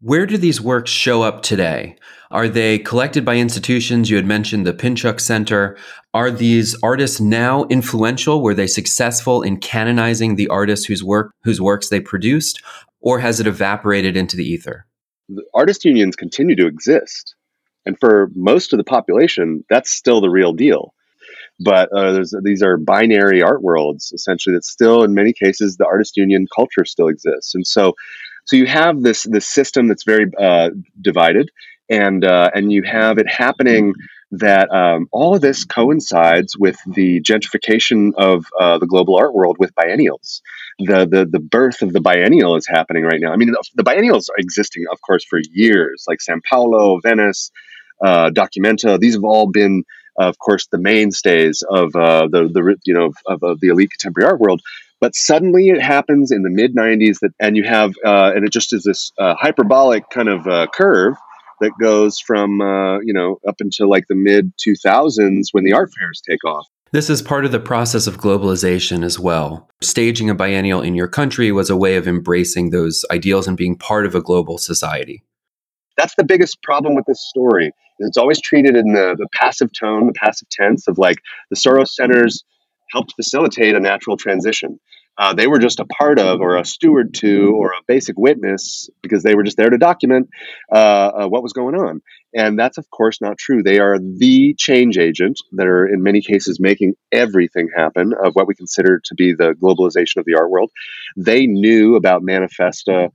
Where 0.00 0.26
do 0.26 0.36
these 0.36 0.60
works 0.60 0.90
show 0.90 1.22
up 1.22 1.42
today? 1.42 1.96
Are 2.34 2.48
they 2.48 2.80
collected 2.80 3.24
by 3.24 3.36
institutions? 3.36 4.10
You 4.10 4.16
had 4.16 4.26
mentioned 4.26 4.66
the 4.66 4.74
Pinchuk 4.74 5.20
Center. 5.20 5.78
Are 6.14 6.32
these 6.32 6.74
artists 6.82 7.20
now 7.20 7.62
influential? 7.66 8.42
Were 8.42 8.54
they 8.54 8.66
successful 8.66 9.40
in 9.40 9.58
canonizing 9.58 10.34
the 10.34 10.48
artists 10.48 10.84
whose 10.84 11.04
work 11.04 11.32
whose 11.44 11.60
works 11.60 11.90
they 11.90 12.00
produced, 12.00 12.60
or 13.00 13.20
has 13.20 13.38
it 13.38 13.46
evaporated 13.46 14.16
into 14.16 14.36
the 14.36 14.44
ether? 14.44 14.84
The 15.28 15.44
artist 15.54 15.84
unions 15.84 16.16
continue 16.16 16.56
to 16.56 16.66
exist, 16.66 17.36
and 17.86 17.96
for 18.00 18.28
most 18.34 18.72
of 18.72 18.78
the 18.78 18.84
population, 18.84 19.64
that's 19.70 19.92
still 19.92 20.20
the 20.20 20.28
real 20.28 20.52
deal. 20.52 20.92
But 21.60 21.88
uh, 21.96 22.24
these 22.42 22.64
are 22.64 22.76
binary 22.76 23.42
art 23.42 23.62
worlds, 23.62 24.10
essentially. 24.12 24.56
That 24.56 24.64
still, 24.64 25.04
in 25.04 25.14
many 25.14 25.32
cases, 25.32 25.76
the 25.76 25.86
artist 25.86 26.16
union 26.16 26.48
culture 26.52 26.84
still 26.84 27.06
exists, 27.06 27.54
and 27.54 27.64
so 27.64 27.94
so 28.44 28.56
you 28.56 28.66
have 28.66 29.02
this 29.02 29.22
this 29.22 29.46
system 29.46 29.88
that's 29.88 30.04
very 30.04 30.26
uh, 30.38 30.70
divided, 31.00 31.50
and 31.88 32.24
uh, 32.24 32.50
and 32.54 32.72
you 32.72 32.82
have 32.82 33.18
it 33.18 33.28
happening 33.28 33.94
that 34.38 34.70
um, 34.72 35.08
all 35.12 35.34
of 35.34 35.40
this 35.40 35.64
coincides 35.64 36.56
with 36.56 36.76
the 36.86 37.20
gentrification 37.20 38.12
of 38.16 38.46
uh, 38.58 38.78
the 38.78 38.86
global 38.86 39.16
art 39.16 39.34
world 39.34 39.56
with 39.58 39.74
biennials. 39.74 40.42
The, 40.78 41.06
the 41.06 41.26
the 41.30 41.40
birth 41.40 41.82
of 41.82 41.92
the 41.92 42.00
biennial 42.00 42.56
is 42.56 42.66
happening 42.66 43.04
right 43.04 43.20
now. 43.20 43.32
I 43.32 43.36
mean, 43.36 43.54
the, 43.74 43.84
biennials 43.84 44.28
are 44.28 44.38
existing, 44.38 44.84
of 44.90 45.00
course, 45.02 45.24
for 45.24 45.38
years, 45.52 46.04
like 46.08 46.20
Sao 46.20 46.36
Paulo, 46.48 46.98
Venice, 47.00 47.52
uh, 48.04 48.30
Documenta. 48.30 48.98
These 48.98 49.14
have 49.14 49.24
all 49.24 49.46
been, 49.46 49.84
of 50.18 50.36
course, 50.38 50.66
the 50.66 50.78
mainstays 50.78 51.62
of 51.68 51.94
uh, 51.94 52.26
the 52.28 52.48
the 52.52 52.76
you 52.84 52.94
know 52.94 53.12
of, 53.26 53.42
of 53.42 53.60
the 53.60 53.68
elite 53.68 53.90
contemporary 53.90 54.32
art 54.32 54.40
world. 54.40 54.60
But 55.00 55.14
suddenly 55.14 55.68
it 55.68 55.82
happens 55.82 56.30
in 56.30 56.42
the 56.42 56.50
mid 56.50 56.74
90s 56.74 57.18
that, 57.20 57.32
and 57.38 57.58
you 57.58 57.64
have, 57.64 57.92
uh, 58.06 58.32
and 58.34 58.46
it 58.46 58.52
just 58.52 58.72
is 58.72 58.84
this 58.84 59.12
uh, 59.18 59.34
hyperbolic 59.34 60.08
kind 60.08 60.30
of 60.30 60.46
uh, 60.46 60.66
curve 60.72 61.14
that 61.64 61.72
goes 61.80 62.20
from, 62.20 62.60
uh, 62.60 62.98
you 63.00 63.14
know, 63.14 63.38
up 63.48 63.56
until 63.60 63.88
like 63.88 64.04
the 64.08 64.14
mid 64.14 64.52
2000s 64.58 65.46
when 65.52 65.64
the 65.64 65.72
art 65.72 65.90
fairs 65.98 66.22
take 66.28 66.44
off. 66.44 66.68
This 66.92 67.10
is 67.10 67.22
part 67.22 67.44
of 67.44 67.52
the 67.52 67.58
process 67.58 68.06
of 68.06 68.18
globalization 68.18 69.02
as 69.02 69.18
well. 69.18 69.68
Staging 69.80 70.30
a 70.30 70.34
biennial 70.34 70.80
in 70.80 70.94
your 70.94 71.08
country 71.08 71.50
was 71.50 71.70
a 71.70 71.76
way 71.76 71.96
of 71.96 72.06
embracing 72.06 72.70
those 72.70 73.04
ideals 73.10 73.48
and 73.48 73.56
being 73.56 73.76
part 73.76 74.06
of 74.06 74.14
a 74.14 74.22
global 74.22 74.58
society. 74.58 75.24
That's 75.96 76.14
the 76.16 76.24
biggest 76.24 76.62
problem 76.62 76.94
with 76.94 77.06
this 77.06 77.26
story. 77.28 77.72
It's 77.98 78.18
always 78.18 78.40
treated 78.40 78.76
in 78.76 78.92
the, 78.92 79.16
the 79.18 79.28
passive 79.32 79.70
tone, 79.72 80.06
the 80.06 80.12
passive 80.12 80.48
tense 80.50 80.86
of 80.86 80.98
like 80.98 81.18
the 81.50 81.56
Soros 81.56 81.88
centers 81.88 82.44
helped 82.90 83.14
facilitate 83.16 83.74
a 83.74 83.80
natural 83.80 84.16
transition. 84.16 84.78
Uh, 85.16 85.32
they 85.32 85.46
were 85.46 85.58
just 85.58 85.80
a 85.80 85.84
part 85.84 86.18
of, 86.18 86.40
or 86.40 86.56
a 86.56 86.64
steward 86.64 87.14
to, 87.14 87.54
or 87.56 87.68
a 87.68 87.82
basic 87.86 88.18
witness 88.18 88.90
because 89.02 89.22
they 89.22 89.34
were 89.34 89.44
just 89.44 89.56
there 89.56 89.70
to 89.70 89.78
document 89.78 90.28
uh, 90.72 90.74
uh, 90.74 91.28
what 91.28 91.42
was 91.42 91.52
going 91.52 91.76
on. 91.76 92.00
And 92.34 92.58
that's, 92.58 92.78
of 92.78 92.90
course, 92.90 93.20
not 93.20 93.38
true. 93.38 93.62
They 93.62 93.78
are 93.78 93.98
the 93.98 94.54
change 94.58 94.98
agent 94.98 95.40
that 95.52 95.68
are, 95.68 95.86
in 95.86 96.02
many 96.02 96.20
cases, 96.20 96.58
making 96.58 96.94
everything 97.12 97.68
happen 97.74 98.12
of 98.12 98.34
what 98.34 98.48
we 98.48 98.56
consider 98.56 99.00
to 99.04 99.14
be 99.14 99.32
the 99.32 99.52
globalization 99.52 100.16
of 100.16 100.24
the 100.24 100.34
art 100.36 100.50
world. 100.50 100.70
They 101.16 101.46
knew 101.46 101.94
about 101.94 102.22
Manifesta 102.22 103.10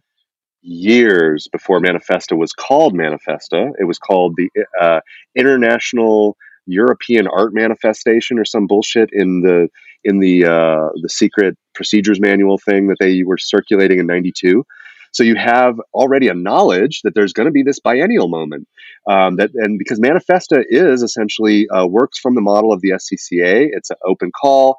years 0.61 1.47
before 1.51 1.81
Manifesta 1.81 2.37
was 2.37 2.53
called 2.53 2.93
Manifesta. 2.93 3.71
It 3.77 3.85
was 3.85 3.99
called 3.99 4.35
the 4.37 4.49
uh, 4.79 5.01
International 5.35 6.37
European 6.65 7.27
art 7.27 7.53
manifestation 7.53 8.39
or 8.39 8.45
some 8.45 8.67
bullshit 8.67 9.09
in 9.11 9.41
the 9.41 9.69
in 10.03 10.19
the 10.19 10.45
uh, 10.45 10.89
the 11.01 11.09
secret 11.09 11.57
procedures 11.73 12.19
manual 12.19 12.57
thing 12.57 12.87
that 12.87 12.97
they 12.99 13.23
were 13.23 13.37
circulating 13.37 13.99
in 13.99 14.07
'92. 14.07 14.63
So 15.11 15.23
you 15.23 15.35
have 15.35 15.75
already 15.93 16.27
a 16.27 16.35
knowledge 16.35 17.01
that 17.03 17.15
there's 17.15 17.33
going 17.33 17.47
to 17.47 17.51
be 17.51 17.63
this 17.63 17.79
biennial 17.79 18.27
moment. 18.27 18.67
Um, 19.09 19.37
that 19.37 19.51
and 19.55 19.79
because 19.79 19.99
Manifesta 19.99 20.63
is 20.67 21.01
essentially 21.01 21.67
uh, 21.69 21.87
works 21.87 22.19
from 22.19 22.35
the 22.35 22.41
model 22.41 22.71
of 22.71 22.81
the 22.81 22.91
SCCA, 22.91 23.69
it's 23.71 23.89
an 23.89 23.97
open 24.05 24.31
call, 24.31 24.77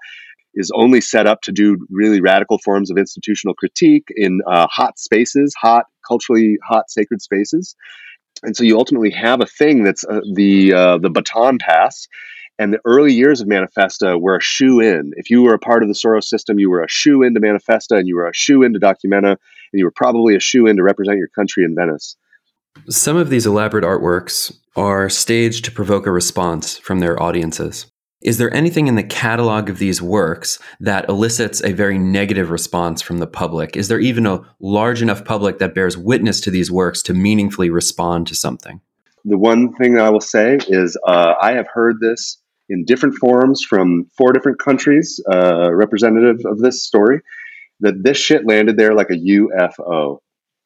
is 0.55 0.71
only 0.75 1.01
set 1.01 1.27
up 1.27 1.43
to 1.43 1.53
do 1.53 1.85
really 1.91 2.21
radical 2.21 2.59
forms 2.59 2.91
of 2.91 2.99
institutional 2.99 3.55
critique 3.55 4.07
in 4.15 4.41
uh, 4.47 4.69
hot 4.71 4.99
spaces, 4.99 5.55
hot 5.61 5.87
culturally 6.07 6.59
hot 6.65 6.91
sacred 6.91 7.21
spaces 7.21 7.75
and 8.43 8.57
so 8.57 8.65
you 8.65 8.79
ultimately 8.79 9.11
have 9.11 9.41
a 9.41 9.47
thing 9.47 9.85
that's 9.85 10.05
uh, 10.05 10.21
the 10.35 10.73
uh, 10.73 10.99
the 10.99 11.11
baton 11.11 11.59
pass 11.59 12.09
and 12.59 12.75
the 12.75 12.81
early 12.85 13.13
years 13.13 13.41
of 13.41 13.49
manifesta 13.49 14.21
were 14.21 14.37
a 14.37 14.41
shoe 14.43 14.81
in. 14.81 15.13
If 15.17 15.31
you 15.31 15.43
were 15.43 15.55
a 15.55 15.59
part 15.59 15.83
of 15.83 15.89
the 15.89 15.95
soros 15.95 16.25
system 16.25 16.59
you 16.59 16.71
were 16.71 16.83
a 16.83 16.89
shoe 16.89 17.23
in 17.23 17.35
to 17.35 17.41
manifesta 17.41 17.99
and 17.99 18.07
you 18.07 18.17
were 18.17 18.29
a 18.29 18.35
shoe 18.35 18.63
in 18.63 18.73
to 18.75 18.79
documenta 18.79 19.31
and 19.31 19.79
you 19.79 19.85
were 19.85 19.93
probably 19.95 20.37
a 20.37 20.41
shoe 20.41 20.67
in 20.67 20.77
to 20.77 20.83
represent 20.83 21.19
your 21.19 21.29
country 21.29 21.65
in 21.65 21.75
venice. 21.75 22.17
Some 22.89 23.17
of 23.17 23.31
these 23.31 23.47
elaborate 23.47 23.85
artworks 23.85 24.57
are 24.77 25.09
staged 25.09 25.65
to 25.65 25.73
provoke 25.73 26.07
a 26.07 26.13
response 26.13 26.79
from 26.79 27.01
their 27.01 27.21
audiences 27.21 27.91
Is 28.23 28.37
there 28.37 28.53
anything 28.53 28.87
in 28.87 28.97
the 28.97 29.03
catalog 29.03 29.71
of 29.71 29.79
these 29.79 30.03
works 30.03 30.59
that 30.79 31.09
elicits 31.09 31.63
a 31.63 31.73
very 31.73 31.97
negative 31.97 32.51
response 32.51 33.01
from 33.01 33.17
the 33.17 33.27
public? 33.27 33.79
Is 33.79 33.89
there 33.89 33.99
even 33.99 34.27
a 34.27 34.43
large 34.61 35.01
enough 35.01 35.25
public 35.25 35.59
that 35.59 35.75
bears 35.75 35.97
witness 35.97 36.39
to 36.43 36.51
these 36.51 36.71
works 36.71 37.01
to 37.05 37.15
meaningfully 37.15 37.71
respond 37.71 38.27
to 38.27 38.35
something? 38.35 38.83
The 39.25 39.39
one 39.39 39.73
thing 39.75 39.95
that 39.95 40.05
I 40.05 40.11
will 40.11 40.21
say 40.21 40.59
is 40.69 40.99
uh, 41.07 41.35
I 41.41 41.53
have 41.53 41.67
heard 41.73 41.99
this 42.01 42.37
in 42.69 42.85
different 42.85 43.15
forums 43.15 43.65
from 43.67 44.05
four 44.19 44.35
different 44.35 44.59
countries, 44.59 45.19
uh, 45.33 45.73
representative 45.73 46.45
of 46.45 46.59
this 46.59 46.85
story, 46.85 47.23
that 47.81 48.03
this 48.03 48.19
shit 48.19 48.47
landed 48.47 48.77
there 48.77 48.95
like 48.95 49.09
a 49.09 49.15
UFO. 49.17 50.19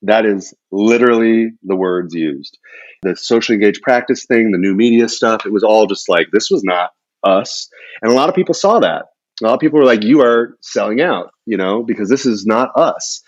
That 0.02 0.26
is 0.26 0.54
literally 0.72 1.52
the 1.62 1.76
words 1.76 2.14
used. 2.14 2.58
The 3.02 3.14
socially 3.14 3.54
engaged 3.54 3.82
practice 3.82 4.26
thing, 4.26 4.50
the 4.50 4.58
new 4.58 4.74
media 4.74 5.08
stuff, 5.08 5.46
it 5.46 5.52
was 5.52 5.62
all 5.62 5.86
just 5.86 6.08
like, 6.08 6.26
this 6.32 6.50
was 6.50 6.64
not 6.64 6.90
us. 7.24 7.68
And 8.02 8.12
a 8.12 8.14
lot 8.14 8.28
of 8.28 8.34
people 8.34 8.54
saw 8.54 8.80
that. 8.80 9.06
A 9.42 9.44
lot 9.44 9.54
of 9.54 9.60
people 9.60 9.78
were 9.78 9.84
like, 9.84 10.04
you 10.04 10.20
are 10.20 10.56
selling 10.60 11.00
out, 11.00 11.30
you 11.44 11.56
know, 11.56 11.82
because 11.82 12.08
this 12.08 12.24
is 12.24 12.46
not 12.46 12.70
us. 12.76 13.22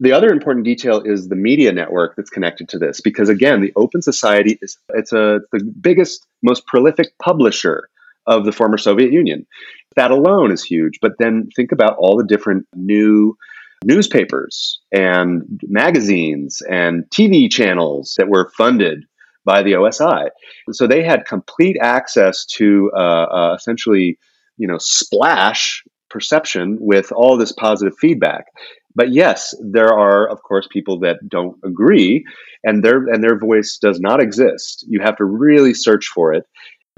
The 0.00 0.12
other 0.12 0.28
important 0.28 0.64
detail 0.64 1.02
is 1.04 1.28
the 1.28 1.36
media 1.36 1.72
network 1.72 2.16
that's 2.16 2.30
connected 2.30 2.68
to 2.70 2.78
this, 2.78 3.00
because 3.00 3.28
again, 3.28 3.60
the 3.60 3.72
Open 3.76 4.02
Society 4.02 4.58
is 4.60 4.78
it's 4.94 5.12
a 5.12 5.40
the 5.52 5.62
biggest, 5.80 6.26
most 6.42 6.66
prolific 6.66 7.12
publisher 7.22 7.88
of 8.26 8.44
the 8.44 8.52
former 8.52 8.78
Soviet 8.78 9.12
Union. 9.12 9.46
That 9.94 10.10
alone 10.10 10.50
is 10.50 10.64
huge. 10.64 10.98
But 11.00 11.12
then 11.18 11.48
think 11.54 11.70
about 11.70 11.96
all 11.98 12.16
the 12.16 12.26
different 12.26 12.66
new 12.74 13.36
newspapers 13.84 14.80
and 14.90 15.42
magazines 15.62 16.62
and 16.68 17.04
TV 17.10 17.50
channels 17.50 18.14
that 18.18 18.28
were 18.28 18.50
funded 18.56 19.04
by 19.46 19.62
the 19.62 19.72
OSI. 19.72 20.28
So 20.72 20.86
they 20.86 21.02
had 21.02 21.24
complete 21.24 21.78
access 21.80 22.44
to 22.56 22.90
uh, 22.94 22.98
uh, 22.98 23.54
essentially, 23.56 24.18
you 24.58 24.68
know, 24.68 24.76
splash 24.78 25.82
perception 26.10 26.76
with 26.80 27.12
all 27.12 27.38
this 27.38 27.52
positive 27.52 27.96
feedback. 27.98 28.46
But 28.94 29.12
yes, 29.12 29.54
there 29.62 29.92
are, 29.92 30.28
of 30.28 30.42
course, 30.42 30.66
people 30.70 30.98
that 31.00 31.16
don't 31.28 31.56
agree, 31.64 32.24
and 32.64 32.82
their 32.82 33.06
and 33.06 33.22
their 33.22 33.38
voice 33.38 33.78
does 33.80 34.00
not 34.00 34.22
exist. 34.22 34.84
You 34.88 35.00
have 35.00 35.16
to 35.18 35.24
really 35.24 35.74
search 35.74 36.06
for 36.06 36.32
it. 36.32 36.44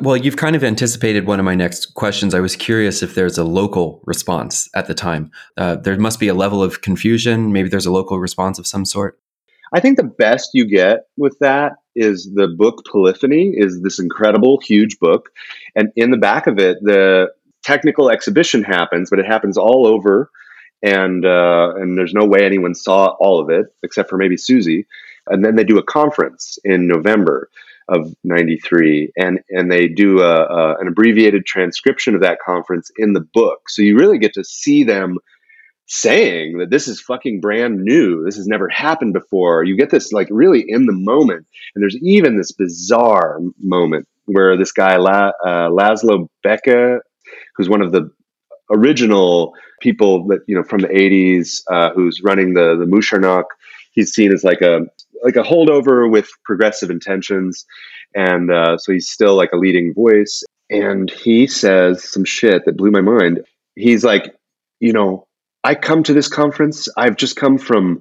Well, 0.01 0.17
you've 0.17 0.37
kind 0.37 0.55
of 0.55 0.63
anticipated 0.63 1.27
one 1.27 1.41
of 1.41 1.45
my 1.45 1.57
next 1.57 1.95
questions. 1.95 2.33
I 2.33 2.39
was 2.39 2.55
curious 2.55 3.03
if 3.03 3.17
there's 3.17 3.37
a 3.37 3.43
local 3.43 4.01
response 4.07 4.69
at 4.77 4.87
the 4.87 4.95
time. 4.95 5.33
Uh, 5.57 5.75
there 5.75 5.99
must 5.99 6.21
be 6.21 6.29
a 6.29 6.35
level 6.35 6.63
of 6.63 6.83
confusion. 6.83 7.53
Maybe 7.53 7.69
there's 7.69 7.87
a 7.87 7.91
local 7.91 8.21
response 8.21 8.61
of 8.61 8.67
some 8.67 8.85
sort. 8.85 9.19
I 9.73 9.81
think 9.81 9.97
the 9.97 10.05
best 10.05 10.51
you 10.55 10.67
get 10.67 11.07
with 11.17 11.39
that 11.41 11.73
is 11.95 12.31
the 12.35 12.49
book 12.49 12.85
Polyphony 12.91 13.53
is 13.55 13.83
this 13.83 13.99
incredible, 13.99 14.61
huge 14.61 14.99
book. 14.99 15.31
And 15.75 15.91
in 15.97 16.11
the 16.11 16.17
back 16.17 16.47
of 16.47 16.59
it, 16.59 16.79
the 16.83 17.29
technical 17.63 18.11
exhibition 18.11 18.63
happens, 18.63 19.11
but 19.11 19.19
it 19.19 19.27
happens 19.27 19.59
all 19.59 19.87
over. 19.87 20.31
And, 20.83 21.25
uh, 21.25 21.73
and 21.77 21.99
there's 21.99 22.15
no 22.15 22.25
way 22.25 22.45
anyone 22.45 22.75
saw 22.75 23.17
all 23.21 23.41
of 23.41 23.51
it 23.51 23.67
except 23.83 24.09
for 24.09 24.17
maybe 24.17 24.37
Suzy. 24.37 24.87
And 25.27 25.45
then 25.45 25.57
they 25.57 25.65
do 25.65 25.79
a 25.79 25.83
conference 25.83 26.59
in 26.65 26.87
November 26.87 27.51
of 27.89 28.15
93 28.23 29.11
and 29.17 29.41
and 29.49 29.73
they 29.73 29.89
do 29.89 30.21
a, 30.21 30.45
a, 30.45 30.79
an 30.79 30.89
abbreviated 30.89 31.47
transcription 31.47 32.15
of 32.15 32.21
that 32.21 32.39
conference 32.45 32.91
in 32.99 33.15
the 33.15 33.21
book 33.33 33.71
so 33.71 33.81
you 33.81 33.97
really 33.97 34.19
get 34.19 34.35
to 34.35 34.45
see 34.45 34.85
them 34.85 35.17
saying 35.89 36.59
that 36.59 36.71
this 36.71 36.87
is 36.87 37.01
fucking 37.01 37.41
brand 37.41 37.81
new. 37.81 38.23
This 38.25 38.37
has 38.37 38.47
never 38.47 38.69
happened 38.69 39.15
before. 39.15 39.65
You 39.65 39.77
get 39.77 39.91
this 39.91 40.13
like 40.13 40.29
really 40.31 40.65
in 40.67 40.87
the 40.87 40.93
moment. 40.93 41.47
And 41.75 41.83
there's 41.83 41.97
even 42.03 42.37
this 42.37 42.53
bizarre 42.53 43.41
moment 43.59 44.07
where 44.27 44.57
this 44.57 44.71
guy, 44.71 44.97
La, 44.99 45.33
uh, 45.45 45.71
Laszlo 45.71 46.29
Beke, 46.43 47.01
who's 47.57 47.71
one 47.71 47.81
of 47.81 47.93
the 47.93 48.11
original 48.71 49.55
people 49.81 50.27
that, 50.29 50.41
you 50.47 50.55
know, 50.55 50.63
from 50.63 50.83
the 50.83 50.89
80s, 50.89 51.63
uh, 51.71 51.91
who's 51.95 52.21
running 52.23 52.53
the, 52.53 52.77
the 52.77 52.85
Műcsarnok, 52.85 53.45
he's 53.93 54.13
seen 54.13 54.31
as 54.31 54.45
like 54.45 54.61
a, 54.61 54.81
like 55.25 55.37
a 55.37 55.43
holdover 55.43 56.11
with 56.11 56.29
progressive 56.45 56.91
intentions. 56.91 57.65
And 58.15 58.51
uh, 58.51 58.77
so 58.77 58.93
he's 58.93 59.09
still 59.09 59.37
like 59.37 59.53
a 59.53 59.57
leading 59.57 59.95
voice. 59.95 60.43
And 60.69 61.11
he 61.11 61.47
says 61.47 62.05
some 62.05 62.27
shit 62.27 62.67
that 62.67 62.77
blew 62.77 62.91
my 62.91 63.01
mind. 63.01 63.41
He's 63.75 64.05
like, 64.05 64.35
you 64.81 64.93
know, 64.93 65.28
I 65.69 65.75
come 65.75 66.03
to 66.05 66.15
this 66.15 66.29
conference. 66.29 66.89
I've 66.97 67.17
just 67.17 67.37
come 67.37 67.59
from 67.59 68.01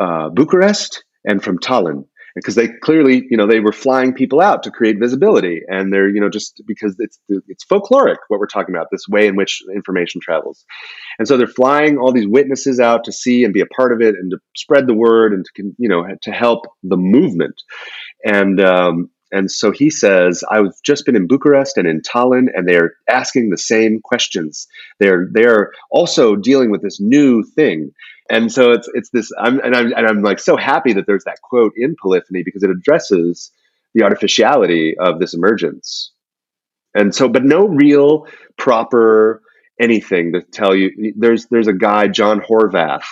uh, 0.00 0.28
Bucharest 0.28 1.02
and 1.24 1.42
from 1.42 1.58
Tallinn. 1.58 2.04
Because 2.34 2.54
they 2.54 2.68
clearly, 2.68 3.26
you 3.28 3.36
know, 3.36 3.48
they 3.48 3.58
were 3.58 3.72
flying 3.72 4.12
people 4.14 4.40
out 4.40 4.62
to 4.62 4.70
create 4.70 5.00
visibility, 5.00 5.62
and 5.66 5.92
they're, 5.92 6.08
you 6.08 6.20
know, 6.20 6.28
just 6.28 6.62
because 6.68 6.94
it's 7.00 7.18
it's 7.48 7.64
folkloric 7.64 8.18
what 8.28 8.38
we're 8.38 8.46
talking 8.46 8.72
about, 8.72 8.86
this 8.92 9.08
way 9.08 9.26
in 9.26 9.34
which 9.34 9.60
information 9.74 10.20
travels, 10.20 10.64
and 11.18 11.26
so 11.26 11.36
they're 11.36 11.48
flying 11.48 11.98
all 11.98 12.12
these 12.12 12.28
witnesses 12.28 12.78
out 12.78 13.02
to 13.04 13.12
see 13.12 13.42
and 13.42 13.52
be 13.52 13.60
a 13.60 13.66
part 13.66 13.92
of 13.92 14.00
it, 14.00 14.14
and 14.14 14.30
to 14.30 14.38
spread 14.54 14.86
the 14.86 14.94
word, 14.94 15.32
and 15.32 15.44
to 15.46 15.72
you 15.78 15.88
know 15.88 16.06
to 16.22 16.30
help 16.30 16.66
the 16.84 16.96
movement, 16.96 17.56
and 18.24 18.60
um, 18.60 19.10
and 19.30 19.50
so 19.50 19.70
he 19.70 19.90
says, 19.90 20.42
I've 20.50 20.72
just 20.84 21.04
been 21.04 21.16
in 21.16 21.26
Bucharest 21.26 21.76
and 21.76 21.86
in 21.86 22.00
Tallinn, 22.00 22.46
and 22.54 22.66
they're 22.66 22.94
asking 23.08 23.50
the 23.50 23.58
same 23.58 24.00
questions. 24.02 24.66
They're 25.00 25.28
they're 25.32 25.72
also 25.90 26.34
dealing 26.36 26.70
with 26.70 26.82
this 26.82 26.98
new 27.00 27.42
thing. 27.42 27.90
And 28.30 28.50
so 28.52 28.72
it's 28.72 28.88
it's 28.94 29.10
this 29.10 29.30
I'm 29.38 29.60
and 29.60 29.74
I'm 29.74 29.92
and 29.92 30.06
I'm 30.06 30.22
like 30.22 30.38
so 30.38 30.56
happy 30.56 30.92
that 30.94 31.06
there's 31.06 31.24
that 31.24 31.42
quote 31.42 31.72
in 31.76 31.94
Polyphony 32.00 32.42
because 32.42 32.62
it 32.62 32.70
addresses 32.70 33.50
the 33.94 34.02
artificiality 34.02 34.96
of 34.98 35.18
this 35.18 35.34
emergence. 35.34 36.12
And 36.94 37.14
so, 37.14 37.28
but 37.28 37.44
no 37.44 37.68
real 37.68 38.26
proper 38.56 39.42
anything 39.80 40.32
to 40.32 40.42
tell 40.42 40.74
you. 40.74 41.12
There's 41.16 41.46
there's 41.46 41.68
a 41.68 41.72
guy, 41.72 42.08
John 42.08 42.40
Horvath, 42.40 43.04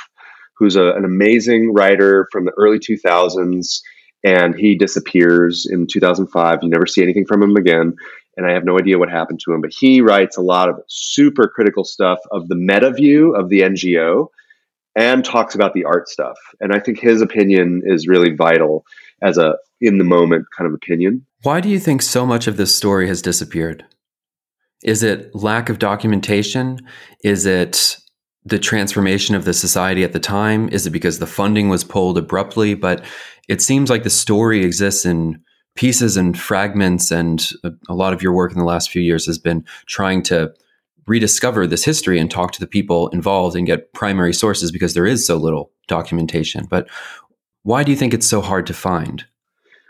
who's 0.56 0.76
a, 0.76 0.92
an 0.92 1.04
amazing 1.04 1.72
writer 1.74 2.26
from 2.32 2.44
the 2.44 2.52
early 2.56 2.78
2000s 2.78 3.80
and 4.26 4.56
he 4.58 4.74
disappears 4.74 5.66
in 5.70 5.86
2005. 5.86 6.58
You 6.60 6.68
never 6.68 6.86
see 6.86 7.00
anything 7.00 7.26
from 7.26 7.44
him 7.44 7.54
again. 7.54 7.94
And 8.36 8.44
I 8.44 8.52
have 8.52 8.64
no 8.64 8.76
idea 8.76 8.98
what 8.98 9.08
happened 9.08 9.40
to 9.44 9.52
him, 9.52 9.60
but 9.60 9.72
he 9.72 10.00
writes 10.00 10.36
a 10.36 10.42
lot 10.42 10.68
of 10.68 10.80
super 10.88 11.48
critical 11.48 11.84
stuff 11.84 12.18
of 12.32 12.48
the 12.48 12.56
meta 12.56 12.90
view 12.90 13.36
of 13.36 13.48
the 13.50 13.60
NGO 13.60 14.26
and 14.96 15.24
talks 15.24 15.54
about 15.54 15.74
the 15.74 15.84
art 15.84 16.08
stuff. 16.08 16.36
And 16.60 16.74
I 16.74 16.80
think 16.80 16.98
his 16.98 17.22
opinion 17.22 17.82
is 17.86 18.08
really 18.08 18.34
vital 18.34 18.84
as 19.22 19.38
a 19.38 19.54
in 19.80 19.98
the 19.98 20.04
moment 20.04 20.46
kind 20.56 20.66
of 20.66 20.74
opinion. 20.74 21.24
Why 21.42 21.60
do 21.60 21.68
you 21.68 21.78
think 21.78 22.02
so 22.02 22.26
much 22.26 22.48
of 22.48 22.56
this 22.56 22.74
story 22.74 23.06
has 23.06 23.22
disappeared? 23.22 23.84
Is 24.82 25.04
it 25.04 25.34
lack 25.34 25.68
of 25.68 25.78
documentation? 25.78 26.80
Is 27.22 27.46
it 27.46 27.96
the 28.46 28.58
transformation 28.58 29.34
of 29.34 29.44
the 29.44 29.52
society 29.52 30.04
at 30.04 30.12
the 30.12 30.20
time? 30.20 30.68
Is 30.68 30.86
it 30.86 30.90
because 30.90 31.18
the 31.18 31.26
funding 31.26 31.68
was 31.68 31.84
pulled 31.84 32.16
abruptly? 32.16 32.74
But 32.74 33.04
it 33.48 33.60
seems 33.60 33.90
like 33.90 34.04
the 34.04 34.10
story 34.10 34.64
exists 34.64 35.04
in 35.04 35.42
pieces 35.74 36.16
and 36.16 36.38
fragments, 36.38 37.10
and 37.10 37.50
a, 37.64 37.72
a 37.88 37.94
lot 37.94 38.12
of 38.12 38.22
your 38.22 38.32
work 38.32 38.52
in 38.52 38.58
the 38.58 38.64
last 38.64 38.90
few 38.90 39.02
years 39.02 39.26
has 39.26 39.38
been 39.38 39.64
trying 39.86 40.22
to 40.22 40.52
rediscover 41.06 41.66
this 41.66 41.84
history 41.84 42.18
and 42.18 42.30
talk 42.30 42.52
to 42.52 42.60
the 42.60 42.66
people 42.66 43.08
involved 43.08 43.56
and 43.56 43.66
get 43.66 43.92
primary 43.92 44.32
sources 44.32 44.72
because 44.72 44.94
there 44.94 45.06
is 45.06 45.26
so 45.26 45.36
little 45.36 45.70
documentation. 45.86 46.66
But 46.68 46.88
why 47.62 47.84
do 47.84 47.90
you 47.90 47.96
think 47.96 48.14
it's 48.14 48.26
so 48.26 48.40
hard 48.40 48.66
to 48.68 48.74
find? 48.74 49.24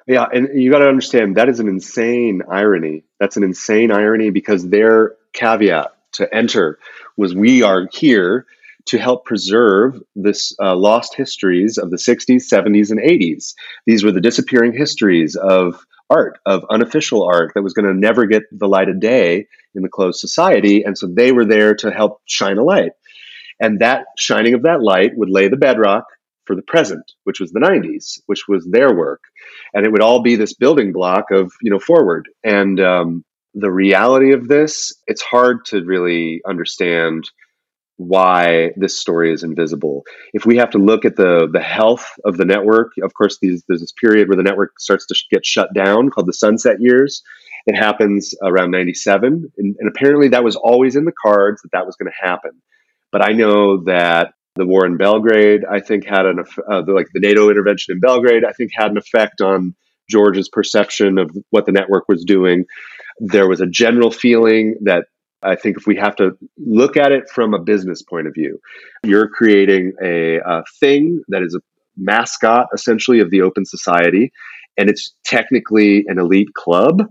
Yeah, 0.06 0.26
and 0.32 0.48
you 0.54 0.70
got 0.70 0.78
to 0.78 0.88
understand 0.88 1.36
that 1.36 1.48
is 1.48 1.60
an 1.60 1.68
insane 1.68 2.42
irony. 2.50 3.04
That's 3.18 3.36
an 3.36 3.42
insane 3.42 3.90
irony 3.90 4.30
because 4.30 4.68
their 4.68 5.14
caveat 5.32 5.92
to 6.12 6.34
enter 6.34 6.78
was 7.16 7.34
we 7.34 7.62
are 7.62 7.88
here 7.92 8.46
to 8.86 8.98
help 8.98 9.24
preserve 9.24 10.00
this 10.14 10.54
uh, 10.62 10.76
lost 10.76 11.14
histories 11.14 11.76
of 11.76 11.90
the 11.90 11.96
60s, 11.96 12.48
70s, 12.50 12.90
and 12.90 13.00
80s. 13.00 13.54
These 13.84 14.04
were 14.04 14.12
the 14.12 14.20
disappearing 14.20 14.72
histories 14.72 15.34
of 15.34 15.84
art, 16.08 16.38
of 16.46 16.64
unofficial 16.70 17.24
art 17.24 17.52
that 17.54 17.62
was 17.62 17.72
going 17.72 17.86
to 17.86 17.98
never 17.98 18.26
get 18.26 18.44
the 18.52 18.68
light 18.68 18.88
of 18.88 19.00
day 19.00 19.46
in 19.74 19.82
the 19.82 19.88
closed 19.88 20.20
society. 20.20 20.82
And 20.84 20.96
so 20.96 21.08
they 21.08 21.32
were 21.32 21.44
there 21.44 21.74
to 21.76 21.90
help 21.90 22.20
shine 22.26 22.58
a 22.58 22.64
light. 22.64 22.92
And 23.60 23.80
that 23.80 24.06
shining 24.18 24.54
of 24.54 24.62
that 24.62 24.82
light 24.82 25.12
would 25.16 25.30
lay 25.30 25.48
the 25.48 25.56
bedrock 25.56 26.04
for 26.44 26.54
the 26.54 26.62
present, 26.62 27.12
which 27.24 27.40
was 27.40 27.50
the 27.50 27.60
90s, 27.60 28.20
which 28.26 28.46
was 28.48 28.66
their 28.70 28.94
work. 28.94 29.22
And 29.74 29.84
it 29.84 29.90
would 29.90 30.02
all 30.02 30.22
be 30.22 30.36
this 30.36 30.54
building 30.54 30.92
block 30.92 31.30
of, 31.32 31.52
you 31.60 31.70
know, 31.70 31.80
forward. 31.80 32.28
And 32.44 32.78
um, 32.78 33.24
the 33.56 33.72
reality 33.72 34.32
of 34.32 34.48
this, 34.48 34.94
it's 35.06 35.22
hard 35.22 35.64
to 35.66 35.82
really 35.82 36.42
understand 36.46 37.24
why 37.96 38.72
this 38.76 39.00
story 39.00 39.32
is 39.32 39.42
invisible. 39.42 40.04
If 40.34 40.44
we 40.44 40.58
have 40.58 40.68
to 40.70 40.78
look 40.78 41.06
at 41.06 41.16
the 41.16 41.48
the 41.50 41.62
health 41.62 42.06
of 42.26 42.36
the 42.36 42.44
network, 42.44 42.92
of 43.02 43.14
course, 43.14 43.38
these, 43.40 43.64
there's 43.66 43.80
this 43.80 43.92
period 43.92 44.28
where 44.28 44.36
the 44.36 44.42
network 44.42 44.78
starts 44.78 45.06
to 45.06 45.14
sh- 45.14 45.24
get 45.30 45.46
shut 45.46 45.72
down 45.74 46.10
called 46.10 46.28
the 46.28 46.34
sunset 46.34 46.76
years. 46.80 47.22
It 47.66 47.74
happens 47.74 48.34
around 48.44 48.70
97, 48.70 49.50
and, 49.56 49.76
and 49.78 49.88
apparently 49.88 50.28
that 50.28 50.44
was 50.44 50.56
always 50.56 50.94
in 50.94 51.06
the 51.06 51.14
cards 51.20 51.62
that 51.62 51.72
that 51.72 51.86
was 51.86 51.96
going 51.96 52.12
to 52.12 52.28
happen. 52.28 52.52
But 53.10 53.22
I 53.22 53.32
know 53.32 53.82
that 53.84 54.34
the 54.56 54.66
war 54.66 54.84
in 54.84 54.98
Belgrade, 54.98 55.62
I 55.64 55.80
think, 55.80 56.04
had 56.04 56.26
an 56.26 56.44
uh, 56.70 56.82
like 56.86 57.08
the 57.14 57.20
NATO 57.20 57.48
intervention 57.48 57.92
in 57.92 58.00
Belgrade, 58.00 58.44
I 58.44 58.52
think, 58.52 58.72
had 58.74 58.90
an 58.90 58.98
effect 58.98 59.40
on 59.40 59.74
George's 60.10 60.48
perception 60.48 61.18
of 61.18 61.30
what 61.50 61.66
the 61.66 61.72
network 61.72 62.08
was 62.08 62.24
doing. 62.24 62.66
There 63.18 63.48
was 63.48 63.60
a 63.60 63.66
general 63.66 64.10
feeling 64.10 64.76
that 64.82 65.06
I 65.42 65.54
think 65.54 65.76
if 65.76 65.86
we 65.86 65.96
have 65.96 66.16
to 66.16 66.36
look 66.58 66.96
at 66.96 67.12
it 67.12 67.28
from 67.30 67.54
a 67.54 67.58
business 67.58 68.02
point 68.02 68.26
of 68.26 68.34
view, 68.34 68.58
you're 69.04 69.28
creating 69.28 69.92
a, 70.02 70.38
a 70.38 70.64
thing 70.80 71.22
that 71.28 71.42
is 71.42 71.54
a 71.54 71.60
mascot 71.96 72.66
essentially 72.74 73.20
of 73.20 73.30
the 73.30 73.42
open 73.42 73.64
society 73.64 74.30
and 74.76 74.90
it's 74.90 75.14
technically 75.24 76.04
an 76.08 76.18
elite 76.18 76.52
club. 76.54 77.02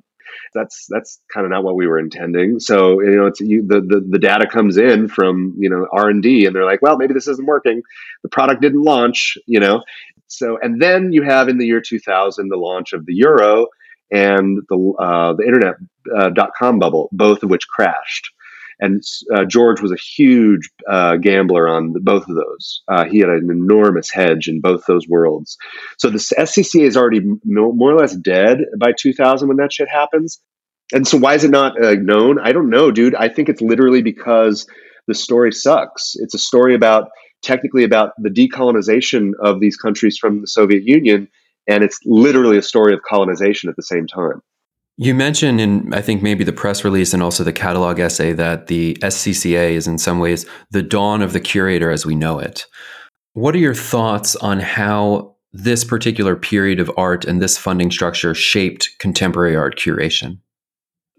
That's 0.54 0.86
that's 0.90 1.20
kind 1.34 1.46
of 1.46 1.52
not 1.52 1.64
what 1.64 1.76
we 1.76 1.88
were 1.88 1.98
intending. 1.98 2.60
So 2.60 3.02
you 3.02 3.16
know 3.16 3.26
it's 3.26 3.40
you, 3.40 3.66
the, 3.66 3.82
the 3.82 4.06
the 4.10 4.20
data 4.20 4.48
comes 4.48 4.78
in 4.78 5.08
from 5.08 5.56
you 5.58 5.70
know 5.70 5.88
r&d 5.92 6.46
and 6.46 6.56
they're 6.56 6.66
like 6.66 6.82
well 6.82 6.98
maybe 6.98 7.14
this 7.14 7.28
isn't 7.28 7.48
working. 7.48 7.82
The 8.24 8.30
product 8.30 8.62
didn't 8.62 8.84
launch 8.84 9.38
you 9.48 9.60
know? 9.60 9.82
So 10.28 10.58
and 10.62 10.82
then 10.82 11.12
you 11.12 11.24
have 11.24 11.50
in 11.50 11.58
the 11.58 11.66
year 11.66 11.82
2000 11.82 12.50
the 12.50 12.58
launch 12.58 12.94
of 12.94 13.06
the 13.06 13.14
euro 13.14 13.68
and 14.12 14.60
the 14.70 14.94
uh, 15.00 15.34
the 15.34 15.44
internet 15.46 15.76
uh, 16.16 16.30
dot 16.30 16.52
com 16.58 16.80
bubble 16.80 17.10
both 17.12 17.44
of 17.44 17.50
which 17.50 17.68
crashed 17.68 18.32
and 18.80 19.02
uh, 19.34 19.46
George 19.46 19.82
was 19.82 19.92
a 19.92 19.98
huge 19.98 20.70
uh, 20.90 21.16
gambler 21.18 21.68
on 21.68 21.94
the, 21.94 22.00
both 22.00 22.28
of 22.28 22.36
those. 22.36 22.82
Uh, 22.88 23.06
he 23.06 23.20
had 23.20 23.30
an 23.30 23.50
enormous 23.50 24.12
hedge 24.12 24.48
in 24.48 24.62
both 24.62 24.86
those 24.86 25.08
worlds. 25.08 25.58
So 25.98 26.10
the 26.10 26.18
SCCA 26.18 26.84
is 26.84 26.98
already 26.98 27.22
more 27.46 27.92
or 27.92 27.98
less 27.98 28.16
dead 28.16 28.60
by 28.78 28.92
2000 28.98 29.48
when 29.48 29.58
that 29.58 29.72
shit 29.72 29.88
happens. 29.90 30.40
And 30.94 31.08
so 31.08 31.18
why 31.18 31.36
is 31.36 31.44
it 31.44 31.52
not 31.52 31.82
uh, 31.82 31.96
known? 31.96 32.38
I 32.40 32.52
don't 32.52 32.70
know, 32.70 32.92
dude. 32.92 33.16
I 33.16 33.30
think 33.30 33.50
it's 33.50 33.62
literally 33.62 34.02
because 34.02 34.68
the 35.08 35.16
story 35.16 35.52
sucks. 35.52 36.14
It's 36.16 36.36
a 36.36 36.40
story 36.40 36.76
about 36.76 37.10
technically 37.42 37.84
about 37.84 38.12
the 38.18 38.30
decolonization 38.30 39.32
of 39.42 39.60
these 39.60 39.78
countries 39.78 40.18
from 40.18 40.42
the 40.42 40.48
Soviet 40.48 40.84
Union, 40.86 41.28
and 41.68 41.84
it's 41.84 42.00
literally 42.06 42.58
a 42.58 42.62
story 42.62 42.94
of 42.94 43.02
colonization 43.02 43.70
at 43.70 43.76
the 43.76 43.84
same 43.84 44.08
time. 44.08 44.42
You 44.98 45.14
mentioned 45.14 45.60
in, 45.60 45.94
I 45.94 46.02
think, 46.02 46.24
maybe 46.24 46.46
the 46.46 46.54
press 46.54 46.86
release 46.86 47.14
and 47.14 47.22
also 47.22 47.44
the 47.44 47.52
catalog 47.52 48.00
essay 48.00 48.32
that 48.34 48.68
the 48.68 48.94
SCCA 49.02 49.72
is 49.72 49.88
in 49.88 49.98
some 49.98 50.20
ways 50.20 50.46
the 50.72 50.82
dawn 50.82 51.22
of 51.22 51.34
the 51.34 51.42
curator 51.42 51.92
as 51.92 52.06
we 52.06 52.16
know 52.16 52.40
it. 52.40 52.66
What 53.34 53.56
are 53.56 53.60
your 53.60 53.76
thoughts 53.76 54.38
on 54.38 54.62
how 54.62 55.36
this 55.52 55.84
particular 55.84 56.38
period 56.38 56.80
of 56.80 56.90
art 56.96 57.26
and 57.26 57.42
this 57.42 57.58
funding 57.58 57.92
structure 57.92 58.34
shaped 58.34 58.98
contemporary 59.00 59.56
art 59.56 59.78
curation? 59.78 60.40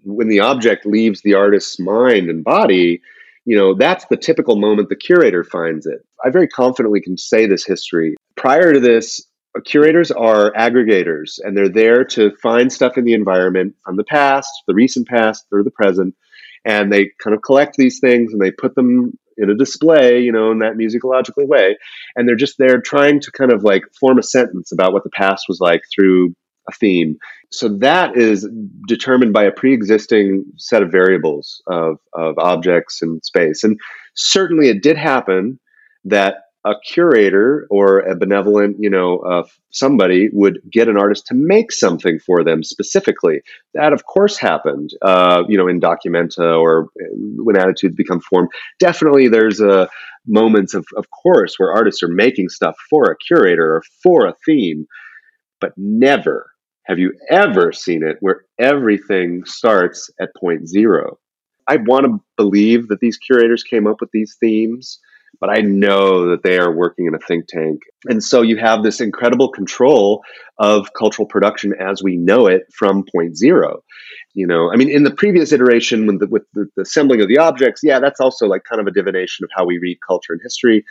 When 0.05 0.29
the 0.29 0.41
object 0.41 0.87
leaves 0.87 1.21
the 1.21 1.35
artist's 1.35 1.79
mind 1.79 2.31
and 2.31 2.43
body, 2.43 3.03
you 3.45 3.57
know, 3.57 3.75
that's 3.75 4.07
the 4.07 4.17
typical 4.17 4.57
moment 4.57 4.89
the 4.89 4.97
curator 4.97 5.45
finds 5.45 5.85
it. 5.85 6.01
I 6.25 6.31
very 6.31 6.49
confidently 6.49 7.03
can 7.03 7.19
say 7.19 7.47
this 7.47 7.67
history. 7.67 8.17
Prior 8.37 8.73
to 8.73 8.81
this, 8.81 9.27
curators 9.65 10.11
are 10.11 10.53
aggregators 10.53 11.39
and 11.43 11.57
they're 11.57 11.69
there 11.69 12.05
to 12.05 12.33
find 12.43 12.73
stuff 12.73 12.99
in 12.99 13.05
the 13.05 13.13
environment 13.15 13.75
from 13.85 13.97
the 13.97 14.05
past, 14.05 14.51
the 14.67 14.75
recent 14.75 15.09
past, 15.09 15.47
or 15.53 15.63
the 15.63 15.71
present. 15.71 16.15
And 16.65 16.93
they 16.93 17.11
kind 17.23 17.35
of 17.35 17.43
collect 17.43 17.77
these 17.77 18.01
things 18.01 18.33
and 18.33 18.41
they 18.41 18.51
put 18.51 18.75
them 18.75 19.17
in 19.37 19.51
a 19.51 19.55
display, 19.55 20.21
you 20.21 20.33
know, 20.33 20.51
in 20.51 20.59
that 20.59 20.75
musicological 20.75 21.47
way. 21.47 21.77
And 22.15 22.29
they're 22.29 22.37
just 22.37 22.59
there 22.59 22.81
trying 22.81 23.21
to 23.21 23.33
kind 23.33 23.53
of 23.53 23.63
like 23.63 23.83
form 23.99 24.19
a 24.19 24.23
sentence 24.23 24.73
about 24.73 24.93
what 24.93 25.05
the 25.05 25.11
past 25.11 25.45
was 25.49 25.61
like 25.61 25.83
through 25.95 26.35
a 26.69 26.73
theme. 26.73 27.17
So 27.51 27.69
that 27.79 28.17
is 28.17 28.49
determined 28.89 29.33
by 29.33 29.45
a 29.45 29.53
pre 29.53 29.73
existing 29.73 30.45
set 30.57 30.83
of 30.83 30.91
variables 30.91 31.63
of, 31.69 31.99
of 32.13 32.39
objects 32.39 33.03
and 33.03 33.25
space. 33.25 33.63
And 33.63 33.79
certainly 34.15 34.69
it 34.69 34.83
did 34.83 34.97
happen 34.97 35.61
that 36.05 36.37
a 36.67 36.75
curator 36.85 37.67
or 37.71 38.01
a 38.01 38.17
benevolent, 38.17 38.77
you 38.81 38.91
know, 38.91 39.19
uh, 39.19 39.45
somebody 39.71 40.29
would 40.33 40.59
get 40.71 40.89
an 40.89 40.99
artist 40.99 41.27
to 41.29 41.35
make 41.35 41.71
something 41.71 42.19
for 42.19 42.43
them 42.43 42.65
specifically. 42.65 43.41
That, 43.75 43.93
of 43.93 44.05
course, 44.05 44.37
happened, 44.37 44.91
uh, 45.01 45.45
you 45.49 45.57
know, 45.57 45.69
in 45.69 45.81
Documenta 45.81 46.61
or 46.61 46.89
uh, 47.01 47.15
when 47.37 47.57
attitudes 47.57 47.95
become 47.95 48.21
formed. 48.21 48.49
Definitely, 48.81 49.29
there's 49.29 49.61
a 49.61 49.83
uh, 49.83 49.87
moments 50.27 50.75
of, 50.75 50.85
of 50.97 51.07
course, 51.23 51.55
where 51.57 51.73
artists 51.73 52.03
are 52.03 52.09
making 52.09 52.49
stuff 52.49 52.75
for 52.91 53.05
a 53.05 53.17
curator 53.17 53.77
or 53.77 53.83
for 54.03 54.27
a 54.27 54.35
theme, 54.45 54.87
but 55.61 55.73
never 55.77 56.51
have 56.87 56.99
you 56.99 57.13
ever 57.31 57.73
seen 57.73 58.03
it 58.05 58.17
where 58.21 58.45
everything 58.59 59.45
starts 59.45 60.11
at 60.21 60.31
point 60.41 60.69
zero. 60.69 61.19
I 61.69 61.77
want 61.77 62.07
to 62.07 62.21
believe 62.37 62.89
that 62.89 63.01
these 63.01 63.19
curators 63.19 63.63
came 63.63 63.87
up 63.87 64.01
with 64.01 64.11
these 64.13 64.37
themes 64.41 65.01
but 65.41 65.51
I 65.51 65.61
know 65.61 66.31
that 66.31 66.43
they 66.43 66.59
are 66.59 66.75
working 66.75 67.07
in 67.07 67.15
a 67.15 67.19
think 67.19 67.47
tank. 67.49 67.81
And 68.07 68.23
so 68.23 68.43
you 68.43 68.57
have 68.57 68.83
this 68.83 69.01
incredible 69.01 69.51
control 69.51 70.23
of 70.59 70.93
cultural 70.95 71.27
production 71.27 71.75
as 71.79 72.03
we 72.03 72.17
know 72.17 72.47
it 72.47 72.63
from 72.73 73.05
point 73.13 73.37
zero. 73.37 73.83
You 74.35 74.47
know, 74.47 74.71
I 74.73 74.77
mean, 74.77 74.91
in 74.91 75.03
the 75.03 75.11
previous 75.11 75.53
iteration 75.53 76.07
with 76.07 76.21
the, 76.21 76.27
with 76.27 76.45
the, 76.55 76.69
the 76.77 76.83
assembling 76.83 77.21
of 77.21 77.29
the 77.29 77.39
objects, 77.39 77.81
yeah, 77.83 77.99
that's 77.99 78.21
also 78.21 78.47
like 78.47 78.65
kind 78.65 78.81
of 78.81 78.87
a 78.87 78.93
divination 78.93 79.45
of 79.45 79.51
how 79.55 79.65
we 79.65 79.79
read 79.79 79.99
culture 80.07 80.33
and 80.33 80.41
history. 80.43 80.85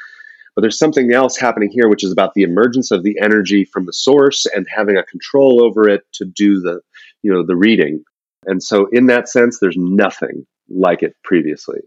But 0.55 0.61
there's 0.61 0.79
something 0.79 1.11
else 1.11 1.37
happening 1.37 1.69
here, 1.69 1.89
which 1.89 2.03
is 2.03 2.11
about 2.11 2.33
the 2.33 2.43
emergence 2.43 2.89
of 2.89 3.03
the 3.03 3.17
energy 3.21 3.65
from 3.65 3.85
the 3.85 3.93
source 3.93 4.45
and 4.45 4.65
having 4.73 4.97
a 4.97 5.03
control 5.03 5.63
over 5.63 5.89
it 5.89 6.03
to 6.13 6.25
do 6.25 6.61
the, 6.61 6.79
you 7.23 7.31
know, 7.31 7.45
the 7.45 7.57
reading. 7.57 8.03
And 8.45 8.63
so, 8.63 8.87
in 8.91 9.07
that 9.07 9.27
sense, 9.27 9.59
there's 9.59 9.75
nothing 9.77 10.45
like 10.69 11.03
it 11.03 11.15
previously. 11.23 11.79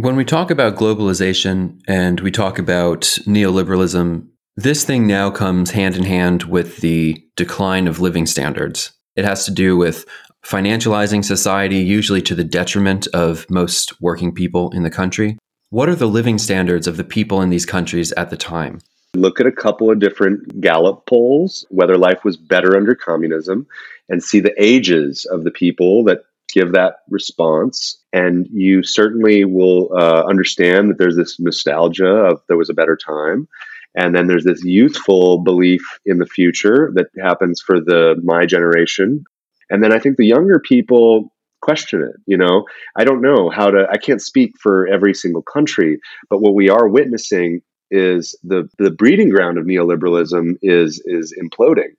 When 0.00 0.14
we 0.14 0.24
talk 0.24 0.52
about 0.52 0.76
globalization 0.76 1.80
and 1.88 2.20
we 2.20 2.30
talk 2.30 2.60
about 2.60 3.00
neoliberalism, 3.26 4.28
this 4.54 4.84
thing 4.84 5.08
now 5.08 5.28
comes 5.28 5.72
hand 5.72 5.96
in 5.96 6.04
hand 6.04 6.44
with 6.44 6.76
the 6.76 7.20
decline 7.34 7.88
of 7.88 7.98
living 7.98 8.24
standards. 8.24 8.92
It 9.16 9.24
has 9.24 9.44
to 9.46 9.50
do 9.50 9.76
with 9.76 10.06
financializing 10.46 11.24
society, 11.24 11.78
usually 11.78 12.22
to 12.22 12.36
the 12.36 12.44
detriment 12.44 13.08
of 13.08 13.44
most 13.50 14.00
working 14.00 14.32
people 14.32 14.70
in 14.70 14.84
the 14.84 14.90
country. 14.90 15.36
What 15.70 15.88
are 15.88 15.96
the 15.96 16.06
living 16.06 16.38
standards 16.38 16.86
of 16.86 16.96
the 16.96 17.02
people 17.02 17.42
in 17.42 17.50
these 17.50 17.66
countries 17.66 18.12
at 18.12 18.30
the 18.30 18.36
time? 18.36 18.78
Look 19.14 19.40
at 19.40 19.46
a 19.46 19.52
couple 19.52 19.90
of 19.90 19.98
different 19.98 20.60
Gallup 20.60 21.06
polls, 21.06 21.66
whether 21.70 21.98
life 21.98 22.24
was 22.24 22.36
better 22.36 22.76
under 22.76 22.94
communism, 22.94 23.66
and 24.08 24.22
see 24.22 24.38
the 24.38 24.54
ages 24.62 25.24
of 25.24 25.42
the 25.42 25.50
people 25.50 26.04
that 26.04 26.22
give 26.52 26.72
that 26.72 26.96
response. 27.10 28.02
And 28.12 28.46
you 28.50 28.82
certainly 28.82 29.44
will 29.44 29.90
uh, 29.96 30.24
understand 30.28 30.90
that 30.90 30.98
there's 30.98 31.16
this 31.16 31.38
nostalgia 31.38 32.06
of 32.06 32.40
there 32.48 32.56
was 32.56 32.70
a 32.70 32.74
better 32.74 32.96
time. 32.96 33.48
And 33.96 34.14
then 34.14 34.26
there's 34.26 34.44
this 34.44 34.62
youthful 34.64 35.42
belief 35.42 35.82
in 36.06 36.18
the 36.18 36.26
future 36.26 36.92
that 36.94 37.06
happens 37.22 37.60
for 37.60 37.80
the 37.80 38.16
my 38.22 38.46
generation. 38.46 39.24
And 39.70 39.82
then 39.82 39.92
I 39.92 39.98
think 39.98 40.16
the 40.16 40.26
younger 40.26 40.60
people 40.60 41.32
question 41.60 42.02
it. 42.02 42.16
You 42.26 42.36
know, 42.36 42.64
I 42.96 43.04
don't 43.04 43.22
know 43.22 43.50
how 43.50 43.70
to, 43.70 43.86
I 43.90 43.96
can't 43.96 44.22
speak 44.22 44.52
for 44.60 44.86
every 44.86 45.14
single 45.14 45.42
country, 45.42 45.98
but 46.30 46.40
what 46.40 46.54
we 46.54 46.68
are 46.70 46.88
witnessing 46.88 47.60
is 47.90 48.38
the, 48.42 48.68
the 48.78 48.90
breeding 48.90 49.30
ground 49.30 49.58
of 49.58 49.64
neoliberalism 49.64 50.56
is, 50.62 51.02
is 51.06 51.34
imploding. 51.42 51.92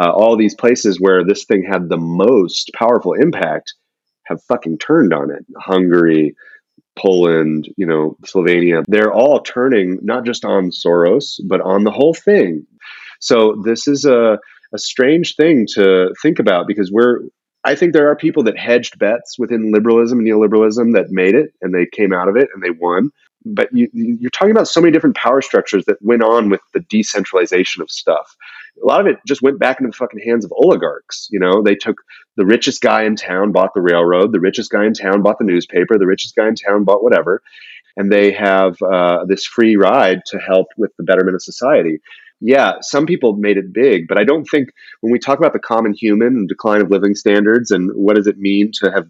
Uh, 0.00 0.10
all 0.10 0.36
these 0.36 0.54
places 0.54 1.00
where 1.00 1.24
this 1.24 1.44
thing 1.44 1.64
had 1.68 1.88
the 1.88 1.96
most 1.96 2.70
powerful 2.74 3.12
impact 3.12 3.74
have 4.30 4.42
fucking 4.44 4.78
turned 4.78 5.12
on 5.12 5.30
it. 5.30 5.44
Hungary, 5.58 6.34
Poland, 6.96 7.68
you 7.76 7.86
know, 7.86 8.16
Slovenia, 8.24 8.84
they're 8.88 9.12
all 9.12 9.40
turning 9.40 9.98
not 10.02 10.24
just 10.24 10.44
on 10.44 10.70
Soros, 10.70 11.40
but 11.46 11.60
on 11.60 11.84
the 11.84 11.90
whole 11.90 12.14
thing. 12.14 12.66
So 13.20 13.60
this 13.64 13.86
is 13.86 14.04
a, 14.04 14.38
a 14.72 14.78
strange 14.78 15.36
thing 15.36 15.66
to 15.74 16.14
think 16.22 16.38
about 16.38 16.66
because 16.66 16.90
we're, 16.90 17.20
I 17.64 17.74
think 17.74 17.92
there 17.92 18.10
are 18.10 18.16
people 18.16 18.42
that 18.44 18.58
hedged 18.58 18.98
bets 18.98 19.38
within 19.38 19.72
liberalism 19.72 20.18
and 20.18 20.28
neoliberalism 20.28 20.94
that 20.94 21.10
made 21.10 21.34
it 21.34 21.52
and 21.60 21.74
they 21.74 21.86
came 21.86 22.12
out 22.12 22.28
of 22.28 22.36
it 22.36 22.48
and 22.54 22.62
they 22.62 22.70
won. 22.70 23.10
But 23.44 23.68
you, 23.72 23.88
you're 23.92 24.30
talking 24.30 24.50
about 24.50 24.68
so 24.68 24.80
many 24.80 24.92
different 24.92 25.16
power 25.16 25.40
structures 25.40 25.84
that 25.86 25.96
went 26.02 26.22
on 26.22 26.50
with 26.50 26.60
the 26.74 26.80
decentralization 26.80 27.82
of 27.82 27.90
stuff 27.90 28.36
a 28.82 28.86
lot 28.86 29.00
of 29.00 29.06
it 29.06 29.18
just 29.26 29.42
went 29.42 29.58
back 29.58 29.80
into 29.80 29.90
the 29.90 29.96
fucking 29.96 30.20
hands 30.24 30.44
of 30.44 30.52
oligarchs. 30.56 31.28
You 31.30 31.40
know, 31.40 31.62
they 31.62 31.74
took 31.74 31.96
the 32.36 32.46
richest 32.46 32.80
guy 32.80 33.04
in 33.04 33.16
town 33.16 33.52
bought 33.52 33.74
the 33.74 33.80
railroad, 33.80 34.32
the 34.32 34.40
richest 34.40 34.70
guy 34.70 34.86
in 34.86 34.94
town 34.94 35.22
bought 35.22 35.38
the 35.38 35.44
newspaper, 35.44 35.98
the 35.98 36.06
richest 36.06 36.36
guy 36.36 36.48
in 36.48 36.54
town 36.54 36.84
bought 36.84 37.02
whatever, 37.02 37.42
and 37.96 38.10
they 38.10 38.32
have 38.32 38.80
uh, 38.82 39.24
this 39.26 39.44
free 39.44 39.76
ride 39.76 40.20
to 40.26 40.38
help 40.38 40.68
with 40.76 40.94
the 40.96 41.04
betterment 41.04 41.34
of 41.34 41.42
society. 41.42 42.00
Yeah, 42.40 42.74
some 42.80 43.04
people 43.06 43.36
made 43.36 43.58
it 43.58 43.72
big, 43.72 44.08
but 44.08 44.18
I 44.18 44.24
don't 44.24 44.44
think 44.44 44.70
when 45.00 45.12
we 45.12 45.18
talk 45.18 45.38
about 45.38 45.52
the 45.52 45.58
common 45.58 45.92
human 45.92 46.28
and 46.28 46.48
decline 46.48 46.80
of 46.80 46.90
living 46.90 47.14
standards 47.14 47.70
and 47.70 47.90
what 47.94 48.16
does 48.16 48.26
it 48.26 48.38
mean 48.38 48.70
to 48.82 48.90
have 48.90 49.08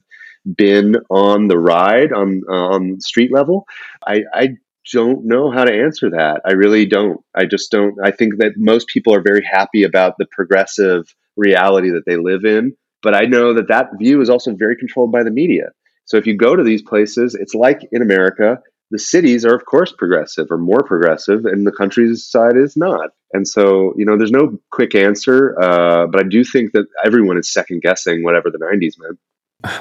been 0.56 0.96
on 1.10 1.48
the 1.48 1.58
ride 1.58 2.12
on 2.12 2.42
uh, 2.48 2.52
on 2.52 3.00
street 3.00 3.32
level, 3.32 3.66
I, 4.06 4.22
I 4.34 4.48
don't 4.92 5.26
know 5.26 5.50
how 5.50 5.64
to 5.64 5.72
answer 5.72 6.10
that. 6.10 6.40
I 6.44 6.52
really 6.52 6.86
don't. 6.86 7.20
I 7.34 7.44
just 7.44 7.70
don't. 7.70 7.94
I 8.02 8.10
think 8.10 8.38
that 8.38 8.54
most 8.56 8.88
people 8.88 9.14
are 9.14 9.22
very 9.22 9.44
happy 9.44 9.84
about 9.84 10.14
the 10.18 10.26
progressive 10.30 11.14
reality 11.36 11.90
that 11.90 12.04
they 12.06 12.16
live 12.16 12.44
in. 12.44 12.74
But 13.02 13.14
I 13.14 13.22
know 13.26 13.54
that 13.54 13.68
that 13.68 13.90
view 13.98 14.20
is 14.20 14.28
also 14.28 14.54
very 14.54 14.76
controlled 14.76 15.12
by 15.12 15.22
the 15.22 15.30
media. 15.30 15.70
So 16.04 16.16
if 16.16 16.26
you 16.26 16.36
go 16.36 16.56
to 16.56 16.64
these 16.64 16.82
places, 16.82 17.34
it's 17.34 17.54
like 17.54 17.88
in 17.92 18.02
America, 18.02 18.58
the 18.91 18.99
cities 18.99 19.45
are, 19.45 19.55
of 19.55 19.64
course, 19.64 19.93
progressive 19.93 20.49
or 20.51 20.59
more 20.59 20.82
progressive, 20.82 21.45
and 21.45 21.66
the 21.66 21.72
countryside 21.72 22.57
is 22.57 22.76
not. 22.76 23.11
And 23.32 23.47
so, 23.47 23.95
you 23.97 24.05
know, 24.05 24.16
there's 24.18 24.32
no 24.32 24.59
quick 24.70 24.95
answer. 24.95 25.57
Uh, 25.61 26.07
but 26.07 26.20
I 26.20 26.28
do 26.28 26.43
think 26.43 26.72
that 26.72 26.86
everyone 27.05 27.38
is 27.38 27.53
second 27.53 27.82
guessing 27.82 28.24
whatever 28.24 28.51
the 28.51 28.59
90s 28.59 28.95
meant. 28.99 29.18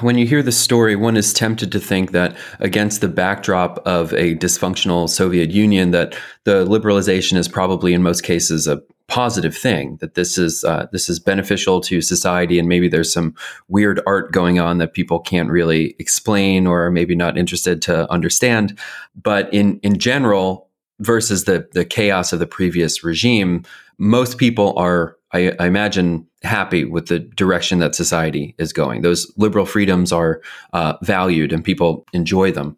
When 0.00 0.18
you 0.18 0.26
hear 0.26 0.42
the 0.42 0.52
story, 0.52 0.94
one 0.94 1.16
is 1.16 1.32
tempted 1.32 1.72
to 1.72 1.80
think 1.80 2.12
that 2.12 2.36
against 2.58 3.00
the 3.00 3.08
backdrop 3.08 3.78
of 3.86 4.12
a 4.12 4.36
dysfunctional 4.36 5.08
Soviet 5.08 5.50
Union, 5.50 5.90
that 5.92 6.14
the 6.44 6.66
liberalization 6.66 7.36
is 7.38 7.48
probably 7.48 7.94
in 7.94 8.02
most 8.02 8.22
cases 8.22 8.66
a 8.66 8.82
positive 9.08 9.56
thing. 9.56 9.96
That 10.00 10.14
this 10.14 10.36
is 10.36 10.64
uh, 10.64 10.86
this 10.92 11.08
is 11.08 11.18
beneficial 11.18 11.80
to 11.82 12.02
society, 12.02 12.58
and 12.58 12.68
maybe 12.68 12.88
there's 12.88 13.12
some 13.12 13.34
weird 13.68 14.00
art 14.06 14.32
going 14.32 14.58
on 14.58 14.78
that 14.78 14.92
people 14.92 15.18
can't 15.18 15.50
really 15.50 15.96
explain 15.98 16.66
or 16.66 16.84
are 16.84 16.90
maybe 16.90 17.14
not 17.14 17.38
interested 17.38 17.80
to 17.82 18.10
understand. 18.10 18.78
But 19.14 19.52
in 19.52 19.80
in 19.82 19.98
general, 19.98 20.68
versus 21.00 21.44
the 21.44 21.68
the 21.72 21.84
chaos 21.84 22.32
of 22.32 22.38
the 22.38 22.46
previous 22.46 23.02
regime, 23.02 23.64
most 23.98 24.38
people 24.38 24.74
are, 24.78 25.16
I, 25.32 25.52
I 25.58 25.66
imagine, 25.66 26.26
happy 26.42 26.84
with 26.84 27.06
the 27.06 27.18
direction 27.18 27.78
that 27.80 27.94
society 27.94 28.54
is 28.58 28.72
going. 28.72 29.02
Those 29.02 29.30
liberal 29.36 29.66
freedoms 29.66 30.10
are 30.12 30.40
uh, 30.72 30.94
valued 31.02 31.52
and 31.52 31.62
people 31.62 32.06
enjoy 32.12 32.50
them. 32.50 32.76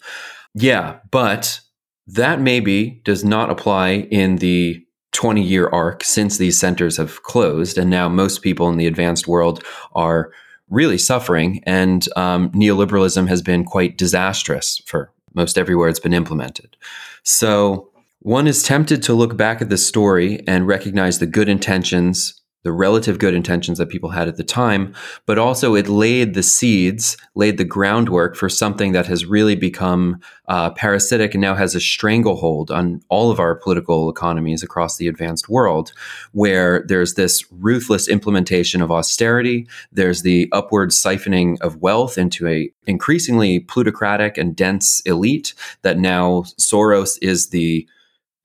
Yeah, 0.54 0.98
but 1.10 1.60
that 2.06 2.40
maybe 2.40 3.00
does 3.04 3.24
not 3.24 3.50
apply 3.50 4.08
in 4.10 4.36
the 4.36 4.84
20 5.12 5.42
year 5.42 5.68
arc 5.68 6.02
since 6.02 6.38
these 6.38 6.58
centers 6.58 6.96
have 6.96 7.22
closed. 7.22 7.78
And 7.78 7.90
now 7.90 8.08
most 8.08 8.42
people 8.42 8.68
in 8.68 8.78
the 8.78 8.86
advanced 8.86 9.28
world 9.28 9.62
are 9.94 10.32
really 10.68 10.98
suffering. 10.98 11.62
And 11.64 12.06
um, 12.16 12.50
neoliberalism 12.50 13.28
has 13.28 13.42
been 13.42 13.64
quite 13.64 13.98
disastrous 13.98 14.78
for 14.86 15.12
most 15.34 15.58
everywhere 15.58 15.88
it's 15.88 16.00
been 16.00 16.12
implemented. 16.12 16.76
So 17.22 17.90
one 18.20 18.46
is 18.46 18.62
tempted 18.62 19.02
to 19.04 19.14
look 19.14 19.36
back 19.36 19.60
at 19.60 19.68
this 19.68 19.86
story 19.86 20.42
and 20.46 20.66
recognize 20.66 21.18
the 21.18 21.26
good 21.26 21.48
intentions, 21.48 22.40
the 22.64 22.72
relative 22.72 23.18
good 23.18 23.34
intentions 23.34 23.78
that 23.78 23.88
people 23.88 24.10
had 24.10 24.28
at 24.28 24.36
the 24.36 24.44
time, 24.44 24.94
but 25.26 25.38
also 25.38 25.74
it 25.74 25.88
laid 25.88 26.34
the 26.34 26.42
seeds, 26.42 27.16
laid 27.34 27.58
the 27.58 27.64
groundwork 27.64 28.36
for 28.36 28.48
something 28.48 28.92
that 28.92 29.06
has 29.06 29.26
really 29.26 29.56
become 29.56 30.20
uh, 30.48 30.70
parasitic 30.70 31.34
and 31.34 31.40
now 31.40 31.54
has 31.54 31.74
a 31.74 31.80
stranglehold 31.80 32.70
on 32.70 33.00
all 33.08 33.30
of 33.30 33.40
our 33.40 33.54
political 33.54 34.08
economies 34.08 34.62
across 34.62 34.96
the 34.96 35.08
advanced 35.08 35.48
world, 35.48 35.92
where 36.32 36.84
there's 36.86 37.14
this 37.14 37.44
ruthless 37.50 38.08
implementation 38.08 38.80
of 38.80 38.92
austerity, 38.92 39.66
there's 39.90 40.22
the 40.22 40.48
upward 40.52 40.90
siphoning 40.90 41.60
of 41.60 41.76
wealth 41.76 42.16
into 42.16 42.46
a 42.46 42.70
increasingly 42.86 43.60
plutocratic 43.60 44.36
and 44.38 44.54
dense 44.54 45.00
elite 45.00 45.54
that 45.82 45.98
now 45.98 46.42
Soros 46.58 47.18
is 47.22 47.50
the 47.50 47.88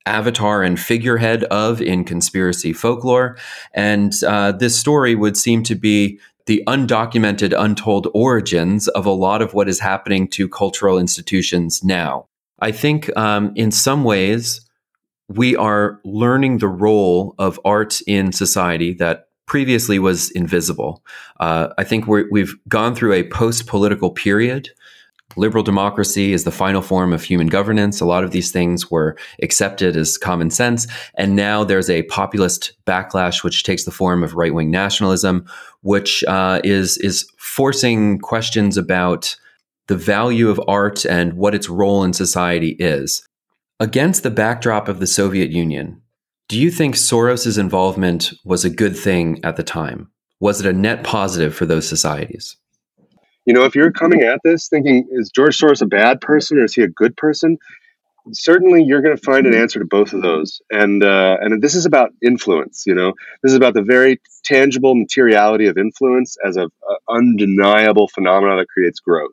avatar 0.07 0.63
and 0.63 0.79
figurehead 0.79 1.43
of 1.45 1.81
in 1.81 2.03
conspiracy 2.03 2.73
folklore. 2.73 3.37
And 3.73 4.13
uh, 4.23 4.53
this 4.53 4.77
story 4.77 5.15
would 5.15 5.37
seem 5.37 5.63
to 5.63 5.75
be 5.75 6.19
the 6.47 6.63
undocumented, 6.65 7.53
untold 7.57 8.07
origins 8.13 8.87
of 8.89 9.05
a 9.05 9.11
lot 9.11 9.41
of 9.41 9.53
what 9.53 9.67
is 9.67 9.79
happening 9.79 10.27
to 10.29 10.47
cultural 10.47 10.97
institutions 10.97 11.83
now. 11.83 12.27
I 12.59 12.71
think 12.71 13.15
um, 13.17 13.51
in 13.55 13.69
some 13.71 14.03
ways, 14.03 14.61
we 15.27 15.55
are 15.55 15.99
learning 16.05 16.59
the 16.59 16.69
role 16.69 17.35
of 17.37 17.59
art 17.65 18.01
in 18.07 18.31
society 18.31 18.93
that 18.93 19.27
previously 19.45 19.99
was 19.99 20.31
invisible. 20.31 21.03
Uh, 21.39 21.69
I 21.77 21.83
think 21.83 22.07
we 22.07 22.39
have 22.39 22.49
gone 22.67 22.95
through 22.95 23.13
a 23.13 23.23
post 23.23 23.67
political 23.67 24.11
period 24.11 24.69
liberal 25.37 25.63
democracy 25.63 26.33
is 26.33 26.43
the 26.43 26.51
final 26.51 26.81
form 26.81 27.13
of 27.13 27.23
human 27.23 27.47
governance. 27.47 28.01
A 28.01 28.05
lot 28.05 28.23
of 28.23 28.31
these 28.31 28.51
things 28.51 28.91
were 28.91 29.17
accepted 29.41 29.95
as 29.95 30.17
common 30.17 30.49
sense. 30.49 30.87
And 31.15 31.35
now 31.35 31.63
there's 31.63 31.89
a 31.89 32.03
populist 32.03 32.73
backlash, 32.85 33.43
which 33.43 33.63
takes 33.63 33.85
the 33.85 33.91
form 33.91 34.23
of 34.23 34.33
right 34.33 34.53
wing 34.53 34.71
nationalism, 34.71 35.45
which 35.81 36.23
uh, 36.25 36.61
is, 36.63 36.97
is 36.97 37.29
forcing 37.37 38.19
questions 38.19 38.77
about 38.77 39.35
the 39.87 39.95
value 39.95 40.49
of 40.49 40.61
art 40.67 41.05
and 41.05 41.33
what 41.33 41.55
its 41.55 41.69
role 41.69 42.03
in 42.03 42.13
society 42.13 42.75
is. 42.79 43.25
Against 43.79 44.23
the 44.23 44.31
backdrop 44.31 44.87
of 44.87 44.99
the 44.99 45.07
Soviet 45.07 45.51
Union, 45.51 46.01
do 46.49 46.59
you 46.59 46.71
think 46.71 46.95
Soros's 46.95 47.57
involvement 47.57 48.33
was 48.43 48.65
a 48.65 48.69
good 48.69 48.97
thing 48.97 49.39
at 49.43 49.55
the 49.55 49.63
time? 49.63 50.09
Was 50.39 50.61
it 50.61 50.65
a 50.65 50.77
net 50.77 51.03
positive 51.03 51.53
for 51.53 51.65
those 51.65 51.87
societies? 51.87 52.55
You 53.47 53.53
know, 53.53 53.63
if 53.63 53.75
you're 53.75 53.93
coming 53.93 54.23
at 54.23 54.41
this 54.43 54.67
thinking, 54.67 55.07
is 55.09 55.31
George 55.31 55.57
Soros 55.57 55.81
a 55.81 55.85
bad 55.85 56.19
person 56.19 56.59
or 56.59 56.65
is 56.65 56.73
he 56.75 56.81
a 56.81 56.89
good 56.89 57.15
person? 57.15 57.57
Certainly, 58.33 58.83
you're 58.83 59.01
going 59.01 59.15
to 59.15 59.23
find 59.23 59.47
an 59.47 59.53
answer 59.53 59.79
to 59.79 59.85
both 59.85 60.11
of 60.11 60.21
those, 60.21 60.61
and 60.69 61.01
uh, 61.01 61.37
and 61.39 61.61
this 61.61 61.75
is 61.75 61.85
about 61.85 62.11
influence. 62.21 62.83
You 62.85 62.93
know, 62.93 63.13
this 63.41 63.53
is 63.53 63.55
about 63.55 63.73
the 63.73 63.83
very 63.83 64.19
tangible 64.43 64.95
materiality 64.95 65.67
of 65.67 65.77
influence 65.77 66.35
as 66.45 66.57
a, 66.57 66.69
undeniable 67.09 68.09
phenomenon 68.09 68.57
that 68.57 68.67
creates 68.67 68.99
growth. 68.99 69.31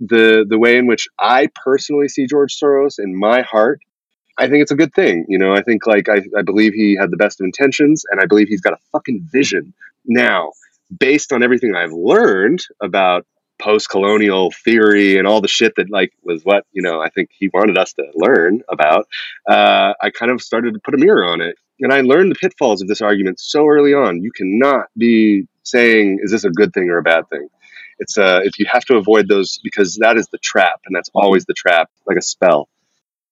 The 0.00 0.46
the 0.48 0.58
way 0.58 0.78
in 0.78 0.86
which 0.86 1.08
I 1.18 1.50
personally 1.62 2.08
see 2.08 2.26
George 2.26 2.58
Soros 2.58 2.98
in 2.98 3.18
my 3.18 3.42
heart 3.42 3.80
I 4.38 4.48
think 4.48 4.62
it's 4.62 4.70
a 4.72 4.76
good 4.76 4.94
thing. 4.94 5.26
You 5.28 5.38
know, 5.38 5.52
I 5.52 5.62
think 5.62 5.86
like 5.86 6.08
I, 6.08 6.22
I 6.36 6.42
believe 6.42 6.72
he 6.72 6.96
had 6.98 7.10
the 7.10 7.18
best 7.18 7.40
of 7.40 7.44
intentions 7.44 8.04
and 8.10 8.20
I 8.20 8.24
believe 8.26 8.48
he's 8.48 8.62
got 8.62 8.72
a 8.72 8.78
fucking 8.90 9.28
vision 9.30 9.74
now 10.06 10.52
based 10.98 11.32
on 11.32 11.42
everything 11.42 11.74
I've 11.74 11.92
learned 11.92 12.64
about 12.80 13.26
post-colonial 13.62 14.50
theory 14.64 15.18
and 15.18 15.26
all 15.26 15.40
the 15.40 15.48
shit 15.48 15.74
that 15.76 15.88
like 15.88 16.12
was 16.24 16.42
what 16.42 16.66
you 16.72 16.82
know 16.82 17.00
i 17.00 17.08
think 17.08 17.30
he 17.32 17.48
wanted 17.54 17.78
us 17.78 17.92
to 17.92 18.04
learn 18.14 18.60
about 18.68 19.06
uh, 19.48 19.92
i 20.02 20.10
kind 20.10 20.32
of 20.32 20.42
started 20.42 20.74
to 20.74 20.80
put 20.80 20.94
a 20.94 20.98
mirror 20.98 21.24
on 21.24 21.40
it. 21.40 21.56
And 21.80 21.92
i 21.92 22.00
learned 22.00 22.30
the 22.30 22.36
pitfalls 22.36 22.82
of 22.82 22.88
this 22.88 23.00
argument 23.00 23.40
so 23.40 23.66
early 23.66 23.94
on. 23.94 24.22
You 24.22 24.32
cannot 24.32 24.86
be 24.96 25.46
saying 25.62 26.18
is 26.22 26.32
this 26.32 26.44
a 26.44 26.50
good 26.50 26.72
thing 26.72 26.90
or 26.90 26.98
a 26.98 27.02
bad 27.02 27.28
thing? 27.30 27.48
It's 27.98 28.18
uh 28.18 28.40
if 28.44 28.58
you 28.58 28.66
have 28.68 28.84
to 28.86 28.96
avoid 28.96 29.28
those 29.28 29.58
because 29.62 29.96
that 29.96 30.16
is 30.16 30.26
the 30.28 30.38
trap 30.38 30.80
and 30.86 30.94
that's 30.94 31.10
always 31.14 31.44
the 31.46 31.54
trap 31.54 31.88
like 32.06 32.18
a 32.18 32.22
spell. 32.22 32.68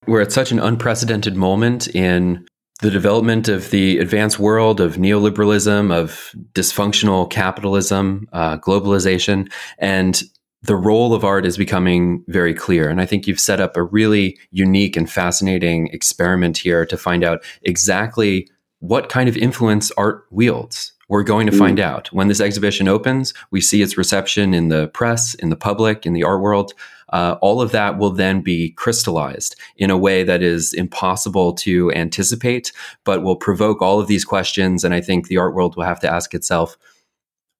We're 0.06 0.22
at 0.22 0.32
such 0.32 0.52
an 0.52 0.60
unprecedented 0.60 1.36
moment 1.36 1.88
in 1.88 2.46
the 2.82 2.90
development 2.90 3.48
of 3.48 3.70
the 3.70 3.98
advanced 3.98 4.38
world 4.38 4.80
of 4.80 4.96
neoliberalism, 4.96 5.92
of 5.92 6.34
dysfunctional 6.52 7.28
capitalism, 7.30 8.26
uh, 8.32 8.56
globalization, 8.58 9.50
and 9.78 10.22
the 10.62 10.76
role 10.76 11.14
of 11.14 11.24
art 11.24 11.46
is 11.46 11.56
becoming 11.56 12.22
very 12.28 12.54
clear. 12.54 12.88
And 12.88 13.00
I 13.00 13.06
think 13.06 13.26
you've 13.26 13.40
set 13.40 13.60
up 13.60 13.76
a 13.76 13.82
really 13.82 14.38
unique 14.50 14.96
and 14.96 15.10
fascinating 15.10 15.88
experiment 15.88 16.58
here 16.58 16.84
to 16.86 16.96
find 16.96 17.24
out 17.24 17.42
exactly 17.62 18.48
what 18.80 19.08
kind 19.08 19.28
of 19.28 19.36
influence 19.36 19.90
art 19.92 20.26
wields. 20.30 20.92
We're 21.08 21.24
going 21.24 21.46
to 21.48 21.56
find 21.56 21.78
mm. 21.78 21.82
out. 21.82 22.06
When 22.12 22.28
this 22.28 22.40
exhibition 22.40 22.86
opens, 22.86 23.34
we 23.50 23.60
see 23.60 23.82
its 23.82 23.98
reception 23.98 24.54
in 24.54 24.68
the 24.68 24.88
press, 24.88 25.34
in 25.34 25.50
the 25.50 25.56
public, 25.56 26.06
in 26.06 26.12
the 26.12 26.22
art 26.22 26.40
world 26.40 26.72
uh, 27.10 27.36
all 27.40 27.60
of 27.60 27.72
that 27.72 27.98
will 27.98 28.10
then 28.10 28.40
be 28.40 28.70
crystallized 28.72 29.56
in 29.76 29.90
a 29.90 29.98
way 29.98 30.22
that 30.22 30.42
is 30.42 30.72
impossible 30.72 31.52
to 31.54 31.92
anticipate, 31.92 32.72
but 33.04 33.22
will 33.22 33.36
provoke 33.36 33.82
all 33.82 34.00
of 34.00 34.06
these 34.06 34.24
questions. 34.24 34.84
And 34.84 34.94
I 34.94 35.00
think 35.00 35.26
the 35.26 35.38
art 35.38 35.54
world 35.54 35.76
will 35.76 35.84
have 35.84 36.00
to 36.00 36.12
ask 36.12 36.34
itself, 36.34 36.76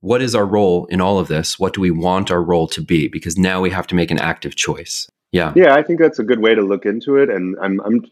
what 0.01 0.23
is 0.23 0.35
our 0.35 0.47
role 0.47 0.87
in 0.87 1.01
all 1.01 1.19
of 1.19 1.29
this? 1.29 1.59
What 1.59 1.75
do 1.75 1.81
we 1.81 1.91
want 1.91 2.31
our 2.31 2.43
role 2.43 2.67
to 2.69 2.81
be? 2.81 3.09
Because 3.09 3.37
now 3.37 3.61
we 3.61 3.71
have 3.71 3.87
to 3.89 3.95
make 3.95 4.11
an 4.11 4.19
active 4.19 4.57
choice. 4.57 5.11
Yeah. 5.33 5.53
Yeah, 5.55 5.75
I 5.75 5.83
think 5.83 6.01
that's 6.01 6.19
a 6.19 6.25
good 6.25 6.41
way 6.41 6.55
to 6.55 6.63
look 6.63 6.87
into 6.87 7.17
it. 7.17 7.29
And 7.29 7.57
I'm, 7.61 7.81
I'm 7.81 8.05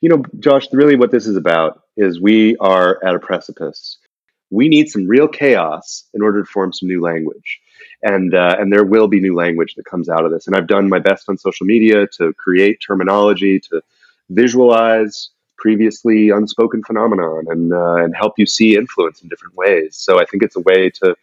you 0.00 0.08
know, 0.08 0.22
Josh, 0.38 0.66
really 0.72 0.96
what 0.96 1.10
this 1.10 1.26
is 1.26 1.36
about 1.36 1.82
is 1.96 2.20
we 2.20 2.56
are 2.58 3.02
at 3.04 3.14
a 3.14 3.18
precipice. 3.18 3.98
We 4.50 4.68
need 4.68 4.88
some 4.88 5.06
real 5.06 5.28
chaos 5.28 6.04
in 6.14 6.22
order 6.22 6.42
to 6.42 6.46
form 6.46 6.72
some 6.72 6.88
new 6.88 7.00
language 7.00 7.60
and 8.02 8.34
uh, 8.34 8.56
and 8.58 8.72
there 8.72 8.84
will 8.84 9.08
be 9.08 9.20
new 9.20 9.34
language 9.34 9.74
that 9.74 9.84
comes 9.84 10.08
out 10.08 10.24
of 10.24 10.30
this. 10.30 10.46
And 10.46 10.56
I've 10.56 10.66
done 10.66 10.88
my 10.88 10.98
best 10.98 11.28
on 11.28 11.38
social 11.38 11.66
media 11.66 12.06
to 12.18 12.32
create 12.34 12.80
terminology 12.86 13.60
to 13.60 13.82
visualize 14.30 15.30
previously 15.58 16.30
unspoken 16.30 16.82
phenomenon 16.82 17.44
and 17.48 17.72
uh, 17.72 17.96
and 17.96 18.16
help 18.16 18.34
you 18.38 18.46
see 18.46 18.76
influence 18.76 19.22
in 19.22 19.28
different 19.28 19.54
ways. 19.56 19.96
So 19.96 20.20
I 20.20 20.24
think 20.24 20.42
it's 20.42 20.56
a 20.56 20.60
way 20.60 20.90
to 21.02 21.14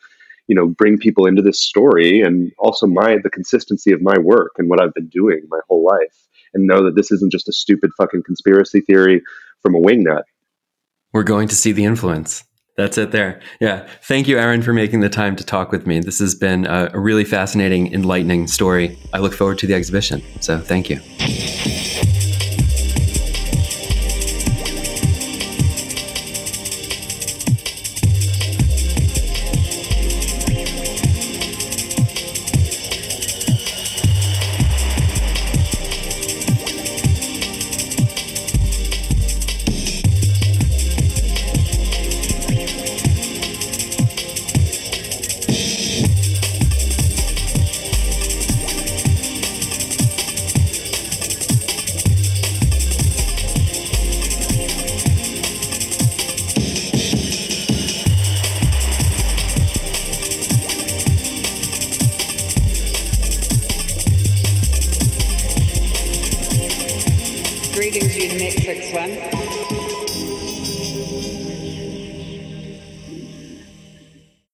you 0.48 0.56
know 0.56 0.68
bring 0.68 0.98
people 0.98 1.26
into 1.26 1.42
this 1.42 1.62
story 1.62 2.22
and 2.22 2.52
also 2.58 2.88
my 2.88 3.18
the 3.18 3.30
consistency 3.30 3.92
of 3.92 4.02
my 4.02 4.18
work 4.18 4.54
and 4.58 4.70
what 4.70 4.82
I've 4.82 4.94
been 4.94 5.10
doing 5.10 5.42
my 5.50 5.60
whole 5.68 5.84
life 5.84 6.28
and 6.54 6.68
know 6.68 6.84
that 6.86 6.96
this 6.96 7.12
isn't 7.12 7.32
just 7.32 7.50
a 7.50 7.54
stupid 7.54 7.92
fucking 7.98 8.24
conspiracy 8.24 8.82
theory 8.82 9.22
from 9.62 9.76
a 9.76 9.80
wingnut. 9.80 10.24
We're 11.14 11.24
going 11.24 11.48
to 11.50 11.56
see 11.56 11.72
the 11.72 11.86
influence. 11.86 12.44
That's 12.78 12.98
it 13.00 13.12
there. 13.12 13.42
Yeah. 13.60 13.88
Thank 14.04 14.28
you, 14.28 14.38
Aaron, 14.38 14.62
for 14.62 14.72
making 14.72 15.00
the 15.00 15.10
time 15.10 15.36
to 15.38 15.44
talk 15.44 15.72
with 15.72 15.88
me. 15.88 16.00
This 16.00 16.20
has 16.20 16.36
been 16.36 16.68
a, 16.68 16.92
really 16.94 17.26
fascinating, 17.26 17.92
enlightening 17.92 18.46
story. 18.48 19.00
I 19.14 19.18
look 19.18 19.34
forward 19.34 19.58
to 19.60 19.68
the 19.68 19.74
exhibition. 19.74 20.22
So 20.42 20.60
thank 20.60 20.90
you. 20.90 21.00